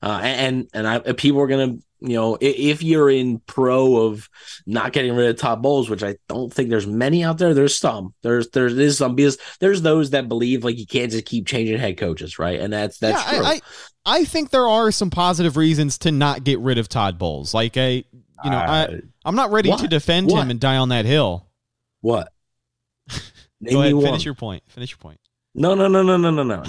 uh 0.02 0.20
and 0.24 0.68
and 0.74 0.88
i 0.88 1.00
people 1.14 1.42
are 1.42 1.48
gonna 1.48 1.78
you 2.02 2.16
know, 2.16 2.38
if 2.42 2.82
you're 2.82 3.12
in 3.12 3.40
pro 3.40 4.08
of 4.08 4.28
not 4.66 4.92
getting 4.92 5.16
rid 5.16 5.30
of 5.30 5.38
Todd 5.38 5.62
Bowles, 5.62 5.88
which 5.88 6.04
I 6.04 6.16
don't 6.28 6.52
think 6.52 6.70
there's 6.70 6.88
many 6.88 7.24
out 7.24 7.38
there, 7.38 7.54
there's 7.54 7.78
some. 7.78 8.16
There's 8.24 8.50
there 8.50 8.66
is 8.66 8.98
some 8.98 9.16
because 9.16 9.38
there's 9.60 9.84
those 9.84 10.10
that 10.10 10.28
believe 10.28 10.64
like 10.64 10.80
you 10.80 10.88
can't 10.88 11.12
just 11.12 11.26
keep 11.26 11.46
changing 11.46 11.78
head 11.78 11.98
coaches, 11.98 12.40
right? 12.40 12.60
And 12.60 12.74
that's 12.74 12.98
that's 12.98 13.24
yeah, 13.24 13.38
true. 13.38 13.46
I, 13.46 13.52
I, 13.52 13.62
I 14.06 14.26
think 14.26 14.50
there 14.50 14.68
are 14.68 14.92
some 14.92 15.12
positive 15.12 15.58
reasons 15.58 16.00
to 16.00 16.12
not 16.12 16.44
get 16.44 16.60
rid 16.60 16.80
of 16.80 16.90
Todd 16.90 17.20
Bowles. 17.20 17.54
Like 17.54 17.78
a 17.78 18.04
you 18.44 18.50
know, 18.50 18.58
uh, 18.58 18.88
I 18.92 19.02
I'm 19.26 19.36
not 19.36 19.52
ready 19.52 19.70
what? 19.70 19.80
to 19.82 19.88
defend 19.88 20.28
What? 20.28 20.42
him 20.44 20.52
and 20.52 20.60
die 20.60 20.78
on 20.78 20.90
that 20.90 21.06
hill. 21.06 21.48
what? 22.02 22.32
Go 23.70 23.82
ahead, 23.82 23.94
finish 24.02 24.26
your 24.26 24.34
point. 24.34 24.64
Finish 24.70 24.92
your 24.92 24.98
point. 24.98 25.20
No, 25.54 25.76
no, 25.76 25.88
no, 25.88 26.02
no, 26.02 26.16
no, 26.16 26.32
no, 26.32 26.44
no. 26.44 26.64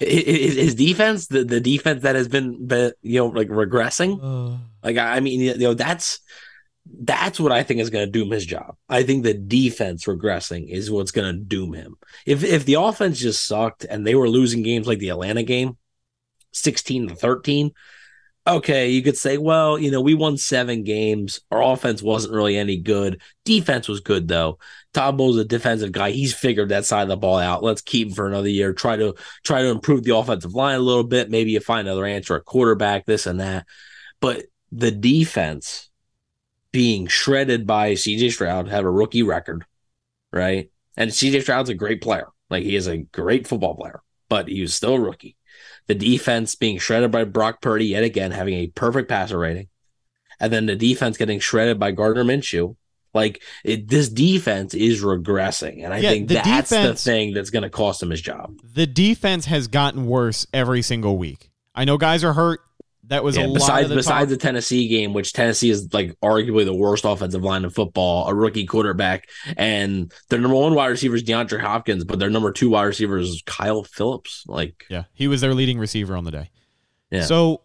His 0.00 0.54
his 0.54 0.74
defense, 0.74 1.26
the, 1.26 1.44
the 1.44 1.60
defense 1.60 2.02
that 2.02 2.16
has 2.16 2.28
been, 2.28 2.66
you 3.02 3.18
know, 3.20 3.26
like 3.26 3.48
regressing. 3.48 4.58
Like 4.82 4.96
I 4.96 5.16
I 5.16 5.20
mean, 5.20 5.40
you 5.40 5.56
know, 5.58 5.74
that's 5.74 6.20
that's 6.86 7.38
what 7.40 7.52
I 7.52 7.62
think 7.62 7.80
is 7.80 7.90
going 7.90 8.06
to 8.06 8.10
doom 8.10 8.30
his 8.30 8.44
job. 8.44 8.76
I 8.88 9.02
think 9.02 9.22
the 9.22 9.34
defense 9.34 10.04
regressing 10.04 10.68
is 10.68 10.90
what's 10.90 11.12
going 11.12 11.32
to 11.34 11.40
doom 11.40 11.74
him. 11.74 11.96
If 12.26 12.42
if 12.42 12.64
the 12.64 12.74
offense 12.74 13.18
just 13.18 13.46
sucked 13.46 13.84
and 13.84 14.06
they 14.06 14.14
were 14.14 14.28
losing 14.28 14.62
games 14.62 14.86
like 14.86 14.98
the 14.98 15.10
Atlanta 15.10 15.42
game, 15.42 15.76
sixteen 16.52 17.08
to 17.08 17.14
thirteen, 17.14 17.72
okay, 18.46 18.90
you 18.90 19.02
could 19.02 19.16
say, 19.16 19.38
well, 19.38 19.78
you 19.78 19.90
know, 19.90 20.00
we 20.00 20.14
won 20.14 20.36
seven 20.36 20.82
games. 20.82 21.40
Our 21.50 21.62
offense 21.62 22.02
wasn't 22.02 22.34
really 22.34 22.56
any 22.56 22.76
good. 22.76 23.20
Defense 23.44 23.88
was 23.88 24.00
good 24.00 24.28
though. 24.28 24.58
Todd 24.92 25.16
Bowles 25.16 25.38
a 25.38 25.44
defensive 25.44 25.92
guy. 25.92 26.10
He's 26.10 26.34
figured 26.34 26.68
that 26.68 26.84
side 26.84 27.02
of 27.02 27.08
the 27.08 27.16
ball 27.16 27.38
out. 27.38 27.62
Let's 27.62 27.80
keep 27.82 28.08
him 28.08 28.14
for 28.14 28.26
another 28.26 28.48
year. 28.48 28.72
Try 28.72 28.96
to 28.96 29.14
try 29.42 29.62
to 29.62 29.68
improve 29.68 30.04
the 30.04 30.16
offensive 30.16 30.54
line 30.54 30.76
a 30.76 30.80
little 30.80 31.04
bit. 31.04 31.30
Maybe 31.30 31.52
you 31.52 31.60
find 31.60 31.88
another 31.88 32.06
answer 32.06 32.36
a 32.36 32.40
quarterback, 32.40 33.06
this 33.06 33.26
and 33.26 33.40
that. 33.40 33.66
But 34.20 34.44
the 34.70 34.90
defense 34.90 35.90
being 36.70 37.06
shredded 37.06 37.66
by 37.66 37.92
CJ 37.92 38.32
Stroud 38.32 38.68
had 38.68 38.84
a 38.84 38.90
rookie 38.90 39.22
record, 39.22 39.64
right? 40.32 40.70
And 40.96 41.10
CJ 41.10 41.42
Stroud's 41.42 41.70
a 41.70 41.74
great 41.74 42.02
player. 42.02 42.28
Like 42.50 42.62
he 42.62 42.76
is 42.76 42.86
a 42.86 42.98
great 42.98 43.46
football 43.46 43.74
player, 43.74 44.00
but 44.28 44.48
he 44.48 44.60
was 44.60 44.74
still 44.74 44.94
a 44.94 45.00
rookie. 45.00 45.36
The 45.86 45.94
defense 45.94 46.54
being 46.54 46.78
shredded 46.78 47.10
by 47.10 47.24
Brock 47.24 47.60
Purdy 47.60 47.86
yet 47.86 48.04
again, 48.04 48.30
having 48.30 48.54
a 48.54 48.68
perfect 48.68 49.08
passer 49.08 49.38
rating, 49.38 49.68
and 50.40 50.52
then 50.52 50.66
the 50.66 50.76
defense 50.76 51.16
getting 51.18 51.40
shredded 51.40 51.78
by 51.78 51.90
Gardner 51.90 52.24
Minshew. 52.24 52.76
Like 53.12 53.42
it, 53.64 53.86
this 53.88 54.08
defense 54.08 54.74
is 54.74 55.02
regressing, 55.02 55.84
and 55.84 55.94
I 55.94 55.98
Yeah, 55.98 56.10
think 56.10 56.28
the 56.28 56.34
that's 56.34 56.70
defense- 56.70 57.04
the 57.04 57.10
thing 57.10 57.32
that's 57.34 57.50
going 57.50 57.62
to 57.62 57.70
cost 57.70 58.02
him 58.02 58.10
his 58.10 58.20
job. 58.20 58.58
The 58.74 58.86
defense 58.86 59.44
has 59.46 59.68
gotten 59.68 60.06
worse 60.06 60.46
every 60.52 60.82
single 60.82 61.16
week. 61.16 61.50
I 61.74 61.84
know 61.84 61.96
guys 61.98 62.24
are 62.24 62.32
hurt. 62.32 62.60
That 63.08 63.22
was 63.22 63.36
Yeah, 63.36 63.44
a 63.44 63.48
lot 63.48 63.54
besides 63.54 63.84
of 63.84 63.88
the 63.90 63.94
besides 63.96 64.22
talk. 64.22 64.28
the 64.30 64.36
Tennessee 64.36 64.88
game, 64.88 65.12
which 65.12 65.32
Tennessee 65.32 65.70
is 65.70 65.92
like 65.92 66.18
arguably 66.20 66.64
the 66.64 66.74
worst 66.74 67.04
offensive 67.04 67.42
line 67.42 67.64
in 67.64 67.70
football, 67.70 68.26
a 68.28 68.34
rookie 68.34 68.66
quarterback, 68.66 69.28
and 69.56 70.12
their 70.30 70.38
number 70.40 70.56
one 70.56 70.74
wide 70.74 70.86
receiver 70.86 71.14
is 71.16 71.22
DeAndre 71.22 71.60
Hopkins, 71.60 72.04
but 72.04 72.18
their 72.18 72.30
number 72.30 72.50
two 72.52 72.70
wide 72.70 72.84
receiver 72.84 73.18
is 73.18 73.42
Kyle 73.46 73.84
Philips. 73.84 74.44
Like, 74.46 74.84
Yeah, 74.88 75.04
he 75.12 75.28
was 75.28 75.40
their 75.40 75.54
leading 75.54 75.78
receiver 75.78 76.16
on 76.16 76.24
the 76.24 76.30
day. 76.30 76.50
Yeah. 77.10 77.22
So 77.24 77.60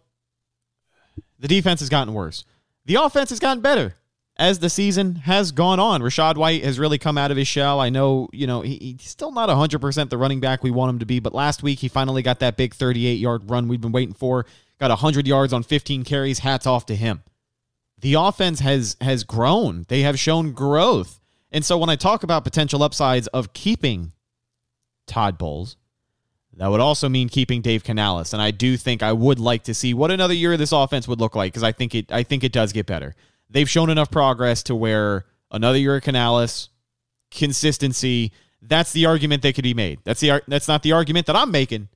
the 1.38 1.48
defense 1.48 1.80
has 1.80 1.88
gotten 1.88 2.12
worse. 2.14 2.44
The 2.84 2.96
offense 2.96 3.30
has 3.30 3.40
gotten 3.40 3.62
better 3.62 3.94
as 4.36 4.58
the 4.58 4.70
season 4.70 5.16
has 5.16 5.52
gone 5.52 5.78
on. 5.80 6.02
Rachaad 6.02 6.36
White 6.36 6.64
has 6.64 6.78
really 6.78 6.98
come 6.98 7.18
out 7.18 7.30
of 7.30 7.36
his 7.36 7.46
shell. 7.48 7.78
I 7.80 7.90
know, 7.90 8.28
you 8.32 8.46
know, 8.46 8.62
he, 8.62 8.96
he's 8.98 9.10
still 9.10 9.32
not 9.32 9.48
100% 9.48 10.08
the 10.10 10.16
running 10.18 10.40
back 10.40 10.62
we 10.62 10.70
want 10.70 10.90
him 10.90 10.98
to 11.00 11.06
be, 11.06 11.20
but 11.20 11.34
last 11.34 11.62
week 11.62 11.78
he 11.78 11.88
finally 11.88 12.22
got 12.22 12.38
that 12.40 12.56
big 12.56 12.74
38 12.74 13.14
yard 13.18 13.50
run 13.50 13.68
we've 13.68 13.80
been 13.80 13.92
waiting 13.92 14.14
for. 14.14 14.46
Got 14.80 14.90
100 14.90 15.26
yards 15.26 15.52
on 15.52 15.62
15 15.62 16.04
carries. 16.04 16.40
Hats 16.40 16.66
off 16.66 16.86
to 16.86 16.96
him. 16.96 17.22
The 17.98 18.14
offense 18.14 18.60
has 18.60 18.96
has 19.00 19.24
grown. 19.24 19.84
They 19.88 20.00
have 20.00 20.18
shown 20.18 20.52
growth. 20.52 21.20
And 21.52 21.64
so 21.64 21.76
when 21.76 21.90
I 21.90 21.96
talk 21.96 22.22
about 22.22 22.44
potential 22.44 22.82
upsides 22.82 23.26
of 23.28 23.52
keeping 23.52 24.12
Todd 25.06 25.36
Bowles, 25.36 25.76
that 26.56 26.68
would 26.68 26.80
also 26.80 27.08
mean 27.08 27.28
keeping 27.30 27.62
Dave 27.62 27.84
Canales, 27.84 28.34
and 28.34 28.42
I 28.42 28.50
do 28.50 28.76
think 28.76 29.02
I 29.02 29.12
would 29.12 29.38
like 29.38 29.64
to 29.64 29.72
see 29.72 29.94
what 29.94 30.10
another 30.10 30.34
year 30.34 30.52
of 30.52 30.58
this 30.58 30.72
offense 30.72 31.08
would 31.08 31.18
look 31.18 31.34
like 31.34 31.52
because 31.52 31.62
I 31.62 31.72
think 31.72 31.94
it 31.94 32.12
I 32.12 32.22
think 32.22 32.44
it 32.44 32.52
does 32.52 32.72
get 32.72 32.84
better. 32.84 33.14
They've 33.48 33.68
shown 33.68 33.88
enough 33.88 34.10
progress 34.10 34.62
to 34.64 34.74
where 34.74 35.24
another 35.50 35.78
year 35.78 35.96
of 35.96 36.02
Canales, 36.02 36.68
consistency. 37.30 38.32
That's 38.60 38.92
the 38.92 39.06
argument 39.06 39.42
that 39.42 39.54
could 39.54 39.64
be 39.64 39.72
made. 39.72 40.00
That's 40.04 40.20
the 40.20 40.42
that's 40.48 40.68
not 40.68 40.82
the 40.82 40.92
argument 40.92 41.26
that 41.28 41.36
I'm 41.36 41.50
making, 41.50 41.88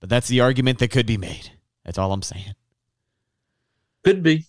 but 0.00 0.08
that's 0.08 0.26
the 0.26 0.40
argument 0.40 0.80
that 0.80 0.90
could 0.90 1.06
be 1.06 1.16
made. 1.16 1.52
That's 1.88 1.96
all 1.96 2.12
I'm 2.12 2.20
saying. 2.20 2.52
could 4.04 4.22
be. 4.22 4.44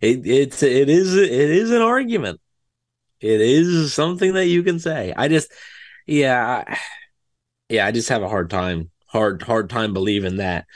It 0.00 0.24
it's 0.24 0.62
it 0.62 0.88
is 0.88 1.16
it 1.16 1.30
is 1.30 1.72
an 1.72 1.82
argument. 1.82 2.40
It 3.20 3.40
is 3.40 3.92
something 3.92 4.34
that 4.34 4.46
you 4.46 4.62
can 4.62 4.78
say. 4.78 5.12
I 5.16 5.26
just, 5.26 5.50
yeah, 6.06 6.78
yeah. 7.68 7.86
I 7.86 7.90
just 7.90 8.10
have 8.10 8.22
a 8.22 8.28
hard 8.28 8.50
time, 8.50 8.92
hard 9.08 9.42
hard 9.42 9.68
time 9.68 9.94
believing 9.94 10.36
that. 10.36 10.66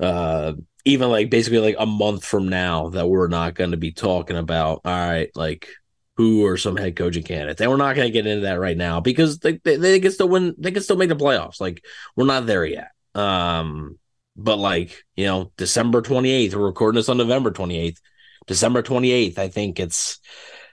Uh, 0.00 0.54
even 0.84 1.10
like 1.10 1.30
basically 1.30 1.60
like 1.60 1.76
a 1.78 1.86
month 1.86 2.24
from 2.24 2.48
now, 2.48 2.88
that 2.88 3.08
we're 3.08 3.28
not 3.28 3.54
going 3.54 3.70
to 3.70 3.76
be 3.76 3.92
talking 3.92 4.36
about. 4.36 4.80
All 4.84 4.92
right, 4.92 5.30
like 5.36 5.68
who 6.16 6.44
are 6.46 6.56
some 6.56 6.76
head 6.76 6.96
coaching 6.96 7.22
candidates, 7.22 7.60
and 7.60 7.70
we're 7.70 7.76
not 7.76 7.94
going 7.94 8.08
to 8.08 8.12
get 8.12 8.26
into 8.26 8.42
that 8.46 8.58
right 8.58 8.76
now 8.76 8.98
because 8.98 9.38
they, 9.38 9.58
they 9.62 9.76
they 9.76 10.00
can 10.00 10.10
still 10.10 10.28
win. 10.28 10.56
They 10.58 10.72
can 10.72 10.82
still 10.82 10.96
make 10.96 11.10
the 11.10 11.14
playoffs. 11.16 11.60
Like 11.60 11.84
we're 12.16 12.26
not 12.26 12.46
there 12.46 12.64
yet. 12.64 12.90
Um, 13.14 13.99
but 14.42 14.58
like 14.58 15.04
you 15.16 15.26
know, 15.26 15.52
December 15.56 16.02
twenty 16.02 16.30
eighth, 16.30 16.54
we're 16.54 16.66
recording 16.66 16.96
this 16.96 17.08
on 17.08 17.18
November 17.18 17.50
twenty 17.50 17.78
eighth. 17.78 18.00
December 18.46 18.82
28th, 18.82 19.38
I 19.38 19.48
think 19.48 19.78
it's 19.78 20.18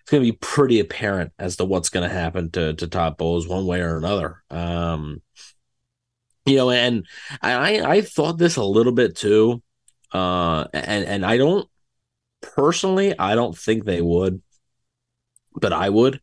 it's 0.02 0.12
going 0.12 0.24
to 0.24 0.32
be 0.32 0.38
pretty 0.38 0.80
apparent 0.80 1.32
as 1.38 1.58
to 1.58 1.66
what's 1.66 1.90
going 1.90 2.08
to 2.08 2.14
happen 2.14 2.50
to 2.52 2.74
to 2.74 2.88
Todd 2.88 3.18
Bowles 3.18 3.48
one 3.48 3.66
way 3.68 3.82
or 3.82 3.98
another. 3.98 4.42
Um, 4.50 5.22
you 6.46 6.56
know, 6.56 6.72
and 6.72 7.06
I 7.42 7.82
I 7.82 8.02
thought 8.02 8.38
this 8.38 8.56
a 8.56 8.64
little 8.64 8.94
bit 8.94 9.16
too, 9.16 9.62
uh, 10.14 10.66
and 10.74 11.06
and 11.06 11.26
I 11.26 11.38
don't 11.38 11.70
personally 12.42 13.18
I 13.20 13.36
don't 13.36 13.58
think 13.58 13.84
they 13.84 14.02
would, 14.02 14.42
but 15.54 15.74
I 15.74 15.90
would 15.90 16.22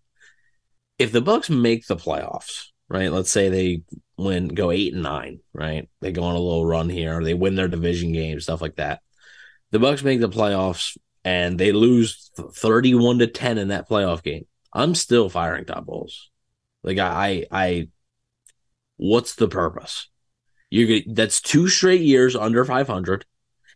if 0.98 1.12
the 1.12 1.22
Bucs 1.22 1.50
make 1.50 1.86
the 1.86 1.96
playoffs. 1.96 2.70
Right, 2.88 3.10
let's 3.10 3.30
say 3.30 3.48
they 3.48 3.82
win, 4.16 4.48
go 4.48 4.70
eight 4.70 4.92
and 4.92 5.02
nine. 5.02 5.40
Right, 5.52 5.88
they 6.00 6.12
go 6.12 6.24
on 6.24 6.36
a 6.36 6.40
little 6.40 6.66
run 6.66 6.88
here. 6.88 7.22
They 7.22 7.34
win 7.34 7.54
their 7.54 7.68
division 7.68 8.12
game, 8.12 8.40
stuff 8.40 8.60
like 8.60 8.76
that. 8.76 9.00
The 9.70 9.78
Bucs 9.78 10.04
make 10.04 10.20
the 10.20 10.28
playoffs 10.28 10.96
and 11.24 11.58
they 11.58 11.72
lose 11.72 12.30
31 12.36 13.20
to 13.20 13.26
10 13.26 13.58
in 13.58 13.68
that 13.68 13.88
playoff 13.88 14.22
game, 14.22 14.46
I'm 14.72 14.94
still 14.94 15.28
firing 15.28 15.64
Todd 15.64 15.86
Bowles. 15.86 16.30
Like 16.82 16.98
I 16.98 17.46
I, 17.50 17.64
I 17.64 17.88
what's 18.96 19.34
the 19.34 19.48
purpose? 19.48 20.08
You 20.70 20.86
get 20.86 21.14
that's 21.14 21.40
two 21.40 21.68
straight 21.68 22.02
years 22.02 22.36
under 22.36 22.64
500 22.64 23.24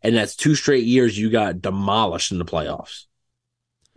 and 0.03 0.15
that's 0.15 0.37
two 0.37 0.55
straight 0.55 0.85
years 0.85 1.19
you 1.19 1.31
got 1.31 1.63
demolished 1.63 2.33
in 2.33 2.39
the 2.39 2.45
playoffs. 2.45 3.05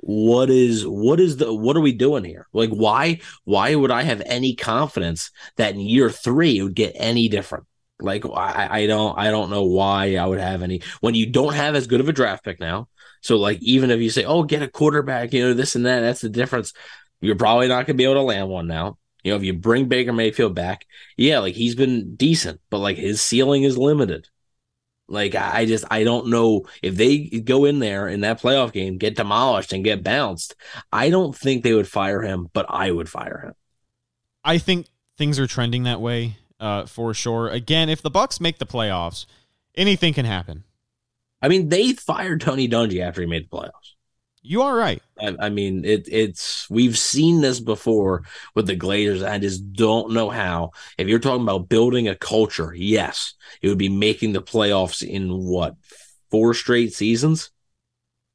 What 0.02 0.50
is 0.50 0.86
what 0.86 1.20
is 1.20 1.38
the 1.38 1.54
what 1.54 1.78
are 1.78 1.82
we 1.82 1.94
doing 1.94 2.24
here? 2.24 2.48
Like 2.54 2.72
why 2.72 3.20
why 3.44 3.76
would 3.76 3.92
I 3.92 4.02
have 4.02 4.22
any 4.26 4.56
confidence 4.56 5.32
that 5.58 5.76
in 5.76 5.80
year 5.80 6.10
3 6.10 6.58
it 6.58 6.64
would 6.64 6.76
get 6.76 6.94
any 6.96 7.30
different? 7.30 7.66
Like 8.00 8.26
I, 8.26 8.68
I 8.72 8.88
don't 8.88 9.18
I 9.18 9.30
don't 9.30 9.52
know 9.52 9.64
why 9.64 10.16
I 10.16 10.26
would 10.26 10.40
have 10.40 10.64
any 10.64 10.82
when 11.02 11.14
you 11.14 11.28
don't 11.28 11.54
have 11.54 11.76
as 11.76 11.88
good 11.88 12.00
of 12.00 12.10
a 12.10 12.14
draft 12.14 12.44
pick 12.44 12.60
now. 12.60 12.88
So 13.22 13.38
like 13.38 13.62
even 13.62 13.92
if 13.92 14.00
you 14.00 14.10
say, 14.10 14.24
oh, 14.26 14.44
get 14.44 14.64
a 14.64 14.68
quarterback, 14.68 15.34
you 15.34 15.44
know, 15.48 15.54
this 15.54 15.76
and 15.76 15.86
that, 15.86 16.02
that's 16.02 16.22
the 16.22 16.30
difference. 16.30 16.74
You're 17.22 17.36
probably 17.36 17.68
not 17.68 17.86
gonna 17.86 17.98
be 17.98 18.04
able 18.06 18.16
to 18.16 18.22
land 18.22 18.50
one 18.50 18.68
now. 18.68 18.98
You 19.24 19.32
know, 19.32 19.38
if 19.38 19.44
you 19.44 19.54
bring 19.54 19.88
Baker 19.88 20.14
Mayfield 20.14 20.56
back, 20.56 20.88
yeah, 21.16 21.40
like 21.40 21.54
he's 21.54 21.76
been 21.76 22.16
decent, 22.16 22.60
but 22.72 22.80
like 22.80 22.98
his 22.98 23.22
ceiling 23.22 23.62
is 23.62 23.78
limited. 23.78 24.28
Like 25.12 25.36
I 25.36 25.66
just 25.66 25.86
I 25.92 26.04
don't 26.04 26.28
know 26.28 26.66
if 26.82 26.96
they 26.96 27.20
go 27.20 27.66
in 27.66 27.80
there 27.80 28.08
in 28.08 28.22
that 28.22 28.42
playoff 28.42 28.72
game, 28.72 28.98
get 28.98 29.16
demolished 29.16 29.74
and 29.74 29.84
get 29.84 30.04
bounced. 30.04 30.56
I 30.92 31.10
don't 31.10 31.36
think 31.36 31.64
they 31.64 31.74
would 31.74 31.88
fire 31.88 32.22
him, 32.22 32.50
but 32.54 32.66
I 32.70 32.92
would 32.92 33.10
fire 33.10 33.42
him. 33.46 33.54
I 34.44 34.58
think 34.58 34.88
things 35.18 35.38
are 35.38 35.48
trending 35.48 35.84
that 35.84 36.02
way 36.02 36.38
uh, 36.60 36.86
for 36.86 37.14
sure. 37.14 37.50
Again, 37.50 37.90
if 37.90 38.02
the 38.02 38.12
Bucs 38.12 38.40
make 38.40 38.58
the 38.58 38.66
playoffs, 38.66 39.26
anything 39.76 40.14
can 40.14 40.26
happen. 40.26 40.64
I 41.42 41.48
mean, 41.48 41.70
they 41.70 41.94
fired 41.94 42.42
Tony 42.42 42.68
Dungy 42.68 43.02
after 43.02 43.22
he 43.22 43.28
made 43.28 43.50
the 43.50 43.58
playoffs. 43.58 43.96
You 44.44 44.64
are 44.64 44.76
right. 44.76 45.02
I, 45.20 45.36
I 45.40 45.50
mean, 45.50 45.86
it, 45.86 46.08
it's 46.12 46.68
we've 46.70 46.98
seen 46.98 47.42
this 47.42 47.60
before 47.60 48.24
with 48.56 48.66
the 48.66 48.76
Glazers. 48.76 49.28
I 49.28 49.38
just 49.38 49.72
don't 49.74 50.14
know 50.14 50.30
how. 50.30 50.72
If 50.98 51.08
you're 51.08 51.20
talking 51.20 51.44
about 51.44 51.70
building 51.70 52.08
a 52.08 52.16
culture, 52.16 52.74
yes, 52.74 53.36
it 53.62 53.70
would 53.70 53.78
be 53.78 53.90
making 53.90 54.34
the 54.34 54.42
playoffs 54.42 55.08
in 55.08 55.30
what 55.32 55.76
four 56.32 56.54
straight 56.56 56.94
seasons, 56.94 57.52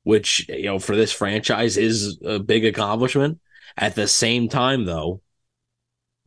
which 0.05 0.49
you 0.49 0.65
know 0.67 0.79
for 0.79 0.95
this 0.95 1.13
franchise 1.13 1.77
is 1.77 2.19
a 2.25 2.39
big 2.39 2.65
accomplishment. 2.65 3.41
At 3.77 3.95
the 3.97 4.07
same 4.07 4.49
time, 4.49 4.85
though, 4.85 5.21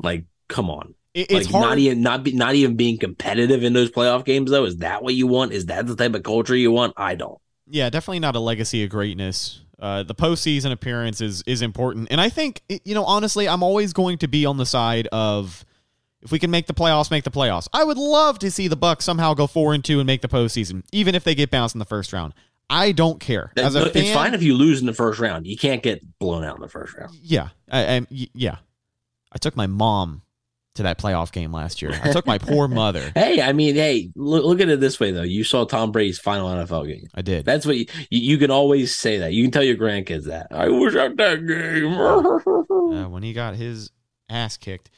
like, 0.03 0.25
come 0.49 0.69
on, 0.69 0.93
It- 1.13 1.31
it's 1.31 1.45
like 1.47 1.51
hard. 1.53 1.69
not 1.69 1.77
even 1.79 2.01
not 2.01 2.23
be, 2.23 2.31
not 2.33 2.55
even 2.55 2.75
being 2.75 2.97
competitive 2.99 3.63
in 3.63 3.73
those 3.73 3.91
playoff 3.91 4.25
games. 4.25 4.51
Though, 4.51 4.65
is 4.65 4.77
that 4.77 5.03
what 5.03 5.15
you 5.15 5.25
want? 5.27 5.53
Is 5.53 5.67
that 5.67 5.87
the 5.87 5.95
type 5.95 6.15
of 6.15 6.23
culture 6.23 6.55
you 6.55 6.71
want? 6.71 6.93
I 6.97 7.15
don't. 7.15 7.39
Yeah, 7.65 7.89
definitely 7.89 8.19
not 8.19 8.35
a 8.35 8.39
legacy 8.39 8.83
of 8.83 8.89
greatness. 8.89 9.61
Uh, 9.79 10.03
the 10.03 10.15
postseason 10.15 10.71
appearance 10.71 11.21
is 11.21 11.41
is 11.47 11.61
important, 11.61 12.07
and 12.11 12.19
I 12.19 12.29
think 12.29 12.61
you 12.67 12.93
know 12.93 13.05
honestly, 13.05 13.47
I'm 13.47 13.63
always 13.63 13.93
going 13.93 14.17
to 14.19 14.27
be 14.27 14.45
on 14.45 14.57
the 14.57 14.65
side 14.65 15.07
of 15.11 15.65
if 16.21 16.31
we 16.31 16.39
can 16.39 16.51
make 16.51 16.67
the 16.67 16.73
playoffs, 16.73 17.09
make 17.09 17.23
the 17.23 17.31
playoffs. 17.31 17.67
I 17.71 17.83
would 17.83 17.97
love 17.97 18.39
to 18.39 18.51
see 18.51 18.67
the 18.67 18.75
Bucs 18.75 19.03
somehow 19.03 19.33
go 19.33 19.47
four 19.47 19.73
and 19.73 19.83
two 19.83 19.99
and 19.99 20.07
make 20.07 20.21
the 20.21 20.27
postseason, 20.27 20.83
even 20.91 21.15
if 21.15 21.23
they 21.23 21.33
get 21.33 21.49
bounced 21.49 21.75
in 21.75 21.79
the 21.79 21.85
first 21.85 22.11
round. 22.11 22.33
I 22.69 22.91
don't 22.91 23.19
care. 23.19 23.51
As 23.57 23.75
a 23.75 23.85
it's 23.85 23.93
fan, 23.93 24.13
fine 24.13 24.33
if 24.33 24.43
you 24.43 24.53
lose 24.53 24.79
in 24.79 24.85
the 24.85 24.93
first 24.93 25.19
round. 25.19 25.47
You 25.47 25.57
can't 25.57 25.81
get 25.81 26.01
blown 26.19 26.43
out 26.43 26.55
in 26.55 26.61
the 26.61 26.69
first 26.69 26.93
round. 26.95 27.15
Yeah, 27.21 27.49
I, 27.69 27.95
I, 27.97 28.07
yeah. 28.09 28.57
I 29.31 29.37
took 29.37 29.55
my 29.55 29.65
mom 29.65 30.21
to 30.79 30.83
that 30.83 30.97
playoff 30.97 31.31
game 31.31 31.51
last 31.51 31.81
year. 31.81 31.91
I 32.03 32.11
took 32.11 32.25
my 32.25 32.37
poor 32.39 32.67
mother. 32.67 33.11
Hey, 33.13 33.41
I 33.41 33.51
mean, 33.53 33.75
hey, 33.75 34.11
look, 34.15 34.45
look 34.45 34.61
at 34.61 34.69
it 34.69 34.79
this 34.79 34.99
way 34.99 35.11
though. 35.11 35.23
You 35.23 35.43
saw 35.43 35.65
Tom 35.65 35.91
Brady's 35.91 36.19
final 36.19 36.49
NFL 36.49 36.87
game. 36.87 37.07
I 37.13 37.21
did. 37.21 37.45
That's 37.45 37.65
what 37.65 37.77
you, 37.77 37.85
you, 38.09 38.19
you 38.19 38.37
can 38.37 38.49
always 38.49 38.95
say 38.95 39.19
that. 39.19 39.33
You 39.33 39.43
can 39.43 39.51
tell 39.51 39.63
your 39.63 39.75
grandkids 39.75 40.25
that. 40.25 40.47
I 40.51 40.69
was 40.69 40.95
at 40.95 41.17
that 41.17 41.45
game. 41.45 41.93
uh, 43.03 43.09
when 43.09 43.23
he 43.23 43.33
got 43.33 43.55
his 43.55 43.91
ass 44.29 44.57
kicked. 44.57 44.89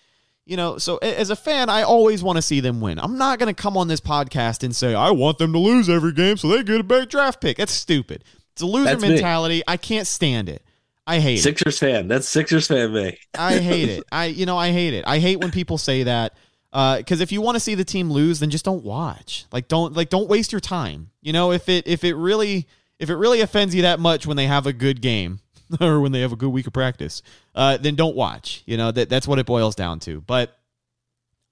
You 0.45 0.57
know, 0.57 0.77
so 0.77 0.97
as 0.97 1.29
a 1.29 1.35
fan, 1.35 1.69
I 1.69 1.83
always 1.83 2.23
want 2.23 2.37
to 2.37 2.41
see 2.41 2.59
them 2.59 2.81
win. 2.81 2.99
I'm 2.99 3.17
not 3.17 3.39
going 3.39 3.53
to 3.53 3.59
come 3.59 3.77
on 3.77 3.87
this 3.87 4.01
podcast 4.01 4.63
and 4.63 4.75
say, 4.75 4.93
I 4.93 5.11
want 5.11 5.37
them 5.37 5.53
to 5.53 5.59
lose 5.59 5.87
every 5.87 6.13
game 6.13 6.37
so 6.37 6.47
they 6.47 6.63
get 6.63 6.79
a 6.79 6.83
better 6.83 7.05
draft 7.05 7.41
pick. 7.41 7.57
That's 7.57 7.71
stupid. 7.71 8.23
It's 8.53 8.61
a 8.61 8.65
loser 8.65 8.85
That's 8.85 9.01
me. 9.01 9.09
mentality. 9.09 9.63
I 9.67 9.77
can't 9.77 10.07
stand 10.07 10.49
it. 10.49 10.63
I 11.07 11.19
hate 11.19 11.39
it. 11.39 11.43
Sixers 11.43 11.79
fan. 11.79 12.07
That's 12.07 12.27
Sixers 12.29 12.67
fan 12.67 12.93
me. 12.93 13.17
I 13.37 13.57
hate 13.57 13.89
it. 13.89 14.03
I 14.11 14.25
you 14.25 14.45
know 14.45 14.57
I 14.57 14.71
hate 14.71 14.93
it. 14.93 15.03
I 15.07 15.19
hate 15.19 15.37
when 15.39 15.51
people 15.51 15.77
say 15.77 16.03
that 16.03 16.33
because 16.71 17.21
if 17.21 17.31
you 17.31 17.41
want 17.41 17.55
to 17.55 17.59
see 17.59 17.75
the 17.75 17.83
team 17.83 18.11
lose, 18.11 18.39
then 18.39 18.49
just 18.49 18.65
don't 18.65 18.83
watch. 18.83 19.45
Like 19.51 19.67
don't 19.67 19.93
like 19.93 20.09
don't 20.09 20.29
waste 20.29 20.51
your 20.51 20.61
time. 20.61 21.09
You 21.21 21.33
know 21.33 21.51
if 21.51 21.67
it 21.69 21.87
if 21.87 22.03
it 22.03 22.13
really 22.15 22.67
if 22.99 23.09
it 23.09 23.15
really 23.15 23.41
offends 23.41 23.73
you 23.73 23.81
that 23.81 23.99
much 23.99 24.27
when 24.27 24.37
they 24.37 24.47
have 24.47 24.67
a 24.67 24.73
good 24.73 25.01
game 25.01 25.39
or 25.81 25.99
when 25.99 26.11
they 26.11 26.21
have 26.21 26.31
a 26.31 26.35
good 26.37 26.49
week 26.49 26.67
of 26.67 26.73
practice, 26.73 27.21
uh, 27.55 27.77
then 27.77 27.95
don't 27.95 28.15
watch. 28.15 28.61
You 28.65 28.77
know 28.77 28.91
that 28.91 29.09
that's 29.09 29.27
what 29.27 29.39
it 29.39 29.45
boils 29.45 29.75
down 29.75 29.99
to. 30.01 30.21
But 30.21 30.55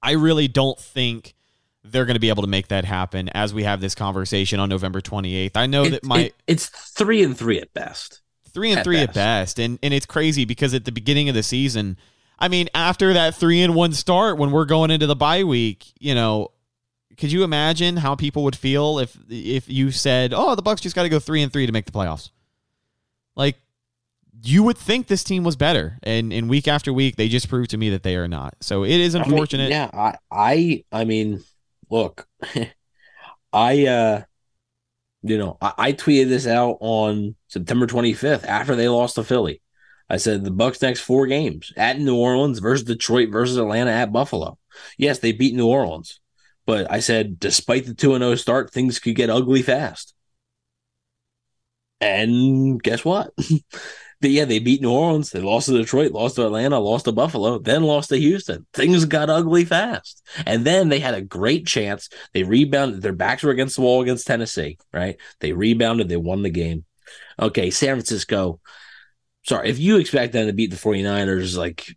I 0.02 0.12
really 0.12 0.48
don't 0.48 0.80
think 0.80 1.34
they're 1.84 2.06
going 2.06 2.16
to 2.16 2.20
be 2.20 2.30
able 2.30 2.44
to 2.44 2.48
make 2.48 2.68
that 2.68 2.86
happen 2.86 3.30
as 3.30 3.54
we 3.54 3.64
have 3.64 3.82
this 3.82 3.96
conversation 3.96 4.60
on 4.60 4.70
November 4.70 5.02
28th. 5.02 5.52
I 5.56 5.66
know 5.66 5.84
It- 5.86 5.90
that 5.92 6.04
my 6.06 6.20
it- 6.20 6.36
it's 6.46 6.68
three 6.68 7.24
and 7.24 7.38
three 7.38 7.60
at 7.60 7.74
best. 7.74 8.22
Three 8.54 8.72
and 8.72 8.80
At 8.80 8.84
three 8.84 8.98
at 9.00 9.10
best. 9.10 9.58
best. 9.58 9.60
And 9.60 9.80
and 9.84 9.94
it's 9.94 10.06
crazy 10.06 10.46
because 10.46 10.74
at 10.74 10.86
the 10.86 10.92
beginning 10.92 11.30
of 11.30 11.36
the 11.36 11.44
season 11.44 11.98
i 12.42 12.48
mean 12.48 12.70
after 12.74 13.14
that 13.14 13.36
three 13.36 13.62
and 13.62 13.76
one 13.76 13.92
start 13.94 14.38
when 14.38 14.52
we're 14.52 14.64
going 14.66 14.92
into 14.92 15.06
the 15.06 15.16
bye 15.16 15.44
week 15.44 15.92
you 16.00 16.16
know 16.16 16.50
could 17.18 17.32
you 17.34 17.44
imagine 17.44 17.98
how 17.98 18.16
people 18.16 18.44
would 18.46 18.56
feel 18.56 18.98
if 19.00 19.18
if 19.30 19.68
you 19.70 19.92
said 19.92 20.34
oh 20.34 20.56
the 20.56 20.64
bucs 20.64 20.80
just 20.80 20.96
got 20.96 21.04
to 21.04 21.10
go 21.10 21.20
three 21.20 21.42
and 21.42 21.52
three 21.52 21.66
to 21.66 21.72
make 21.74 21.86
the 21.86 21.92
playoffs. 21.92 22.30
Like 23.36 23.58
you 24.42 24.64
would 24.64 24.78
think 24.78 25.08
this 25.08 25.24
team 25.26 25.44
was 25.44 25.58
better. 25.58 26.00
And 26.04 26.32
and 26.32 26.50
week 26.50 26.68
after 26.70 26.94
week 26.94 27.18
they 27.18 27.28
just 27.28 27.50
proved 27.50 27.72
to 27.72 27.78
me 27.78 27.90
that 27.90 28.04
they 28.04 28.16
are 28.16 28.28
not. 28.30 28.56
So 28.62 28.84
it 28.86 28.92
is 28.92 29.16
I 29.16 29.20
mean, 29.20 29.32
unfortunate. 29.32 29.70
yeah, 29.70 29.90
I, 29.94 30.16
I, 30.32 30.84
I 30.94 31.04
mean, 31.04 31.44
look, 31.90 32.26
I, 33.54 33.86
uh, 33.86 34.22
you 35.24 35.38
know, 35.38 35.58
I, 35.62 35.74
I 35.78 35.94
tweeted 35.94 36.30
this 36.30 36.48
out 36.48 36.78
on 36.80 37.36
September 37.50 37.86
25th 37.86 38.46
after 38.46 38.76
they 38.76 38.88
lost 38.88 39.16
to 39.16 39.24
Philly. 39.24 39.62
I 40.10 40.18
said 40.18 40.44
the 40.44 40.52
Bucs 40.52 40.82
next 40.82 41.02
four 41.02 41.28
games 41.28 41.72
at 41.78 42.00
New 42.00 42.16
Orleans 42.16 42.60
versus 42.60 42.86
Detroit 42.86 43.30
versus 43.30 43.58
Atlanta 43.58 43.92
at 43.92 44.12
Buffalo. 44.12 44.58
Yes, 44.98 45.20
they 45.20 45.34
beat 45.34 45.54
New 45.54 45.68
Orleans, 45.68 46.20
but 46.66 46.90
I 46.92 47.00
said 47.00 47.40
despite 47.40 47.86
the 47.86 47.94
two 47.94 48.16
and 48.16 48.24
zero 48.24 48.36
start, 48.36 48.72
things 48.72 49.00
could 49.00 49.16
get 49.16 49.30
ugly 49.30 49.62
fast. 49.62 50.14
And 52.02 52.82
guess 52.82 53.04
what? 53.04 53.34
Yeah, 54.22 54.44
they 54.44 54.60
beat 54.60 54.82
New 54.82 54.92
Orleans. 54.92 55.32
They 55.32 55.40
lost 55.40 55.68
to 55.68 55.78
Detroit, 55.78 56.12
lost 56.12 56.36
to 56.36 56.46
Atlanta, 56.46 56.78
lost 56.78 57.06
to 57.06 57.14
Buffalo, 57.14 57.58
then 57.58 57.84
lost 57.84 58.10
to 58.10 58.18
Houston. 58.18 58.66
Things 58.74 59.06
got 59.06 59.30
ugly 59.30 59.64
fast. 59.64 60.22
And 60.46 60.66
then 60.66 60.90
they 60.90 61.00
had 61.00 61.14
a 61.14 61.22
great 61.22 61.66
chance. 61.66 62.10
They 62.34 62.44
rebounded. 62.44 63.02
Their 63.02 63.14
backs 63.14 63.44
were 63.44 63.52
against 63.52 63.78
the 63.78 63.82
wall 63.82 64.02
against 64.02 64.28
Tennessee, 64.28 64.78
right? 64.94 65.16
They 65.40 65.54
rebounded. 65.54 66.10
They 66.10 66.18
won 66.18 66.44
the 66.44 66.50
game. 66.50 66.84
Okay, 67.40 67.72
San 67.72 67.96
Francisco. 67.96 68.60
Sorry, 69.46 69.70
if 69.70 69.80
you 69.80 69.98
expect 69.98 70.34
them 70.34 70.48
to 70.48 70.54
beat 70.54 70.72
the 70.72 70.78
49ers, 70.78 71.58
like 71.58 71.96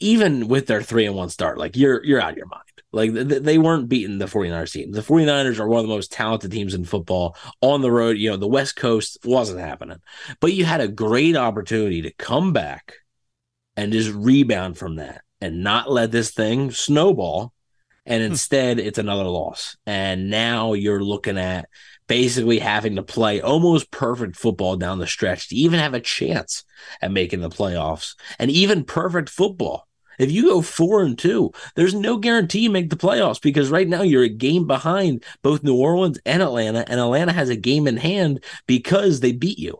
even 0.00 0.48
with 0.48 0.66
their 0.66 0.82
three 0.82 1.06
and 1.06 1.14
one 1.14 1.30
start, 1.30 1.58
like 1.58 1.76
you're 1.76 2.04
you're 2.04 2.20
out 2.20 2.32
of 2.32 2.36
your 2.36 2.46
mind. 2.46 2.62
Like 2.92 3.12
th- 3.12 3.42
they 3.42 3.58
weren't 3.58 3.88
beating 3.88 4.18
the 4.18 4.26
49ers 4.26 4.72
team. 4.72 4.92
The 4.92 5.02
49ers 5.02 5.58
are 5.58 5.68
one 5.68 5.80
of 5.80 5.86
the 5.86 5.94
most 5.94 6.12
talented 6.12 6.50
teams 6.50 6.72
in 6.72 6.84
football 6.84 7.36
on 7.60 7.82
the 7.82 7.90
road. 7.90 8.16
You 8.16 8.30
know, 8.30 8.36
the 8.36 8.46
West 8.46 8.76
Coast 8.76 9.18
wasn't 9.24 9.60
happening 9.60 9.98
but 10.40 10.52
you 10.52 10.64
had 10.64 10.80
a 10.80 10.88
great 10.88 11.36
opportunity 11.36 12.02
to 12.02 12.12
come 12.12 12.52
back 12.52 12.94
and 13.76 13.92
just 13.92 14.10
rebound 14.14 14.78
from 14.78 14.96
that 14.96 15.22
and 15.40 15.62
not 15.62 15.90
let 15.90 16.10
this 16.10 16.30
thing 16.30 16.70
snowball. 16.70 17.52
And 18.04 18.22
hmm. 18.22 18.32
instead, 18.32 18.78
it's 18.78 18.98
another 18.98 19.24
loss. 19.24 19.76
And 19.86 20.30
now 20.30 20.72
you're 20.72 21.02
looking 21.02 21.38
at 21.38 21.68
basically 22.08 22.58
having 22.58 22.96
to 22.96 23.02
play 23.02 23.40
almost 23.40 23.90
perfect 23.90 24.36
football 24.36 24.76
down 24.76 24.98
the 24.98 25.06
stretch 25.06 25.48
to 25.48 25.56
even 25.56 25.80
have 25.80 25.94
a 25.94 26.00
chance 26.00 26.64
at 27.02 27.12
making 27.12 27.40
the 27.40 27.48
playoffs 27.48 28.14
and 28.38 28.50
even 28.50 28.84
perfect 28.84 29.28
football. 29.28 29.86
If 30.18 30.30
you 30.30 30.44
go 30.44 30.62
four 30.62 31.02
and 31.02 31.18
two, 31.18 31.52
there's 31.74 31.94
no 31.94 32.16
guarantee 32.16 32.60
you 32.60 32.70
make 32.70 32.90
the 32.90 32.96
playoffs 32.96 33.40
because 33.40 33.70
right 33.70 33.86
now 33.86 34.02
you're 34.02 34.22
a 34.22 34.28
game 34.28 34.66
behind 34.66 35.24
both 35.42 35.62
New 35.62 35.76
Orleans 35.76 36.18
and 36.24 36.42
Atlanta, 36.42 36.84
and 36.88 36.98
Atlanta 36.98 37.32
has 37.32 37.50
a 37.50 37.56
game 37.56 37.86
in 37.86 37.98
hand 37.98 38.42
because 38.66 39.20
they 39.20 39.32
beat 39.32 39.58
you. 39.58 39.78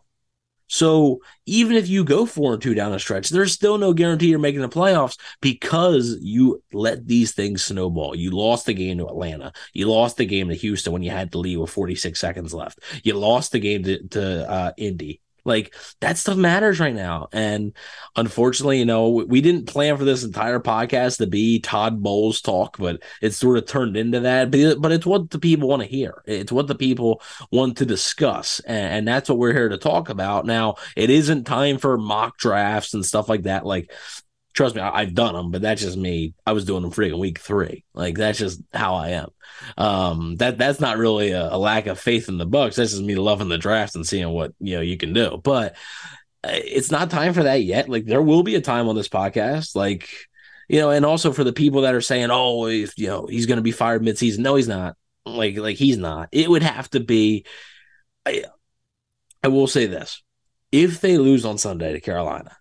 So 0.68 1.20
even 1.46 1.76
if 1.76 1.88
you 1.88 2.04
go 2.04 2.26
four 2.26 2.54
and 2.54 2.62
two 2.62 2.74
down 2.74 2.92
the 2.92 2.98
stretch, 2.98 3.28
there's 3.28 3.52
still 3.52 3.78
no 3.78 3.92
guarantee 3.92 4.28
you're 4.28 4.38
making 4.38 4.62
the 4.62 4.68
playoffs 4.68 5.18
because 5.40 6.18
you 6.20 6.62
let 6.72 7.06
these 7.06 7.32
things 7.32 7.64
snowball. 7.64 8.14
You 8.14 8.30
lost 8.30 8.66
the 8.66 8.74
game 8.74 8.98
to 8.98 9.06
Atlanta. 9.06 9.52
You 9.72 9.88
lost 9.88 10.16
the 10.16 10.26
game 10.26 10.48
to 10.48 10.54
Houston 10.54 10.92
when 10.92 11.02
you 11.02 11.10
had 11.10 11.32
to 11.32 11.38
leave 11.38 11.60
with 11.60 11.70
46 11.70 12.18
seconds 12.18 12.52
left. 12.52 12.80
You 13.04 13.14
lost 13.14 13.52
the 13.52 13.60
game 13.60 13.84
to, 13.84 14.06
to 14.08 14.50
uh, 14.50 14.72
Indy. 14.76 15.20
Like 15.46 15.74
that 16.00 16.18
stuff 16.18 16.36
matters 16.36 16.80
right 16.80 16.94
now. 16.94 17.28
And 17.32 17.74
unfortunately, 18.16 18.78
you 18.78 18.84
know, 18.84 19.08
we 19.08 19.40
didn't 19.40 19.66
plan 19.66 19.96
for 19.96 20.04
this 20.04 20.24
entire 20.24 20.60
podcast 20.60 21.18
to 21.18 21.26
be 21.26 21.60
Todd 21.60 22.02
Bowles 22.02 22.40
talk, 22.40 22.76
but 22.78 23.02
it's 23.22 23.36
sort 23.36 23.58
of 23.58 23.66
turned 23.66 23.96
into 23.96 24.20
that. 24.20 24.50
But, 24.50 24.80
but 24.80 24.92
it's 24.92 25.06
what 25.06 25.30
the 25.30 25.38
people 25.38 25.68
want 25.68 25.82
to 25.82 25.88
hear. 25.88 26.22
It's 26.26 26.52
what 26.52 26.66
the 26.66 26.74
people 26.74 27.22
want 27.50 27.78
to 27.78 27.86
discuss. 27.86 28.60
And, 28.60 28.96
and 28.96 29.08
that's 29.08 29.28
what 29.28 29.38
we're 29.38 29.52
here 29.52 29.68
to 29.68 29.78
talk 29.78 30.08
about. 30.08 30.46
Now, 30.46 30.74
it 30.96 31.10
isn't 31.10 31.44
time 31.44 31.78
for 31.78 31.96
mock 31.96 32.38
drafts 32.38 32.94
and 32.94 33.06
stuff 33.06 33.28
like 33.28 33.44
that. 33.44 33.64
Like, 33.64 33.92
trust 34.56 34.74
me, 34.74 34.80
I, 34.80 35.00
I've 35.00 35.14
done 35.14 35.34
them, 35.34 35.50
but 35.50 35.62
that's 35.62 35.82
just 35.82 35.96
me. 35.96 36.34
I 36.46 36.52
was 36.52 36.64
doing 36.64 36.82
them 36.82 36.90
freaking 36.90 37.18
week 37.18 37.38
three. 37.38 37.84
Like 37.94 38.16
that's 38.16 38.38
just 38.38 38.60
how 38.72 38.94
I 38.94 39.10
am. 39.10 39.28
Um, 39.76 40.36
that 40.36 40.58
that's 40.58 40.80
not 40.80 40.98
really 40.98 41.30
a, 41.30 41.54
a 41.54 41.58
lack 41.58 41.86
of 41.86 42.00
faith 42.00 42.28
in 42.28 42.38
the 42.38 42.46
Bucs. 42.46 42.76
That's 42.76 42.92
just 42.92 43.02
me 43.02 43.14
loving 43.14 43.48
the 43.48 43.58
draft 43.58 43.94
and 43.94 44.06
seeing 44.06 44.28
what 44.30 44.54
you 44.58 44.76
know 44.76 44.82
you 44.82 44.96
can 44.96 45.12
do. 45.12 45.40
But 45.42 45.76
uh, 46.42 46.50
it's 46.52 46.90
not 46.90 47.10
time 47.10 47.34
for 47.34 47.44
that 47.44 47.62
yet. 47.62 47.88
Like 47.88 48.06
there 48.06 48.22
will 48.22 48.42
be 48.42 48.56
a 48.56 48.60
time 48.60 48.88
on 48.88 48.96
this 48.96 49.08
podcast, 49.08 49.76
like 49.76 50.08
you 50.68 50.80
know, 50.80 50.90
and 50.90 51.04
also 51.04 51.32
for 51.32 51.44
the 51.44 51.52
people 51.52 51.82
that 51.82 51.94
are 51.94 52.00
saying, 52.00 52.30
"Oh, 52.32 52.66
if 52.66 52.98
you 52.98 53.08
know 53.08 53.26
he's 53.26 53.46
going 53.46 53.58
to 53.58 53.62
be 53.62 53.72
fired 53.72 54.02
midseason," 54.02 54.38
no, 54.38 54.56
he's 54.56 54.68
not. 54.68 54.96
Like 55.26 55.58
like 55.58 55.76
he's 55.76 55.98
not. 55.98 56.30
It 56.32 56.48
would 56.48 56.62
have 56.62 56.88
to 56.90 57.00
be. 57.00 57.44
I, 58.24 58.44
I 59.44 59.48
will 59.48 59.66
say 59.66 59.86
this: 59.86 60.22
if 60.72 61.00
they 61.00 61.18
lose 61.18 61.44
on 61.44 61.58
Sunday 61.58 61.92
to 61.92 62.00
Carolina, 62.00 62.56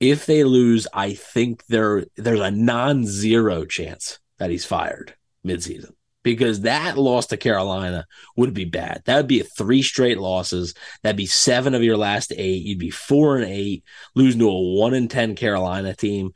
if 0.00 0.26
they 0.26 0.44
lose, 0.44 0.86
I 0.92 1.14
think 1.14 1.64
there 1.66 2.04
there's 2.16 2.40
a 2.40 2.50
non-zero 2.50 3.64
chance 3.64 4.18
that 4.38 4.50
he's 4.50 4.64
fired 4.64 5.14
midseason 5.44 5.92
because 6.22 6.62
that 6.62 6.98
loss 6.98 7.26
to 7.26 7.36
Carolina 7.36 8.06
would 8.36 8.54
be 8.54 8.64
bad. 8.64 9.02
That 9.06 9.16
would 9.16 9.26
be 9.26 9.40
three 9.40 9.82
straight 9.82 10.18
losses. 10.18 10.74
That'd 11.02 11.16
be 11.16 11.26
seven 11.26 11.74
of 11.74 11.82
your 11.82 11.96
last 11.96 12.32
eight. 12.36 12.64
You'd 12.64 12.78
be 12.78 12.90
four 12.90 13.36
and 13.36 13.46
eight, 13.46 13.84
losing 14.14 14.40
to 14.40 14.50
a 14.50 14.74
one 14.78 14.94
and 14.94 15.10
ten 15.10 15.34
Carolina 15.34 15.94
team 15.94 16.32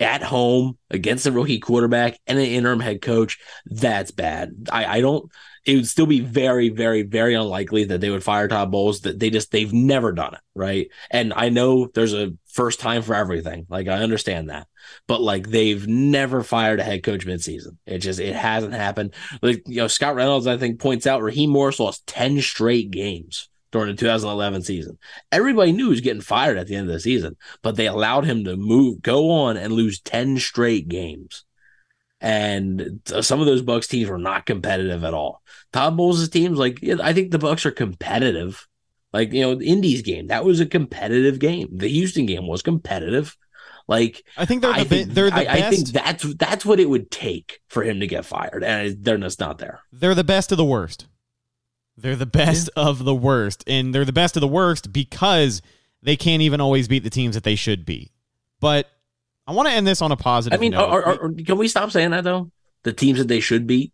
at 0.00 0.22
home 0.22 0.78
against 0.90 1.26
a 1.26 1.32
rookie 1.32 1.60
quarterback 1.60 2.18
and 2.26 2.38
an 2.38 2.44
interim 2.44 2.80
head 2.80 3.02
coach. 3.02 3.38
That's 3.66 4.10
bad. 4.10 4.68
I, 4.70 4.98
I 4.98 5.00
don't. 5.00 5.30
It 5.68 5.76
would 5.76 5.86
still 5.88 6.06
be 6.06 6.20
very, 6.20 6.70
very, 6.70 7.02
very 7.02 7.34
unlikely 7.34 7.84
that 7.84 8.00
they 8.00 8.10
would 8.10 8.24
fire 8.24 8.48
Todd 8.48 8.70
Bowles. 8.70 9.02
That 9.02 9.18
they 9.18 9.30
just 9.30 9.50
they've 9.52 9.72
never 9.72 10.12
done 10.12 10.34
it, 10.34 10.40
right? 10.54 10.88
And 11.10 11.34
I 11.36 11.50
know 11.50 11.88
there's 11.94 12.14
a 12.14 12.32
first 12.46 12.80
time 12.80 13.02
for 13.02 13.14
everything. 13.14 13.66
Like 13.68 13.86
I 13.88 13.98
understand 13.98 14.48
that, 14.50 14.66
but 15.06 15.20
like 15.20 15.48
they've 15.50 15.86
never 15.86 16.42
fired 16.42 16.80
a 16.80 16.84
head 16.84 17.02
coach 17.02 17.26
midseason. 17.26 17.76
It 17.86 17.98
just 17.98 18.18
it 18.18 18.34
hasn't 18.34 18.72
happened. 18.74 19.14
Like 19.42 19.62
you 19.66 19.76
know, 19.76 19.88
Scott 19.88 20.14
Reynolds 20.14 20.46
I 20.46 20.56
think 20.56 20.80
points 20.80 21.06
out 21.06 21.22
Raheem 21.22 21.50
Morris 21.50 21.80
lost 21.80 22.06
ten 22.06 22.40
straight 22.40 22.90
games 22.90 23.50
during 23.70 23.88
the 23.88 23.94
2011 24.00 24.62
season. 24.62 24.98
Everybody 25.30 25.72
knew 25.72 25.84
he 25.84 25.90
was 25.90 26.00
getting 26.00 26.22
fired 26.22 26.56
at 26.56 26.66
the 26.68 26.76
end 26.76 26.88
of 26.88 26.94
the 26.94 27.00
season, 27.00 27.36
but 27.62 27.76
they 27.76 27.86
allowed 27.86 28.24
him 28.24 28.44
to 28.44 28.56
move, 28.56 29.02
go 29.02 29.30
on, 29.30 29.58
and 29.58 29.74
lose 29.74 30.00
ten 30.00 30.38
straight 30.38 30.88
games. 30.88 31.44
and 32.20 33.00
uh, 33.14 33.22
some 33.22 33.40
of 33.40 33.46
those 33.46 33.62
Bucs 33.62 33.88
teams 33.88 34.08
were 34.10 34.18
not 34.18 34.46
competitive 34.46 35.04
at 35.04 35.14
all. 35.14 35.42
Todd 35.72 35.96
Bowles' 35.96 36.28
teams, 36.28 36.58
like 36.58 36.80
I 37.02 37.12
think 37.12 37.30
the 37.30 37.38
Bucs 37.38 37.66
are 37.66 37.70
competitive. 37.70 38.66
Like 39.12 39.32
you 39.32 39.42
know, 39.42 39.54
the 39.54 39.66
Indies 39.66 40.02
game 40.02 40.26
that 40.28 40.44
was 40.44 40.60
a 40.60 40.66
competitive 40.66 41.38
game. 41.38 41.68
The 41.72 41.88
Houston 41.88 42.26
game 42.26 42.46
was 42.46 42.62
competitive. 42.62 43.36
Like 43.86 44.22
I 44.36 44.44
think 44.44 44.60
they're 44.60 44.72
the, 44.72 44.80
I 44.80 44.84
think, 44.84 45.10
they're 45.10 45.30
the 45.30 45.36
I, 45.36 45.44
best. 45.44 45.64
I 45.64 45.70
think 45.70 45.88
that's 45.88 46.34
that's 46.34 46.66
what 46.66 46.78
it 46.78 46.90
would 46.90 47.10
take 47.10 47.60
for 47.68 47.82
him 47.82 48.00
to 48.00 48.06
get 48.06 48.26
fired, 48.26 48.62
and 48.62 49.02
they're 49.02 49.16
just 49.16 49.40
not 49.40 49.58
there. 49.58 49.80
They're 49.92 50.14
the 50.14 50.24
best 50.24 50.52
of 50.52 50.58
the 50.58 50.64
worst. 50.64 51.06
They're 51.96 52.14
the 52.14 52.26
best 52.26 52.68
yeah. 52.76 52.84
of 52.84 53.04
the 53.04 53.14
worst, 53.14 53.64
and 53.66 53.94
they're 53.94 54.04
the 54.04 54.12
best 54.12 54.36
of 54.36 54.40
the 54.42 54.48
worst 54.48 54.92
because 54.92 55.62
they 56.02 56.16
can't 56.16 56.42
even 56.42 56.60
always 56.60 56.86
beat 56.86 57.02
the 57.02 57.10
teams 57.10 57.34
that 57.34 57.44
they 57.44 57.56
should 57.56 57.84
beat. 57.84 58.12
But 58.60 58.88
I 59.46 59.52
want 59.52 59.68
to 59.68 59.74
end 59.74 59.86
this 59.86 60.02
on 60.02 60.12
a 60.12 60.16
positive. 60.16 60.58
I 60.58 60.60
mean, 60.60 60.72
note. 60.72 60.88
Are, 60.88 61.04
are, 61.04 61.24
are, 61.24 61.32
can 61.32 61.56
we 61.56 61.66
stop 61.66 61.90
saying 61.90 62.10
that 62.10 62.24
though? 62.24 62.50
The 62.82 62.92
teams 62.92 63.18
that 63.18 63.28
they 63.28 63.40
should 63.40 63.66
beat. 63.66 63.92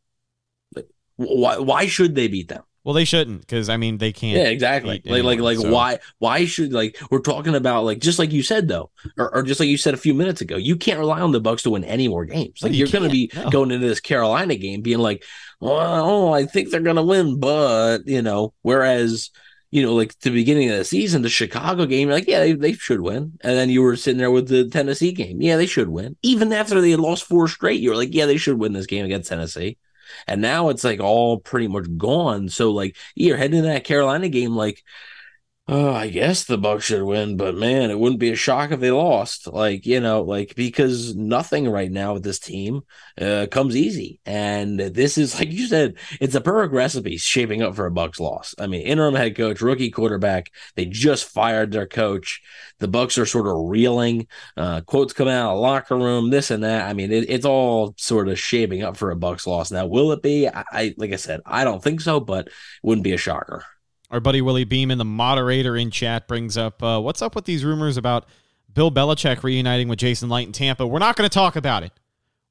Why? 1.17 1.59
Why 1.59 1.87
should 1.87 2.15
they 2.15 2.29
beat 2.29 2.49
them? 2.49 2.63
Well, 2.85 2.93
they 2.93 3.07
shouldn't 3.07 3.41
because 3.41 3.71
I 3.71 3.79
mean 3.79 3.97
they 3.97 4.13
can't. 4.13 4.37
Yeah, 4.37 4.49
exactly. 4.49 4.91
Like, 4.91 5.07
anyone, 5.07 5.39
like, 5.39 5.41
like, 5.41 5.59
so. 5.59 5.73
why? 5.73 5.99
Why 6.19 6.45
should 6.45 6.75
like 6.75 6.99
we're 7.11 7.21
talking 7.21 7.55
about 7.55 7.85
like 7.85 7.99
just 7.99 8.19
like 8.19 8.31
you 8.31 8.43
said 8.43 8.69
though, 8.69 8.91
or, 9.17 9.37
or, 9.37 9.43
just 9.43 9.59
like 9.59 9.71
you 9.71 9.79
said 9.79 9.95
a 9.95 9.99
few 9.99 10.13
minutes 10.13 10.43
ago, 10.43 10.57
you 10.57 10.77
can't 10.77 10.99
rely 10.99 11.21
on 11.21 11.33
the 11.33 11.41
Bucs 11.41 11.63
to 11.63 11.71
win 11.71 11.85
any 11.85 12.09
more 12.09 12.27
games. 12.27 12.63
Like 12.63 12.73
no, 12.73 12.79
you 12.79 12.85
are 12.85 12.91
going 12.91 13.05
to 13.05 13.11
be 13.11 13.31
no. 13.35 13.49
going 13.49 13.71
into 13.71 13.87
this 13.87 14.01
Carolina 14.01 14.57
game 14.57 14.83
being 14.83 14.99
like, 14.99 15.25
well, 15.61 16.35
I 16.35 16.45
think 16.45 16.71
they're 16.71 16.81
going 16.81 16.97
to 16.97 17.03
win, 17.03 17.41
but 17.41 18.07
you 18.07 18.21
know, 18.21 18.53
whereas 18.61 19.31
you 19.71 19.83
know, 19.83 19.95
like 19.95 20.17
the 20.21 20.31
beginning 20.31 20.71
of 20.71 20.77
the 20.77 20.85
season, 20.85 21.23
the 21.23 21.29
Chicago 21.29 21.85
game, 21.85 22.09
like, 22.09 22.29
yeah, 22.29 22.39
they, 22.39 22.53
they 22.53 22.75
should 22.75 23.01
win. 23.01 23.37
And 23.41 23.57
then 23.57 23.71
you 23.71 23.83
were 23.83 23.97
sitting 23.97 24.19
there 24.19 24.31
with 24.31 24.47
the 24.47 24.69
Tennessee 24.69 25.11
game. 25.11 25.43
Yeah, 25.43 25.57
they 25.57 25.67
should 25.67 25.89
win. 25.89 26.17
Even 26.23 26.53
after 26.53 26.81
they 26.81 26.93
had 26.93 27.01
lost 27.01 27.25
four 27.25 27.49
straight, 27.49 27.81
you 27.81 27.91
were 27.91 27.97
like, 27.97 28.15
yeah, 28.15 28.27
they 28.27 28.37
should 28.37 28.57
win 28.57 28.73
this 28.73 28.87
game 28.87 29.05
against 29.05 29.31
Tennessee. 29.31 29.77
And 30.27 30.41
now 30.41 30.69
it's 30.69 30.85
like 30.85 31.01
all 31.01 31.39
pretty 31.39 31.69
much 31.69 31.87
gone. 31.97 32.49
So 32.49 32.71
like 32.71 32.97
you're 33.15 33.37
heading 33.37 33.63
to 33.63 33.69
that 33.69 33.85
Carolina 33.85 34.29
game, 34.29 34.53
like, 34.53 34.83
oh, 35.67 35.93
I 35.93 36.09
guess 36.11 36.45
the 36.45 36.59
Bucs 36.59 36.83
should 36.83 37.03
win, 37.03 37.39
but 37.39 37.55
man, 37.55 37.91
it 37.91 37.99
wouldn't 37.99 38.21
be 38.21 38.31
a 38.31 38.37
shock 38.37 38.71
if 38.71 38.81
they 38.81 38.91
lost. 38.91 39.47
Like, 39.47 39.87
you 39.87 39.99
know, 39.99 40.23
like 40.23 40.55
because 40.55 41.17
nothing 41.17 41.69
right 41.69 41.91
now 41.91 42.15
with 42.15 42.23
this 42.23 42.39
team 42.39 42.83
uh, 43.19 43.47
comes 43.51 43.75
easy. 43.75 44.21
And 44.27 44.79
this 44.79 45.17
is 45.17 45.39
like 45.39 45.51
you 45.51 45.67
said, 45.67 45.95
it's 46.21 46.35
a 46.35 46.41
perfect 46.43 46.75
recipe 46.75 47.17
shaping 47.17 47.63
up 47.63 47.75
for 47.77 47.87
a 47.87 47.91
Bucs 47.91 48.21
loss. 48.21 48.55
I 48.59 48.67
mean, 48.67 48.83
interim 48.83 49.15
head 49.15 49.37
coach, 49.37 49.63
rookie 49.63 49.91
quarterback, 49.91 50.51
they 50.75 50.85
just 50.85 51.25
fired 51.31 51.73
their 51.73 51.87
coach. 51.87 52.43
The 52.79 52.89
Bucs 52.89 53.21
are 53.21 53.27
sort 53.27 53.47
of 53.47 53.55
reeling. 53.57 54.27
Uh, 54.57 54.83
quotes 54.83 55.15
come 55.15 55.29
out 55.29 55.55
of 55.55 55.61
locker 55.61 55.97
room, 55.97 56.29
this 56.31 56.51
and 56.51 56.63
that. 56.65 56.89
I 56.89 56.93
mean, 56.93 57.11
it, 57.11 57.31
it's 57.31 57.47
all 57.47 57.95
sort 57.97 58.29
of 58.29 58.39
shaping 58.39 58.83
up 58.83 58.99
for 58.99 59.11
a 59.11 59.17
Bucs 59.17 59.47
loss. 59.47 59.71
Now, 59.71 59.87
will 59.87 60.13
it 60.13 60.23
be? 60.23 60.47
I, 60.47 60.65
I 60.71 60.95
like 60.99 61.13
I 61.13 61.17
said, 61.17 61.41
I 61.47 61.65
don't 61.65 61.83
think 61.83 62.03
so, 62.03 62.21
but 62.21 62.49
it 62.49 62.53
wouldn't 62.83 63.05
be 63.05 63.13
a 63.13 63.19
shocker. 63.19 63.65
Our 64.15 64.21
buddy 64.21 64.41
Willie 64.41 64.63
Beeman, 64.63 64.99
the 64.99 65.05
moderator 65.05 65.77
in 65.77 65.91
chat, 65.91 66.29
brings 66.29 66.57
up 66.57 66.81
uh, 66.85 67.01
what's 67.01 67.21
up 67.21 67.35
with 67.35 67.47
these 67.47 67.65
rumors 67.65 67.97
about 67.97 68.27
Bill 68.73 68.89
Belichick 68.89 69.43
reuniting 69.43 69.89
with 69.89 69.99
Jason 69.99 70.29
Licht 70.29 70.47
in 70.47 70.53
Tampa. 70.53 70.87
We're 70.87 71.01
not 71.01 71.17
going 71.17 71.29
to 71.29 71.35
talk 71.35 71.57
about 71.57 71.83
it. 71.83 71.91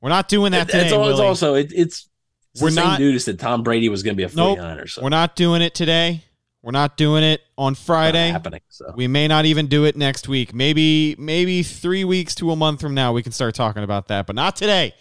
We're 0.01 0.09
not 0.09 0.28
doing 0.28 0.51
that 0.51 0.68
today. 0.68 0.88
It's, 0.88 0.91
it's 0.91 1.20
also 1.22 1.55
it, 1.55 1.72
it's, 1.74 2.09
it's 2.53 2.61
we're 2.61 2.72
not 2.72 2.99
said 3.22 3.39
Tom 3.39 3.64
Brady 3.64 3.88
was 3.88 4.03
going 4.03 4.14
to 4.14 4.18
be 4.18 4.24
a 4.24 4.28
49er. 4.28 4.76
Nope, 4.76 4.89
so. 4.89 5.03
We're 5.03 5.09
not 5.09 5.38
doing 5.38 5.61
it 5.61 5.74
today. 5.74 6.26
We're 6.61 6.74
not 6.74 6.97
doing 6.97 7.24
it 7.24 7.39
on 7.57 7.76
Friday. 7.76 8.32
happening. 8.32 8.59
So 8.68 8.91
we 8.97 9.07
may 9.07 9.30
not 9.30 9.45
even 9.45 9.68
do 9.68 9.86
it 9.86 9.95
next 9.95 10.28
week. 10.28 10.53
Maybe 10.53 11.16
maybe 11.18 11.64
three 11.64 12.03
weeks 12.03 12.36
to 12.36 12.51
a 12.51 12.57
month 12.57 12.82
from 12.82 12.93
now 12.93 13.14
we 13.14 13.24
can 13.24 13.32
start 13.32 13.55
talking 13.55 13.84
about 13.84 14.09
that, 14.09 14.28
but 14.28 14.36
not 14.36 14.57
today. 14.57 14.95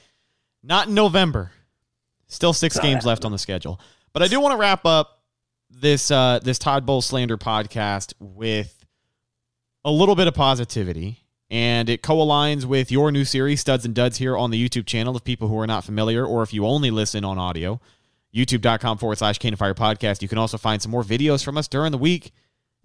Not 0.62 0.86
in 0.86 0.94
November. 0.94 1.50
Still 2.28 2.52
six 2.52 2.76
games 2.76 2.84
happening. 2.84 3.08
left 3.08 3.24
on 3.24 3.32
the 3.32 3.38
schedule. 3.38 3.80
But 4.12 4.22
I 4.22 4.28
do 4.28 4.38
want 4.38 4.52
to 4.52 4.58
wrap 4.58 4.86
up 4.86 5.21
this 5.80 6.10
uh, 6.10 6.40
this 6.42 6.58
Todd 6.58 6.86
Bowles 6.86 7.06
slander 7.06 7.36
podcast 7.36 8.14
with 8.18 8.84
a 9.84 9.90
little 9.90 10.14
bit 10.14 10.26
of 10.26 10.34
positivity. 10.34 11.18
And 11.50 11.90
it 11.90 12.02
co-aligns 12.02 12.64
with 12.64 12.90
your 12.90 13.12
new 13.12 13.26
series, 13.26 13.60
Studs 13.60 13.84
and 13.84 13.94
Duds, 13.94 14.16
here 14.16 14.38
on 14.38 14.50
the 14.50 14.68
YouTube 14.68 14.86
channel. 14.86 15.14
If 15.16 15.22
people 15.22 15.48
who 15.48 15.58
are 15.58 15.66
not 15.66 15.84
familiar, 15.84 16.24
or 16.24 16.42
if 16.42 16.54
you 16.54 16.64
only 16.64 16.90
listen 16.90 17.26
on 17.26 17.38
audio, 17.38 17.78
youtube.com 18.34 18.96
forward 18.98 19.18
slash 19.18 19.38
Cannon 19.38 19.56
Fire 19.56 19.74
podcast. 19.74 20.22
You 20.22 20.28
can 20.28 20.38
also 20.38 20.56
find 20.56 20.80
some 20.80 20.90
more 20.90 21.02
videos 21.02 21.44
from 21.44 21.58
us 21.58 21.68
during 21.68 21.92
the 21.92 21.98
week. 21.98 22.32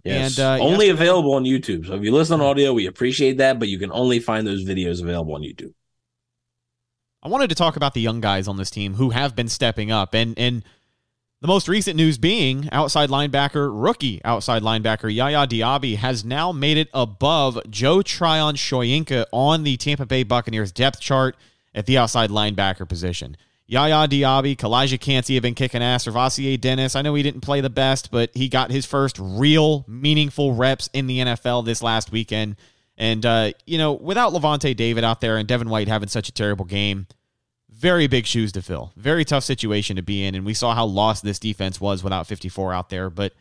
Yes. 0.04 0.38
And 0.38 0.60
uh, 0.60 0.64
only 0.64 0.90
available 0.90 1.34
on 1.34 1.44
YouTube. 1.44 1.86
So 1.86 1.94
if 1.94 2.02
you 2.02 2.12
listen 2.12 2.40
on 2.40 2.46
audio, 2.46 2.72
we 2.72 2.86
appreciate 2.86 3.38
that, 3.38 3.58
but 3.58 3.68
you 3.68 3.78
can 3.78 3.90
only 3.90 4.20
find 4.20 4.46
those 4.46 4.64
videos 4.64 5.02
available 5.02 5.34
on 5.34 5.42
YouTube. 5.42 5.72
I 7.22 7.28
wanted 7.28 7.48
to 7.48 7.56
talk 7.56 7.76
about 7.76 7.94
the 7.94 8.00
young 8.00 8.20
guys 8.20 8.46
on 8.46 8.58
this 8.58 8.70
team 8.70 8.94
who 8.94 9.10
have 9.10 9.34
been 9.34 9.48
stepping 9.48 9.90
up 9.90 10.14
and 10.14 10.38
and 10.38 10.62
the 11.40 11.46
most 11.48 11.68
recent 11.68 11.96
news 11.96 12.18
being 12.18 12.68
outside 12.72 13.10
linebacker, 13.10 13.70
rookie 13.72 14.20
outside 14.24 14.62
linebacker 14.62 15.12
Yaya 15.14 15.46
Diaby 15.46 15.96
has 15.96 16.24
now 16.24 16.50
made 16.50 16.76
it 16.76 16.88
above 16.92 17.60
Joe 17.70 18.02
Tryon 18.02 18.56
Shoyinka 18.56 19.26
on 19.32 19.62
the 19.62 19.76
Tampa 19.76 20.04
Bay 20.04 20.24
Buccaneers 20.24 20.72
depth 20.72 21.00
chart 21.00 21.36
at 21.74 21.86
the 21.86 21.96
outside 21.96 22.30
linebacker 22.30 22.88
position. 22.88 23.36
Yaya 23.66 24.08
Diaby, 24.08 24.56
Calijah 24.56 24.98
Kancey 24.98 25.34
have 25.34 25.42
been 25.42 25.54
kicking 25.54 25.82
ass. 25.82 26.06
SirVocea 26.06 26.60
Dennis, 26.60 26.96
I 26.96 27.02
know 27.02 27.14
he 27.14 27.22
didn't 27.22 27.42
play 27.42 27.60
the 27.60 27.70
best, 27.70 28.10
but 28.10 28.30
he 28.34 28.48
got 28.48 28.70
his 28.70 28.86
first 28.86 29.16
real 29.20 29.84
meaningful 29.86 30.54
reps 30.54 30.88
in 30.92 31.06
the 31.06 31.18
NFL 31.18 31.66
this 31.66 31.82
last 31.82 32.10
weekend. 32.10 32.56
And, 32.96 33.24
uh, 33.24 33.52
you 33.64 33.78
know, 33.78 33.92
without 33.92 34.32
Lavonte 34.32 34.74
David 34.74 35.04
out 35.04 35.20
there 35.20 35.36
and 35.36 35.46
Devin 35.46 35.68
White 35.68 35.86
having 35.86 36.08
such 36.08 36.28
a 36.28 36.32
terrible 36.32 36.64
game, 36.64 37.06
very 37.78 38.08
big 38.08 38.26
shoes 38.26 38.52
to 38.52 38.62
fill. 38.62 38.92
Very 38.96 39.24
tough 39.24 39.44
situation 39.44 39.96
to 39.96 40.02
be 40.02 40.24
in. 40.24 40.34
And 40.34 40.44
we 40.44 40.54
saw 40.54 40.74
how 40.74 40.84
lost 40.84 41.22
this 41.22 41.38
defense 41.38 41.80
was 41.80 42.02
without 42.02 42.26
54 42.26 42.72
out 42.72 42.88
there. 42.90 43.08
But 43.08 43.34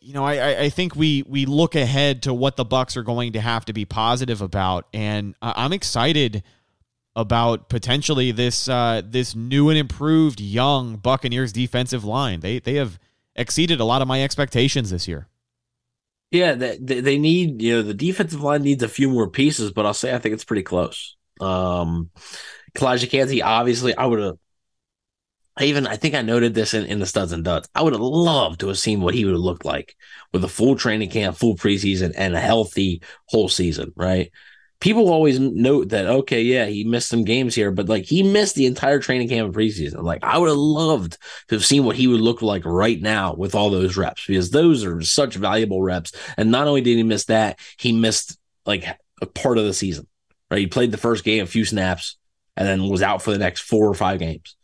you 0.00 0.12
know, 0.12 0.24
I, 0.24 0.64
I 0.64 0.68
think 0.68 0.94
we 0.96 1.22
we 1.26 1.46
look 1.46 1.74
ahead 1.74 2.24
to 2.24 2.34
what 2.34 2.56
the 2.56 2.64
Bucs 2.66 2.96
are 2.96 3.02
going 3.02 3.32
to 3.32 3.40
have 3.40 3.64
to 3.66 3.72
be 3.72 3.86
positive 3.86 4.42
about, 4.42 4.86
and 4.92 5.34
I'm 5.40 5.72
excited 5.72 6.42
about 7.16 7.70
potentially 7.70 8.30
this 8.30 8.68
uh, 8.68 9.00
this 9.02 9.34
new 9.34 9.70
and 9.70 9.78
improved 9.78 10.42
young 10.42 10.96
Buccaneers 10.96 11.52
defensive 11.54 12.04
line. 12.04 12.40
They 12.40 12.58
they 12.58 12.74
have 12.74 12.98
exceeded 13.34 13.80
a 13.80 13.84
lot 13.86 14.02
of 14.02 14.08
my 14.08 14.22
expectations 14.22 14.90
this 14.90 15.08
year. 15.08 15.26
Yeah, 16.30 16.52
they, 16.52 16.76
they 16.76 17.16
need 17.16 17.62
you 17.62 17.76
know 17.76 17.82
the 17.82 17.94
defensive 17.94 18.42
line 18.42 18.62
needs 18.62 18.82
a 18.82 18.88
few 18.88 19.08
more 19.08 19.30
pieces, 19.30 19.70
but 19.70 19.86
I'll 19.86 19.94
say 19.94 20.14
I 20.14 20.18
think 20.18 20.34
it's 20.34 20.44
pretty 20.44 20.64
close. 20.64 21.16
Um, 21.40 22.10
Calijah 22.74 23.10
Kancey, 23.10 23.42
obviously, 23.42 23.94
I 23.96 24.06
would 24.06 24.20
have. 24.20 24.38
I 25.56 25.64
even 25.64 25.86
I 25.86 25.96
think 25.96 26.16
I 26.16 26.22
noted 26.22 26.52
this 26.52 26.74
in, 26.74 26.84
in 26.86 26.98
the 26.98 27.06
studs 27.06 27.30
and 27.30 27.44
duds. 27.44 27.68
I 27.74 27.82
would 27.82 27.92
have 27.92 28.02
loved 28.02 28.60
to 28.60 28.68
have 28.68 28.78
seen 28.78 29.00
what 29.00 29.14
he 29.14 29.24
would 29.24 29.34
have 29.34 29.40
looked 29.40 29.64
like 29.64 29.94
with 30.32 30.42
a 30.42 30.48
full 30.48 30.74
training 30.74 31.10
camp, 31.10 31.36
full 31.36 31.54
preseason, 31.56 32.12
and 32.16 32.34
a 32.34 32.40
healthy 32.40 33.02
whole 33.26 33.48
season. 33.48 33.92
Right? 33.94 34.32
People 34.80 35.08
always 35.08 35.38
note 35.38 35.90
that 35.90 36.06
okay, 36.06 36.42
yeah, 36.42 36.66
he 36.66 36.82
missed 36.82 37.08
some 37.08 37.22
games 37.22 37.54
here, 37.54 37.70
but 37.70 37.88
like 37.88 38.04
he 38.04 38.24
missed 38.24 38.56
the 38.56 38.66
entire 38.66 38.98
training 38.98 39.28
camp 39.28 39.46
and 39.46 39.54
preseason. 39.54 40.02
Like 40.02 40.24
I 40.24 40.38
would 40.38 40.48
have 40.48 40.58
loved 40.58 41.18
to 41.48 41.54
have 41.54 41.64
seen 41.64 41.84
what 41.84 41.94
he 41.94 42.08
would 42.08 42.20
look 42.20 42.42
like 42.42 42.64
right 42.64 43.00
now 43.00 43.34
with 43.34 43.54
all 43.54 43.70
those 43.70 43.96
reps 43.96 44.26
because 44.26 44.50
those 44.50 44.84
are 44.84 45.00
such 45.02 45.36
valuable 45.36 45.80
reps. 45.80 46.10
And 46.36 46.50
not 46.50 46.66
only 46.66 46.80
did 46.80 46.96
he 46.96 47.04
miss 47.04 47.26
that, 47.26 47.60
he 47.78 47.92
missed 47.92 48.36
like 48.66 48.84
a 49.22 49.26
part 49.26 49.58
of 49.58 49.64
the 49.64 49.72
season. 49.72 50.08
Right? 50.50 50.60
He 50.60 50.66
played 50.66 50.90
the 50.90 50.98
first 50.98 51.22
game, 51.22 51.44
a 51.44 51.46
few 51.46 51.64
snaps 51.64 52.16
and 52.56 52.66
then 52.66 52.88
was 52.88 53.02
out 53.02 53.22
for 53.22 53.30
the 53.30 53.38
next 53.38 53.62
four 53.62 53.88
or 53.88 53.94
five 53.94 54.18
games. 54.18 54.56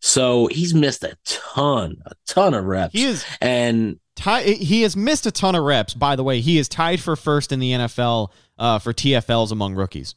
So 0.00 0.46
he's 0.46 0.74
missed 0.74 1.04
a 1.04 1.16
ton, 1.24 1.96
a 2.06 2.12
ton 2.26 2.54
of 2.54 2.64
reps. 2.64 2.92
He 2.92 3.04
is 3.04 3.24
and 3.40 3.98
he 4.18 4.82
has 4.82 4.96
missed 4.96 5.26
a 5.26 5.30
ton 5.30 5.54
of 5.54 5.64
reps. 5.64 5.94
By 5.94 6.16
the 6.16 6.24
way, 6.24 6.40
he 6.40 6.58
is 6.58 6.68
tied 6.68 7.00
for 7.00 7.16
first 7.16 7.52
in 7.52 7.60
the 7.60 7.72
NFL 7.72 8.30
uh, 8.58 8.78
for 8.78 8.92
TFLs 8.92 9.52
among 9.52 9.74
rookies. 9.74 10.14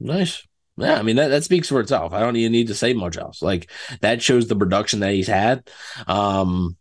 Nice. 0.00 0.46
Yeah, 0.76 0.98
I 0.98 1.02
mean 1.02 1.16
that, 1.16 1.28
that 1.28 1.44
speaks 1.44 1.68
for 1.68 1.80
itself. 1.80 2.12
I 2.12 2.20
don't 2.20 2.36
even 2.36 2.52
need 2.52 2.66
to 2.66 2.74
say 2.74 2.94
much 2.94 3.16
else. 3.16 3.42
Like 3.42 3.70
that 4.00 4.22
shows 4.22 4.48
the 4.48 4.56
production 4.56 5.00
that 5.00 5.12
he's 5.12 5.28
had. 5.28 5.68
Um, 6.06 6.76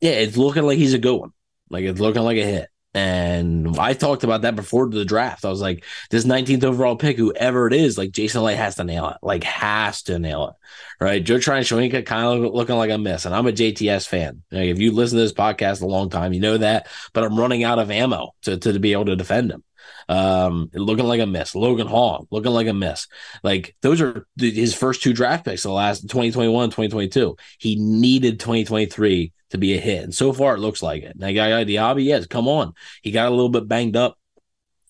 yeah, 0.00 0.12
it's 0.12 0.36
looking 0.36 0.62
like 0.62 0.78
he's 0.78 0.94
a 0.94 0.98
good 0.98 1.16
one. 1.16 1.32
Like 1.68 1.84
it's 1.84 2.00
looking 2.00 2.22
like 2.22 2.38
a 2.38 2.44
hit. 2.44 2.68
And 2.98 3.78
I 3.78 3.92
talked 3.92 4.24
about 4.24 4.42
that 4.42 4.56
before 4.56 4.88
the 4.88 5.04
draft. 5.04 5.44
I 5.44 5.50
was 5.50 5.60
like, 5.60 5.84
this 6.10 6.24
19th 6.24 6.64
overall 6.64 6.96
pick, 6.96 7.16
whoever 7.16 7.68
it 7.68 7.72
is, 7.72 7.96
like 7.96 8.10
Jason 8.10 8.42
Licht 8.42 8.58
has 8.58 8.74
to 8.74 8.84
nail 8.84 9.08
it, 9.10 9.18
like 9.22 9.44
has 9.44 10.02
to 10.04 10.18
nail 10.18 10.48
it, 10.48 11.04
right? 11.04 11.22
Joe 11.22 11.38
Tryon 11.38 11.62
Shoyinka 11.62 12.04
kind 12.04 12.44
of 12.44 12.52
looking 12.52 12.74
like 12.74 12.90
a 12.90 12.98
miss, 12.98 13.24
and 13.24 13.34
I'm 13.34 13.46
a 13.46 13.52
JTS 13.52 14.08
fan. 14.08 14.42
Like, 14.50 14.66
if 14.66 14.80
you 14.80 14.90
listen 14.90 15.16
to 15.16 15.22
this 15.22 15.32
podcast 15.32 15.80
a 15.80 15.86
long 15.86 16.10
time, 16.10 16.32
you 16.32 16.40
know 16.40 16.58
that. 16.58 16.88
But 17.12 17.22
I'm 17.22 17.38
running 17.38 17.62
out 17.62 17.78
of 17.78 17.92
ammo 17.92 18.34
to 18.42 18.56
to 18.56 18.78
be 18.80 18.92
able 18.92 19.04
to 19.06 19.16
defend 19.16 19.52
him. 19.52 19.62
Um, 20.08 20.70
looking 20.72 21.04
like 21.04 21.20
a 21.20 21.26
miss. 21.26 21.54
Logan 21.54 21.86
Hall 21.86 22.26
looking 22.30 22.52
like 22.52 22.66
a 22.66 22.72
miss. 22.72 23.08
Like 23.42 23.76
those 23.82 24.00
are 24.00 24.26
his 24.38 24.74
first 24.74 25.02
two 25.02 25.12
draft 25.12 25.44
picks, 25.44 25.62
the 25.62 25.70
last 25.70 26.02
2021, 26.02 26.70
2022. 26.70 27.36
He 27.58 27.76
needed 27.76 28.40
2023 28.40 29.32
to 29.50 29.58
be 29.58 29.74
a 29.74 29.80
hit. 29.80 30.04
And 30.04 30.14
so 30.14 30.32
far, 30.32 30.54
it 30.54 30.60
looks 30.60 30.82
like 30.82 31.02
it. 31.02 31.18
Now, 31.18 31.28
Yaya 31.28 31.64
Diaby, 31.64 32.04
yes, 32.04 32.26
come 32.26 32.48
on. 32.48 32.74
He 33.02 33.10
got 33.10 33.28
a 33.28 33.30
little 33.30 33.48
bit 33.48 33.68
banged 33.68 33.96
up 33.96 34.18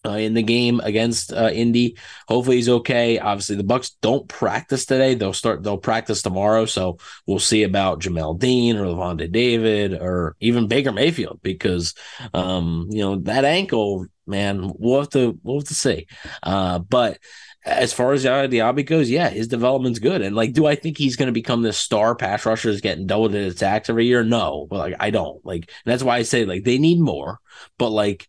uh, 0.09 0.16
in 0.16 0.34
the 0.34 0.42
game 0.42 0.80
against 0.80 1.32
uh, 1.32 1.50
Indy. 1.52 1.96
Hopefully 2.26 2.56
he's 2.56 2.68
okay. 2.68 3.18
Obviously 3.18 3.56
the 3.56 3.64
Bucks 3.64 3.90
don't 4.00 4.26
practice 4.28 4.86
today. 4.86 5.14
They'll 5.14 5.32
start. 5.32 5.62
They'll 5.62 5.76
practice 5.76 6.22
tomorrow. 6.22 6.64
So 6.64 6.98
we'll 7.26 7.38
see 7.38 7.62
about 7.62 8.00
Jamel 8.00 8.38
Dean 8.38 8.76
or 8.76 8.86
Lavonte 8.86 9.30
David 9.30 9.94
or 9.94 10.36
even 10.40 10.68
Baker 10.68 10.92
Mayfield 10.92 11.40
because 11.42 11.94
um, 12.32 12.88
you 12.90 13.00
know 13.00 13.16
that 13.16 13.44
ankle, 13.44 14.06
man. 14.26 14.72
We'll 14.78 15.00
have 15.00 15.11
to 15.11 15.38
we'll 15.42 15.61
have 15.61 15.68
to 15.68 15.74
see. 15.74 16.06
Uh, 16.42 16.78
but 16.78 17.18
as 17.64 17.92
far 17.92 18.12
as 18.12 18.24
Yaya 18.24 18.48
Diaby 18.48 18.86
goes, 18.86 19.11
yeah, 19.11 19.28
his 19.28 19.48
development's 19.48 19.98
good. 19.98 20.22
And 20.22 20.34
like, 20.34 20.52
do 20.52 20.66
I 20.66 20.74
think 20.74 20.96
he's 20.96 21.16
going 21.16 21.26
to 21.26 21.32
become 21.32 21.62
this 21.62 21.76
star 21.76 22.14
pass 22.14 22.46
rusher 22.46 22.70
is 22.70 22.80
getting 22.80 23.06
double 23.06 23.28
digit 23.28 23.52
attacks 23.52 23.90
every 23.90 24.06
year? 24.06 24.24
No, 24.24 24.66
but 24.70 24.78
like, 24.78 24.94
I 24.98 25.11
don't 25.11 25.44
like. 25.44 25.70
that's 25.84 26.02
why 26.02 26.16
I 26.16 26.22
say 26.22 26.44
like 26.44 26.64
they 26.64 26.78
need 26.78 27.00
more. 27.00 27.40
But 27.76 27.90
like, 27.90 28.28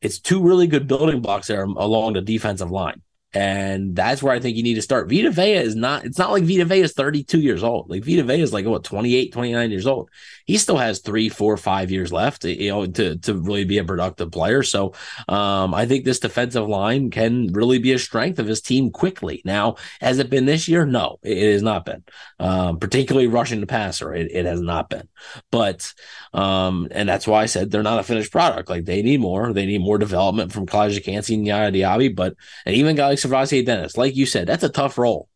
it's 0.00 0.18
two 0.18 0.42
really 0.42 0.66
good 0.66 0.86
building 0.86 1.20
blocks 1.20 1.48
there 1.48 1.64
along 1.64 2.14
the 2.14 2.20
defensive 2.20 2.70
line. 2.70 3.02
And 3.34 3.94
that's 3.94 4.22
where 4.22 4.32
I 4.32 4.40
think 4.40 4.56
you 4.56 4.62
need 4.62 4.74
to 4.74 4.82
start. 4.82 5.10
Vita 5.10 5.30
Vea 5.30 5.54
is 5.54 5.76
not, 5.76 6.04
it's 6.04 6.18
not 6.18 6.30
like 6.30 6.44
Vita 6.44 6.64
Vea 6.64 6.80
is 6.80 6.94
32 6.94 7.40
years 7.40 7.62
old. 7.62 7.90
Like 7.90 8.02
Vita 8.02 8.22
Vea 8.22 8.40
is 8.40 8.54
like, 8.54 8.64
what, 8.64 8.84
28, 8.84 9.32
29 9.32 9.70
years 9.70 9.86
old. 9.86 10.08
He 10.46 10.56
still 10.56 10.78
has 10.78 11.00
three, 11.00 11.28
four, 11.28 11.58
five 11.58 11.90
years 11.90 12.10
left, 12.10 12.44
you 12.44 12.70
know, 12.70 12.86
to, 12.86 13.18
to 13.18 13.34
really 13.34 13.64
be 13.64 13.76
a 13.78 13.84
productive 13.84 14.30
player. 14.30 14.62
So 14.62 14.94
um, 15.28 15.74
I 15.74 15.84
think 15.84 16.04
this 16.04 16.20
defensive 16.20 16.66
line 16.66 17.10
can 17.10 17.48
really 17.52 17.78
be 17.78 17.92
a 17.92 17.98
strength 17.98 18.38
of 18.38 18.46
his 18.46 18.62
team 18.62 18.90
quickly. 18.90 19.42
Now, 19.44 19.76
has 20.00 20.18
it 20.18 20.30
been 20.30 20.46
this 20.46 20.66
year? 20.66 20.86
No, 20.86 21.18
it, 21.22 21.52
has 21.52 21.62
not 21.62 21.84
been. 21.84 22.04
Um, 22.38 22.78
particularly 22.78 23.26
rushing 23.26 23.60
the 23.60 23.66
passer, 23.66 24.14
it, 24.14 24.30
it 24.32 24.46
has 24.46 24.62
not 24.62 24.88
been. 24.88 25.06
But, 25.50 25.92
um, 26.32 26.88
and 26.92 27.06
that's 27.06 27.26
why 27.26 27.42
I 27.42 27.46
said 27.46 27.70
they're 27.70 27.82
not 27.82 27.98
a 27.98 28.04
finished 28.04 28.32
product. 28.32 28.70
Like 28.70 28.86
they 28.86 29.02
need 29.02 29.20
more. 29.20 29.52
They 29.52 29.66
need 29.66 29.82
more 29.82 29.98
development 29.98 30.50
from 30.50 30.66
Calijah 30.66 31.04
Kancey 31.04 31.34
and 31.34 31.46
Yaya 31.46 31.70
Diaby. 31.70 32.16
But, 32.16 32.34
and 32.64 32.74
even 32.74 32.96
guys 32.96 33.17
like 33.24 33.50
Dennis, 33.50 33.96
like 33.96 34.16
you 34.16 34.26
said, 34.26 34.46
that's 34.46 34.64
a 34.64 34.68
tough 34.68 34.98
role. 34.98 35.28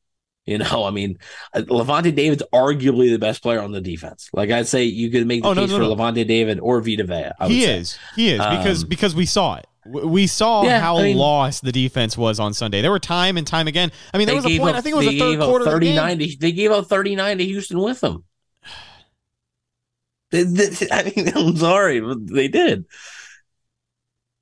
You 0.45 0.59
know, 0.59 0.85
I 0.85 0.91
mean, 0.91 1.18
uh, 1.55 1.61
Lavonte 1.61 2.14
David's 2.14 2.43
arguably 2.53 3.11
the 3.11 3.18
best 3.18 3.43
player 3.43 3.61
on 3.61 3.70
the 3.70 3.80
defense. 3.80 4.28
Like 4.33 4.51
I'd 4.51 4.66
say, 4.66 4.85
you 4.85 5.09
could 5.11 5.26
make 5.26 5.43
the 5.43 5.51
oh, 5.51 5.55
case 5.55 5.70
no, 5.70 5.78
no, 5.78 5.85
for 5.85 5.97
no. 5.97 6.03
Lavonte 6.03 6.26
David 6.26 6.59
or 6.59 6.80
Vita 6.80 7.05
Vea. 7.05 7.30
He 7.47 7.64
is, 7.64 7.97
he 8.16 8.30
is 8.30 8.39
because 8.39 8.83
um, 8.83 8.89
because 8.89 9.14
we 9.14 9.24
saw 9.24 9.57
it. 9.57 9.66
We 9.85 10.26
saw 10.26 10.64
yeah, 10.64 10.80
how 10.80 10.99
I 10.99 11.03
mean, 11.03 11.16
lost 11.16 11.64
the 11.64 11.72
defense 11.72 12.16
was 12.16 12.39
on 12.39 12.55
Sunday. 12.55 12.83
There 12.83 12.91
were 12.91 13.01
time 13.01 13.37
and 13.37 13.47
time 13.47 13.66
again. 13.68 13.91
I 14.14 14.18
mean, 14.18 14.26
there 14.26 14.37
was 14.37 14.47
a 14.47 14.59
point. 14.59 14.70
Up, 14.70 14.76
I 14.76 14.80
think 14.80 14.95
it 14.95 14.97
was 14.97 15.09
the 15.09 15.18
third 15.18 15.41
quarter. 15.41 15.64
Thirty 15.64 15.95
nine. 15.95 16.18
They 16.18 16.53
gave 16.53 16.70
out 16.72 16.89
thirty 16.89 17.14
nine 17.14 17.39
to 17.39 17.45
Houston 17.45 17.80
with 17.80 18.01
them. 18.01 18.24
I 20.33 21.12
mean, 21.16 21.28
I'm 21.37 21.57
sorry, 21.57 22.01
but 22.01 22.26
they 22.26 22.49
did. 22.49 22.85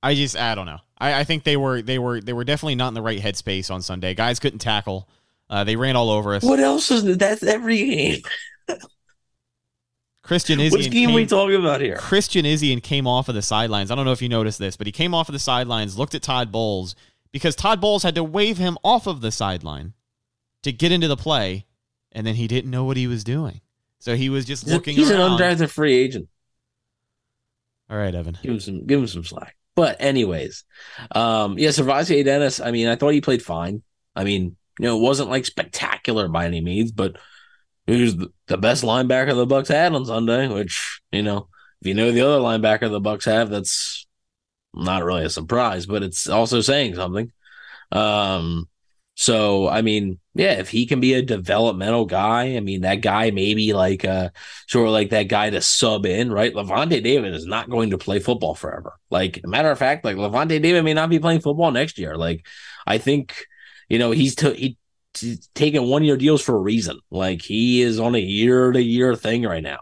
I 0.02 0.14
just, 0.14 0.36
I 0.36 0.54
don't 0.54 0.66
know. 0.66 0.78
I, 1.00 1.20
I, 1.20 1.24
think 1.24 1.44
they 1.44 1.56
were 1.56 1.82
they 1.82 1.98
were 1.98 2.20
they 2.20 2.32
were 2.32 2.44
definitely 2.44 2.74
not 2.74 2.88
in 2.88 2.94
the 2.94 3.02
right 3.02 3.20
headspace 3.20 3.70
on 3.70 3.82
Sunday. 3.82 4.14
Guys 4.14 4.38
couldn't 4.38 4.58
tackle. 4.58 5.08
Uh, 5.48 5.64
they 5.64 5.76
ran 5.76 5.96
all 5.96 6.10
over 6.10 6.34
us. 6.34 6.42
What 6.42 6.60
else 6.60 6.90
is 6.90 7.16
that's 7.16 7.42
every 7.42 7.78
game? 7.78 8.22
Christian 10.22 10.60
Izien. 10.60 10.72
What 10.72 10.80
game 10.82 11.08
came, 11.08 11.14
we 11.14 11.26
talking 11.26 11.56
about 11.56 11.80
here? 11.80 11.96
Christian 11.96 12.44
Izien 12.44 12.80
came 12.80 13.06
off 13.06 13.28
of 13.28 13.34
the 13.34 13.42
sidelines. 13.42 13.90
I 13.90 13.96
don't 13.96 14.04
know 14.04 14.12
if 14.12 14.22
you 14.22 14.28
noticed 14.28 14.60
this, 14.60 14.76
but 14.76 14.86
he 14.86 14.92
came 14.92 15.12
off 15.12 15.28
of 15.28 15.32
the 15.32 15.40
sidelines, 15.40 15.98
looked 15.98 16.14
at 16.14 16.22
Todd 16.22 16.52
Bowles 16.52 16.94
because 17.32 17.56
Todd 17.56 17.80
Bowles 17.80 18.04
had 18.04 18.14
to 18.14 18.22
wave 18.22 18.58
him 18.58 18.78
off 18.84 19.08
of 19.08 19.22
the 19.22 19.32
sideline 19.32 19.94
to 20.62 20.72
get 20.72 20.92
into 20.92 21.08
the 21.08 21.16
play, 21.16 21.66
and 22.12 22.26
then 22.26 22.36
he 22.36 22.46
didn't 22.46 22.70
know 22.70 22.84
what 22.84 22.96
he 22.96 23.06
was 23.06 23.24
doing. 23.24 23.60
So 23.98 24.14
he 24.14 24.28
was 24.28 24.44
just 24.44 24.66
looking. 24.66 24.96
He's 24.96 25.10
around. 25.10 25.32
an 25.32 25.38
undrafted 25.38 25.70
free 25.70 25.94
agent. 25.94 26.28
All 27.90 27.98
right, 27.98 28.14
Evan. 28.14 28.38
Give 28.42 28.52
him 28.52 28.60
some. 28.60 28.86
Give 28.86 29.00
him 29.00 29.06
some 29.06 29.24
slack. 29.24 29.56
But 29.80 29.96
anyways, 29.98 30.64
um, 31.12 31.58
yeah, 31.58 31.70
SirVocea 31.70 32.22
Dennis. 32.22 32.60
I 32.60 32.70
mean, 32.70 32.86
I 32.86 32.96
thought 32.96 33.14
he 33.14 33.22
played 33.22 33.42
fine. 33.42 33.82
I 34.14 34.24
mean, 34.24 34.54
you 34.78 34.84
know, 34.84 34.98
it 34.98 35.00
wasn't 35.00 35.30
like 35.30 35.46
spectacular 35.46 36.28
by 36.28 36.44
any 36.44 36.60
means, 36.60 36.92
but 36.92 37.16
he 37.86 38.02
was 38.02 38.14
the 38.46 38.58
best 38.58 38.84
linebacker 38.84 39.34
the 39.34 39.46
Bucs 39.46 39.68
had 39.68 39.94
on 39.94 40.04
Sunday. 40.04 40.48
Which 40.48 41.00
you 41.10 41.22
know, 41.22 41.48
if 41.80 41.86
you 41.86 41.94
know 41.94 42.12
the 42.12 42.20
other 42.20 42.40
linebacker 42.40 42.90
the 42.90 43.00
Bucs 43.00 43.24
have, 43.24 43.48
that's 43.48 44.06
not 44.74 45.02
really 45.02 45.24
a 45.24 45.30
surprise, 45.30 45.86
but 45.86 46.02
it's 46.02 46.28
also 46.28 46.60
saying 46.60 46.94
something. 46.96 47.32
Um, 47.90 48.68
so 49.20 49.68
I 49.68 49.82
mean, 49.82 50.18
yeah, 50.34 50.52
if 50.52 50.70
he 50.70 50.86
can 50.86 50.98
be 50.98 51.12
a 51.12 51.20
developmental 51.20 52.06
guy, 52.06 52.56
I 52.56 52.60
mean 52.60 52.80
that 52.80 53.02
guy 53.02 53.30
maybe 53.30 53.74
like 53.74 54.02
uh 54.02 54.30
sort 54.66 54.86
of 54.86 54.94
like 54.94 55.10
that 55.10 55.24
guy 55.24 55.50
to 55.50 55.60
sub 55.60 56.06
in, 56.06 56.32
right? 56.32 56.54
Lavonte 56.54 57.02
David 57.04 57.34
is 57.34 57.44
not 57.44 57.68
going 57.68 57.90
to 57.90 57.98
play 57.98 58.18
football 58.18 58.54
forever. 58.54 58.94
Like 59.10 59.42
matter 59.44 59.70
of 59.70 59.78
fact, 59.78 60.06
like 60.06 60.16
Lavonte 60.16 60.62
David 60.62 60.86
may 60.86 60.94
not 60.94 61.10
be 61.10 61.18
playing 61.18 61.40
football 61.40 61.70
next 61.70 61.98
year. 61.98 62.16
Like 62.16 62.46
I 62.86 62.96
think, 62.96 63.44
you 63.90 63.98
know, 63.98 64.10
he's 64.10 64.34
t- 64.34 64.78
he 65.12 65.38
taking 65.54 65.86
one 65.86 66.02
year 66.02 66.16
deals 66.16 66.40
for 66.40 66.56
a 66.56 66.58
reason. 66.58 66.98
Like 67.10 67.42
he 67.42 67.82
is 67.82 68.00
on 68.00 68.14
a 68.14 68.18
year 68.18 68.72
to 68.72 68.82
year 68.82 69.14
thing 69.16 69.42
right 69.42 69.62
now. 69.62 69.80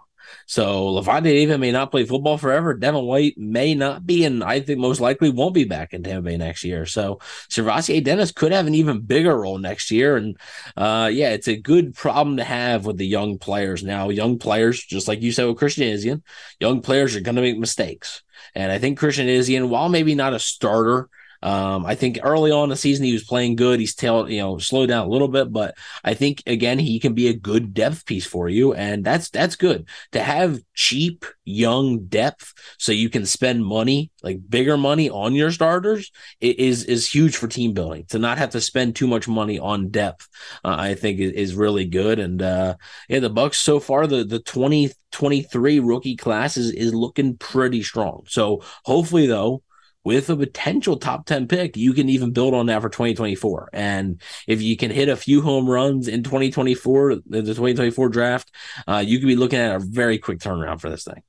So 0.49 0.95
Lavonte 0.95 1.25
David 1.25 1.61
may 1.61 1.71
not 1.71 1.91
play 1.91 2.07
football 2.07 2.39
forever. 2.39 2.73
Devin 2.73 3.05
White 3.05 3.37
may 3.37 3.75
not 3.75 4.07
be, 4.07 4.25
and 4.25 4.43
I 4.43 4.61
think 4.61 4.79
most 4.79 4.99
likely 4.99 5.29
won't 5.29 5.53
be 5.53 5.65
back 5.65 5.93
in 5.93 6.03
Tampa 6.03 6.23
Bay 6.23 6.39
next 6.39 6.65
year. 6.65 6.87
So 6.87 7.19
SirVocea 7.51 8.03
Dennis 8.03 8.33
could 8.33 8.53
have 8.53 8.67
an 8.67 8.75
even 8.75 9.03
bigger 9.03 9.39
role 9.39 9.59
next 9.59 9.91
year. 9.91 10.17
And 10.17 10.39
uh, 10.75 11.11
yeah, 11.13 11.33
it's 11.33 11.49
a 11.49 11.57
good 11.57 11.95
problem 11.95 12.39
to 12.39 12.45
have 12.45 12.87
with 12.87 12.97
the 12.97 13.07
young 13.07 13.37
players 13.37 13.85
now. 13.85 14.09
Young 14.09 14.39
players, 14.39 14.83
just 14.83 15.07
like 15.07 15.21
you 15.21 15.33
said 15.33 15.47
with 15.47 15.59
Christian 15.59 15.85
Izien, 15.85 16.23
young 16.59 16.81
players 16.81 17.15
are 17.15 17.21
going 17.21 17.37
to 17.37 17.43
make 17.43 17.59
mistakes. 17.59 18.23
And 18.55 18.73
I 18.73 18.79
think 18.79 18.99
Christian 18.99 19.27
Izien, 19.27 19.69
while 19.69 19.91
maybe 19.91 20.15
not 20.15 20.33
a 20.33 20.39
starter, 20.39 21.11
um, 21.43 21.87
I 21.87 21.95
think 21.95 22.19
early 22.23 22.51
on 22.51 22.69
the 22.69 22.77
season 22.77 23.05
he 23.05 23.13
was 23.13 23.25
playing 23.25 23.57
good. 23.57 23.81
He's 23.81 23.95
tailed, 23.95 24.31
you 24.31 24.41
know, 24.41 24.59
slowed 24.59 24.89
down 24.89 25.07
a 25.07 25.11
little 25.11 25.29
bit, 25.29 25.53
but 25.53 25.77
I 26.05 26.15
think 26.15 26.43
again 26.47 26.79
he 26.79 26.99
can 26.99 27.15
be 27.15 27.29
a 27.29 27.35
good 27.35 27.75
depth 27.75 28.07
piece 28.07 28.27
for 28.27 28.49
you, 28.49 28.75
and 28.75 29.05
that's 29.05 29.31
that's 29.31 29.57
good. 29.57 29.89
To 30.13 30.21
have 30.21 30.61
cheap 30.75 31.25
young 31.45 32.05
depth 32.07 32.53
so 32.79 32.93
you 32.93 33.09
can 33.09 33.25
spend 33.25 33.65
money 33.65 34.11
like 34.23 34.39
bigger 34.49 34.77
money 34.77 35.09
on 35.09 35.35
your 35.35 35.51
starters 35.51 36.11
is 36.41 36.85
is 36.85 37.13
huge 37.13 37.37
for 37.37 37.49
team 37.49 37.73
building. 37.73 38.05
To 38.11 38.19
not 38.19 38.39
have 38.39 38.51
to 38.51 38.61
spend 38.61 38.97
too 38.97 39.07
much 39.07 39.27
money 39.29 39.59
on 39.59 39.89
depth 39.91 40.29
uh, 40.65 40.77
i 40.79 40.95
think 40.95 41.21
is, 41.21 41.33
is, 41.33 41.55
really 41.55 41.87
good 41.87 42.19
and 42.19 42.41
uh 42.41 42.77
yeah 43.09 43.19
the 43.19 43.31
bucs 43.31 43.57
so 43.57 43.81
far 43.81 44.07
the 44.07 44.25
the 44.25 44.39
2023 44.41 45.81
rookie 45.81 46.17
class 46.17 46.57
is 46.57 46.71
is 46.71 46.95
looking 46.95 47.37
pretty 47.37 47.83
strong. 47.83 48.25
So 48.29 48.63
hopefully 48.85 49.27
though 49.27 49.63
with 50.05 50.31
a 50.31 50.37
potential 50.37 50.97
top 50.97 51.27
10 51.27 51.49
pick, 51.49 51.77
you 51.77 51.93
can 51.93 52.09
even 52.09 52.33
build 52.33 52.55
on 52.55 52.67
that 52.67 52.81
for 52.81 52.89
2024. 52.89 53.71
And 53.73 54.21
if 54.47 54.63
you 54.63 54.77
can 54.77 54.91
hit 54.91 55.09
a 55.09 55.17
few 55.17 55.43
home 55.43 55.69
runs 55.69 56.09
in 56.09 56.23
2024, 56.23 57.17
the 57.27 57.43
2024 57.43 58.09
draft, 58.09 58.51
uh, 58.87 59.03
you 59.05 59.19
could 59.19 59.27
be 59.27 59.37
looking 59.37 59.59
at 59.59 59.77
a 59.77 59.79
very 59.79 60.19
quick 60.19 60.39
turnaround 60.39 60.81
for 60.81 60.89
this 60.89 61.05
thing. 61.05 61.23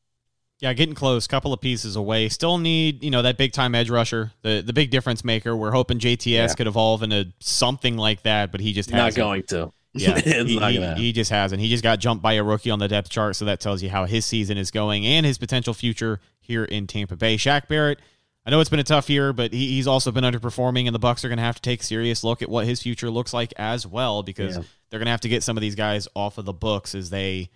Yeah, 0.60 0.74
getting 0.74 0.96
close, 0.96 1.26
couple 1.26 1.54
of 1.54 1.62
pieces 1.62 1.96
away. 1.96 2.28
Still 2.28 2.58
need, 2.58 3.02
you 3.02 3.12
know, 3.12 3.22
that 3.22 3.38
big 3.38 3.54
time 3.54 3.74
edge 3.74 3.90
rusher, 3.90 4.34
the 4.42 4.62
the 4.62 4.74
big 4.74 4.92
difference 4.92 5.24
maker. 5.24 5.56
We're 5.56 5.72
hoping 5.72 6.00
JTS 6.00 6.26
yeah. 6.28 6.48
could 6.50 6.68
evolve 6.68 7.02
into 7.02 7.32
something 7.40 7.96
like 7.96 8.24
that, 8.24 8.52
but 8.52 8.60
he 8.60 8.74
just 8.74 8.90
hasn't. 8.90 9.18
not 9.18 9.24
going 9.24 9.44
to. 9.44 9.72
Yeah, 9.94 10.20
he, 10.44 10.60
he, 10.60 10.94
he, 10.96 11.12
just 11.14 11.32
hasn't. 11.32 11.62
He 11.62 11.70
just 11.70 11.82
got 11.82 12.00
jumped 12.00 12.22
by 12.22 12.34
a 12.34 12.44
rookie 12.44 12.70
on 12.72 12.80
the 12.80 12.90
depth 12.90 13.10
chart, 13.10 13.38
so 13.38 13.46
that 13.46 13.62
tells 13.62 13.82
you 13.82 13.90
how 13.90 14.06
his 14.06 14.26
season 14.26 14.58
is 14.58 14.70
going 14.70 15.06
and 15.06 15.26
his 15.26 15.38
potential 15.38 15.74
future 15.74 16.20
here 16.42 16.66
in 16.66 16.88
Tampa 16.88 17.16
Bay. 17.16 17.38
Shaq 17.38 17.68
Barrett 17.68 18.00
I 18.46 18.52
know 18.52 18.60
it's 18.60 18.70
been 18.70 18.80
a 18.80 18.84
tough 18.84 19.10
year, 19.10 19.34
but 19.34 19.54
he, 19.54 19.68
he's 19.68 19.88
also 19.88 20.12
been 20.12 20.24
underperforming, 20.24 20.86
and 20.86 20.96
the 20.96 21.00
Bucs 21.00 21.24
are 21.24 21.28
going 21.28 21.38
to 21.38 21.44
have 21.44 21.56
to 21.56 21.62
take 21.62 21.82
a 21.82 21.84
serious 21.84 22.24
look 22.24 22.42
at 22.42 22.50
what 22.50 22.66
his 22.66 22.82
future 22.82 23.10
looks 23.10 23.34
like 23.34 23.54
as 23.58 23.86
well, 23.86 24.24
because 24.24 24.58
yeah. 24.58 24.64
they're 24.90 25.00
going 25.00 25.08
to 25.08 25.12
have 25.12 25.22
to 25.22 25.30
get 25.30 25.44
some 25.44 25.58
of 25.58 25.62
these 25.62 25.76
guys 25.76 26.08
off 26.16 26.38
of 26.38 26.46
the 26.46 26.54
books 26.54 26.96
as 26.96 27.10
they 27.10 27.50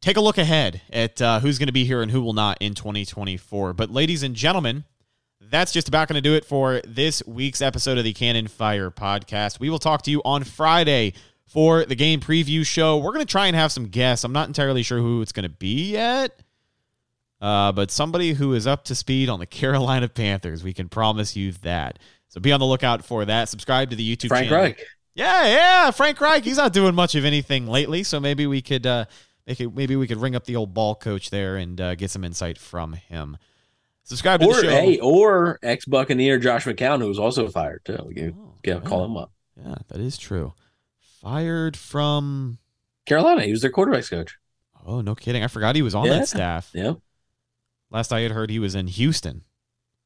take 0.00 0.16
a 0.16 0.20
look 0.20 0.38
ahead 0.38 0.82
at 0.92 1.20
uh, 1.22 1.40
who's 1.40 1.58
going 1.58 1.68
to 1.68 1.72
be 1.72 1.84
here 1.84 2.02
and 2.02 2.10
who 2.10 2.20
will 2.20 2.34
not 2.34 2.58
in 2.60 2.74
2024. 2.74 3.72
But, 3.72 3.90
ladies 3.90 4.22
and 4.22 4.34
gentlemen, 4.34 4.84
that's 5.40 5.72
just 5.72 5.88
about 5.88 6.08
going 6.08 6.22
to 6.22 6.28
do 6.28 6.34
it 6.34 6.44
for 6.44 6.80
this 6.86 7.26
week's 7.26 7.62
episode 7.62 7.98
of 7.98 8.04
the 8.04 8.12
Cannon 8.12 8.48
Fire 8.48 8.90
podcast. 8.90 9.60
We 9.60 9.70
will 9.70 9.78
talk 9.78 10.02
to 10.02 10.10
you 10.10 10.22
on 10.24 10.44
Friday 10.44 11.14
for 11.46 11.84
the 11.84 11.94
game 11.94 12.20
preview 12.20 12.66
show. 12.66 12.98
We're 12.98 13.12
going 13.12 13.26
to 13.26 13.30
try 13.30 13.46
and 13.46 13.56
have 13.56 13.72
some 13.72 13.88
guests. 13.88 14.24
I'm 14.24 14.32
not 14.32 14.46
entirely 14.46 14.82
sure 14.82 14.98
who 14.98 15.22
it's 15.22 15.32
going 15.32 15.44
to 15.44 15.48
be 15.48 15.90
yet 15.90 16.41
uh, 17.42 17.72
but 17.72 17.90
somebody 17.90 18.34
who 18.34 18.54
is 18.54 18.68
up 18.68 18.84
to 18.84 18.94
speed 18.94 19.28
on 19.28 19.40
the 19.40 19.46
Carolina 19.60 20.08
Panthers. 20.08 20.62
We 20.62 20.72
can 20.72 20.88
promise 20.88 21.36
you 21.36 21.52
that. 21.52 21.98
So 22.28 22.40
be 22.40 22.52
on 22.52 22.60
the 22.60 22.66
lookout 22.66 23.04
for 23.04 23.24
that. 23.24 23.48
Subscribe 23.48 23.90
to 23.90 23.96
the 23.96 24.16
YouTube 24.16 24.28
Frank 24.28 24.48
channel. 24.48 24.64
Reich. 24.64 24.84
Yeah, 25.14 25.46
yeah, 25.46 25.90
Frank 25.90 26.18
Reich. 26.20 26.44
He's 26.44 26.56
not 26.56 26.72
doing 26.72 26.94
much 26.94 27.14
of 27.14 27.26
anything 27.26 27.66
lately, 27.66 28.02
so 28.04 28.18
maybe 28.18 28.46
we 28.46 28.62
could 28.62 28.86
uh, 28.86 29.04
maybe 29.46 29.96
we 29.96 30.06
could 30.06 30.16
ring 30.16 30.34
up 30.34 30.44
the 30.44 30.56
old 30.56 30.72
ball 30.72 30.94
coach 30.94 31.28
there 31.28 31.56
and 31.56 31.78
uh, 31.78 31.94
get 31.96 32.10
some 32.10 32.24
insight 32.24 32.56
from 32.56 32.94
him. 32.94 33.36
Subscribe 34.04 34.40
to 34.40 34.46
or, 34.46 34.54
the 34.54 34.62
show. 34.62 34.70
Hey, 34.70 34.98
or 35.00 35.58
ex 35.62 35.84
Buccaneer 35.84 36.38
Josh 36.38 36.64
McCown, 36.64 37.00
who 37.00 37.08
was 37.08 37.18
also 37.18 37.48
fired 37.48 37.84
too. 37.84 37.98
We 38.06 38.14
can, 38.14 38.34
oh, 38.38 38.54
yeah. 38.64 38.80
call 38.80 39.04
him 39.04 39.16
up. 39.18 39.32
Yeah, 39.62 39.74
that 39.88 40.00
is 40.00 40.16
true. 40.16 40.54
Fired 41.20 41.76
from 41.76 42.58
Carolina. 43.04 43.42
He 43.42 43.50
was 43.50 43.60
their 43.60 43.70
quarterbacks 43.70 44.08
coach. 44.08 44.38
Oh, 44.86 45.02
no 45.02 45.14
kidding! 45.14 45.44
I 45.44 45.48
forgot 45.48 45.76
he 45.76 45.82
was 45.82 45.94
on 45.94 46.06
yeah. 46.06 46.14
that 46.14 46.28
staff. 46.28 46.70
Yeah. 46.72 46.94
Last 47.92 48.12
I 48.12 48.20
had 48.20 48.32
heard, 48.32 48.50
he 48.50 48.58
was 48.58 48.74
in 48.74 48.86
Houston. 48.86 49.42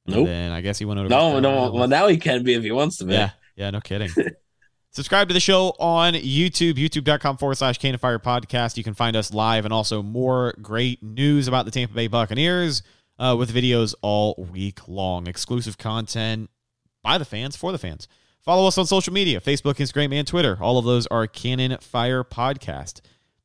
Nope. 0.07 0.27
Then 0.27 0.53
I 0.53 0.61
guess 0.61 0.79
he 0.79 0.85
went 0.85 1.01
over. 1.01 1.09
No, 1.09 1.41
no. 1.41 1.71
Well, 1.71 1.89
now 1.89 2.07
he 2.09 2.17
can 2.17 2.43
be 2.43 2.55
if 2.55 2.63
he 2.63 2.71
wants 2.71 2.99
to 2.99 3.05
be. 3.05 3.15
Yeah, 3.15 3.31
yeah, 3.57 3.71
no 3.71 3.81
kidding. 3.81 4.11
Subscribe 4.91 5.29
to 5.29 5.35
the 5.35 5.41
show 5.41 5.75
on 5.79 6.15
YouTube, 6.15 6.75
youtube.com 6.75 7.37
forward 7.37 7.57
slash 7.57 7.77
Cannon 7.77 7.99
Fire 7.99 8.19
Podcast. 8.19 8.79
You 8.79 8.85
can 8.85 8.95
find 8.95 9.15
us 9.15 9.31
live 9.31 9.67
and 9.67 9.75
also 9.75 10.03
more 10.03 10.55
great 10.63 11.03
news 11.03 11.49
about 11.49 11.67
the 11.67 11.71
Tampa 11.71 11.95
Bay 11.95 12.07
Buccaneers 12.07 12.83
uh, 13.19 13.37
with 13.39 13.55
videos 13.55 13.95
all 14.01 14.35
week 14.51 14.89
long. 14.89 15.27
Exclusive 15.27 15.77
content 15.77 16.49
by 17.03 17.19
the 17.19 17.27
fans 17.27 17.57
for 17.57 17.73
the 17.73 17.79
fans. 17.79 18.09
Follow 18.41 18.67
us 18.67 18.79
on 18.79 18.87
social 18.87 19.13
media 19.13 19.41
Facebook, 19.41 19.75
Instagram, 19.75 20.15
and 20.15 20.27
Twitter. 20.27 20.57
All 20.63 20.79
of 20.79 20.87
those 20.87 21.07
are 21.09 21.27
Cannon 21.27 21.77
Fire 21.81 22.25
Podcast. 22.25 23.01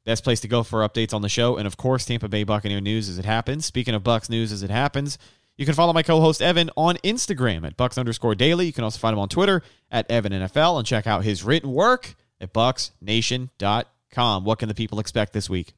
Best 0.06 0.24
place 0.24 0.39
to 0.41 0.47
go 0.47 0.64
for 0.64 0.88
updates 0.88 1.14
on 1.14 1.22
the 1.22 1.30
show. 1.30 1.58
And 1.58 1.68
of 1.68 1.78
course, 1.78 2.06
Tampa 2.06 2.28
Bay 2.28 2.43
Buccaneer 2.43 2.82
news 2.82 3.08
as 3.08 3.20
it 3.20 3.26
happens. 3.26 3.66
Speaking 3.66 3.93
of 3.93 4.04
Bucs 4.04 4.30
news 4.30 4.52
as 4.52 4.64
it 4.64 4.72
happens, 4.72 5.18
you 5.58 5.66
can 5.66 5.76
follow 5.76 5.93
my 5.93 6.02
co-host 6.02 6.41
Evan 6.41 6.72
on 6.76 6.95
Instagram 6.97 7.66
at 7.66 7.78
Bucs 7.78 7.97
underscore 7.99 8.34
daily. 8.34 8.66
You 8.66 8.74
can 8.74 8.84
also 8.84 8.97
find 8.97 9.14
him 9.14 9.20
on 9.20 9.30
Twitter 9.30 9.62
at 9.91 10.10
Evan 10.10 10.32
NFL 10.32 10.78
and 10.80 10.88
check 10.88 11.06
out 11.06 11.24
his 11.24 11.43
written 11.43 11.72
work 11.72 12.16
at 12.39 12.52
BucsNation.com. 12.52 14.43
What 14.43 14.60
can 14.60 14.70
the 14.70 14.76
people 14.76 14.99
expect 14.99 15.34
this 15.34 15.49
week? 15.49 15.74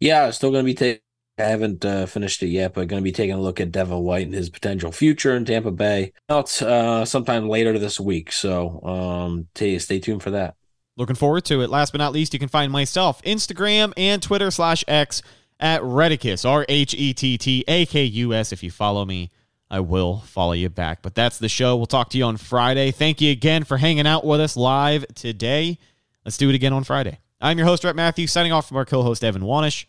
Yeah, 0.00 0.30
still 0.30 0.50
going 0.50 0.64
to 0.64 0.66
be 0.66 0.74
taking. 0.74 1.02
I 1.38 1.44
haven't 1.44 1.84
uh, 1.84 2.06
finished 2.06 2.42
it 2.42 2.48
yet, 2.48 2.74
but 2.74 2.88
going 2.88 3.00
to 3.00 3.04
be 3.04 3.12
taking 3.12 3.36
a 3.36 3.40
look 3.40 3.60
at 3.60 3.70
Devin 3.70 4.00
White 4.00 4.26
and 4.26 4.34
his 4.34 4.50
potential 4.50 4.90
future 4.90 5.36
in 5.36 5.44
Tampa 5.44 5.70
Bay 5.70 6.12
out 6.28 6.60
uh, 6.62 7.04
sometime 7.04 7.48
later 7.48 7.78
this 7.78 8.00
week. 8.00 8.32
So 8.32 8.82
um, 8.82 9.48
t- 9.54 9.78
stay 9.78 10.00
tuned 10.00 10.22
for 10.22 10.32
that. 10.32 10.56
Looking 10.98 11.14
forward 11.14 11.44
to 11.44 11.62
it. 11.62 11.70
Last 11.70 11.92
but 11.92 11.98
not 11.98 12.12
least, 12.12 12.32
you 12.32 12.40
can 12.40 12.48
find 12.48 12.72
myself 12.72 13.22
Instagram 13.22 13.92
and 13.96 14.20
Twitter 14.20 14.50
slash 14.50 14.84
X 14.88 15.22
at 15.60 15.80
Rhettakus, 15.80 16.44
R 16.44 16.66
H 16.68 16.92
E 16.92 17.14
T 17.14 17.38
T 17.38 17.64
A 17.68 17.86
K 17.86 18.02
U 18.02 18.34
S. 18.34 18.52
If 18.52 18.64
you 18.64 18.72
follow 18.72 19.04
me, 19.04 19.30
I 19.70 19.78
will 19.78 20.18
follow 20.18 20.54
you 20.54 20.68
back. 20.68 21.00
But 21.02 21.14
that's 21.14 21.38
the 21.38 21.48
show. 21.48 21.76
We'll 21.76 21.86
talk 21.86 22.10
to 22.10 22.18
you 22.18 22.24
on 22.24 22.36
Friday. 22.36 22.90
Thank 22.90 23.20
you 23.20 23.30
again 23.30 23.62
for 23.62 23.76
hanging 23.76 24.08
out 24.08 24.24
with 24.24 24.40
us 24.40 24.56
live 24.56 25.06
today. 25.14 25.78
Let's 26.24 26.36
do 26.36 26.48
it 26.48 26.56
again 26.56 26.72
on 26.72 26.82
Friday. 26.82 27.20
I'm 27.40 27.58
your 27.58 27.68
host, 27.68 27.84
Rhett 27.84 27.94
Matthews, 27.94 28.32
signing 28.32 28.50
off 28.50 28.66
from 28.66 28.76
our 28.76 28.84
co 28.84 29.02
host, 29.02 29.22
Evan 29.22 29.42
Wanish. 29.42 29.84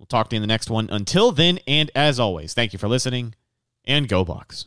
We'll 0.00 0.06
talk 0.06 0.28
to 0.30 0.36
you 0.36 0.38
in 0.38 0.42
the 0.42 0.48
next 0.48 0.68
one. 0.68 0.88
Until 0.90 1.30
then, 1.30 1.60
and 1.68 1.92
as 1.94 2.18
always, 2.18 2.54
thank 2.54 2.72
you 2.72 2.80
for 2.80 2.88
listening 2.88 3.36
and 3.84 4.08
go 4.08 4.24
Bucs. 4.24 4.66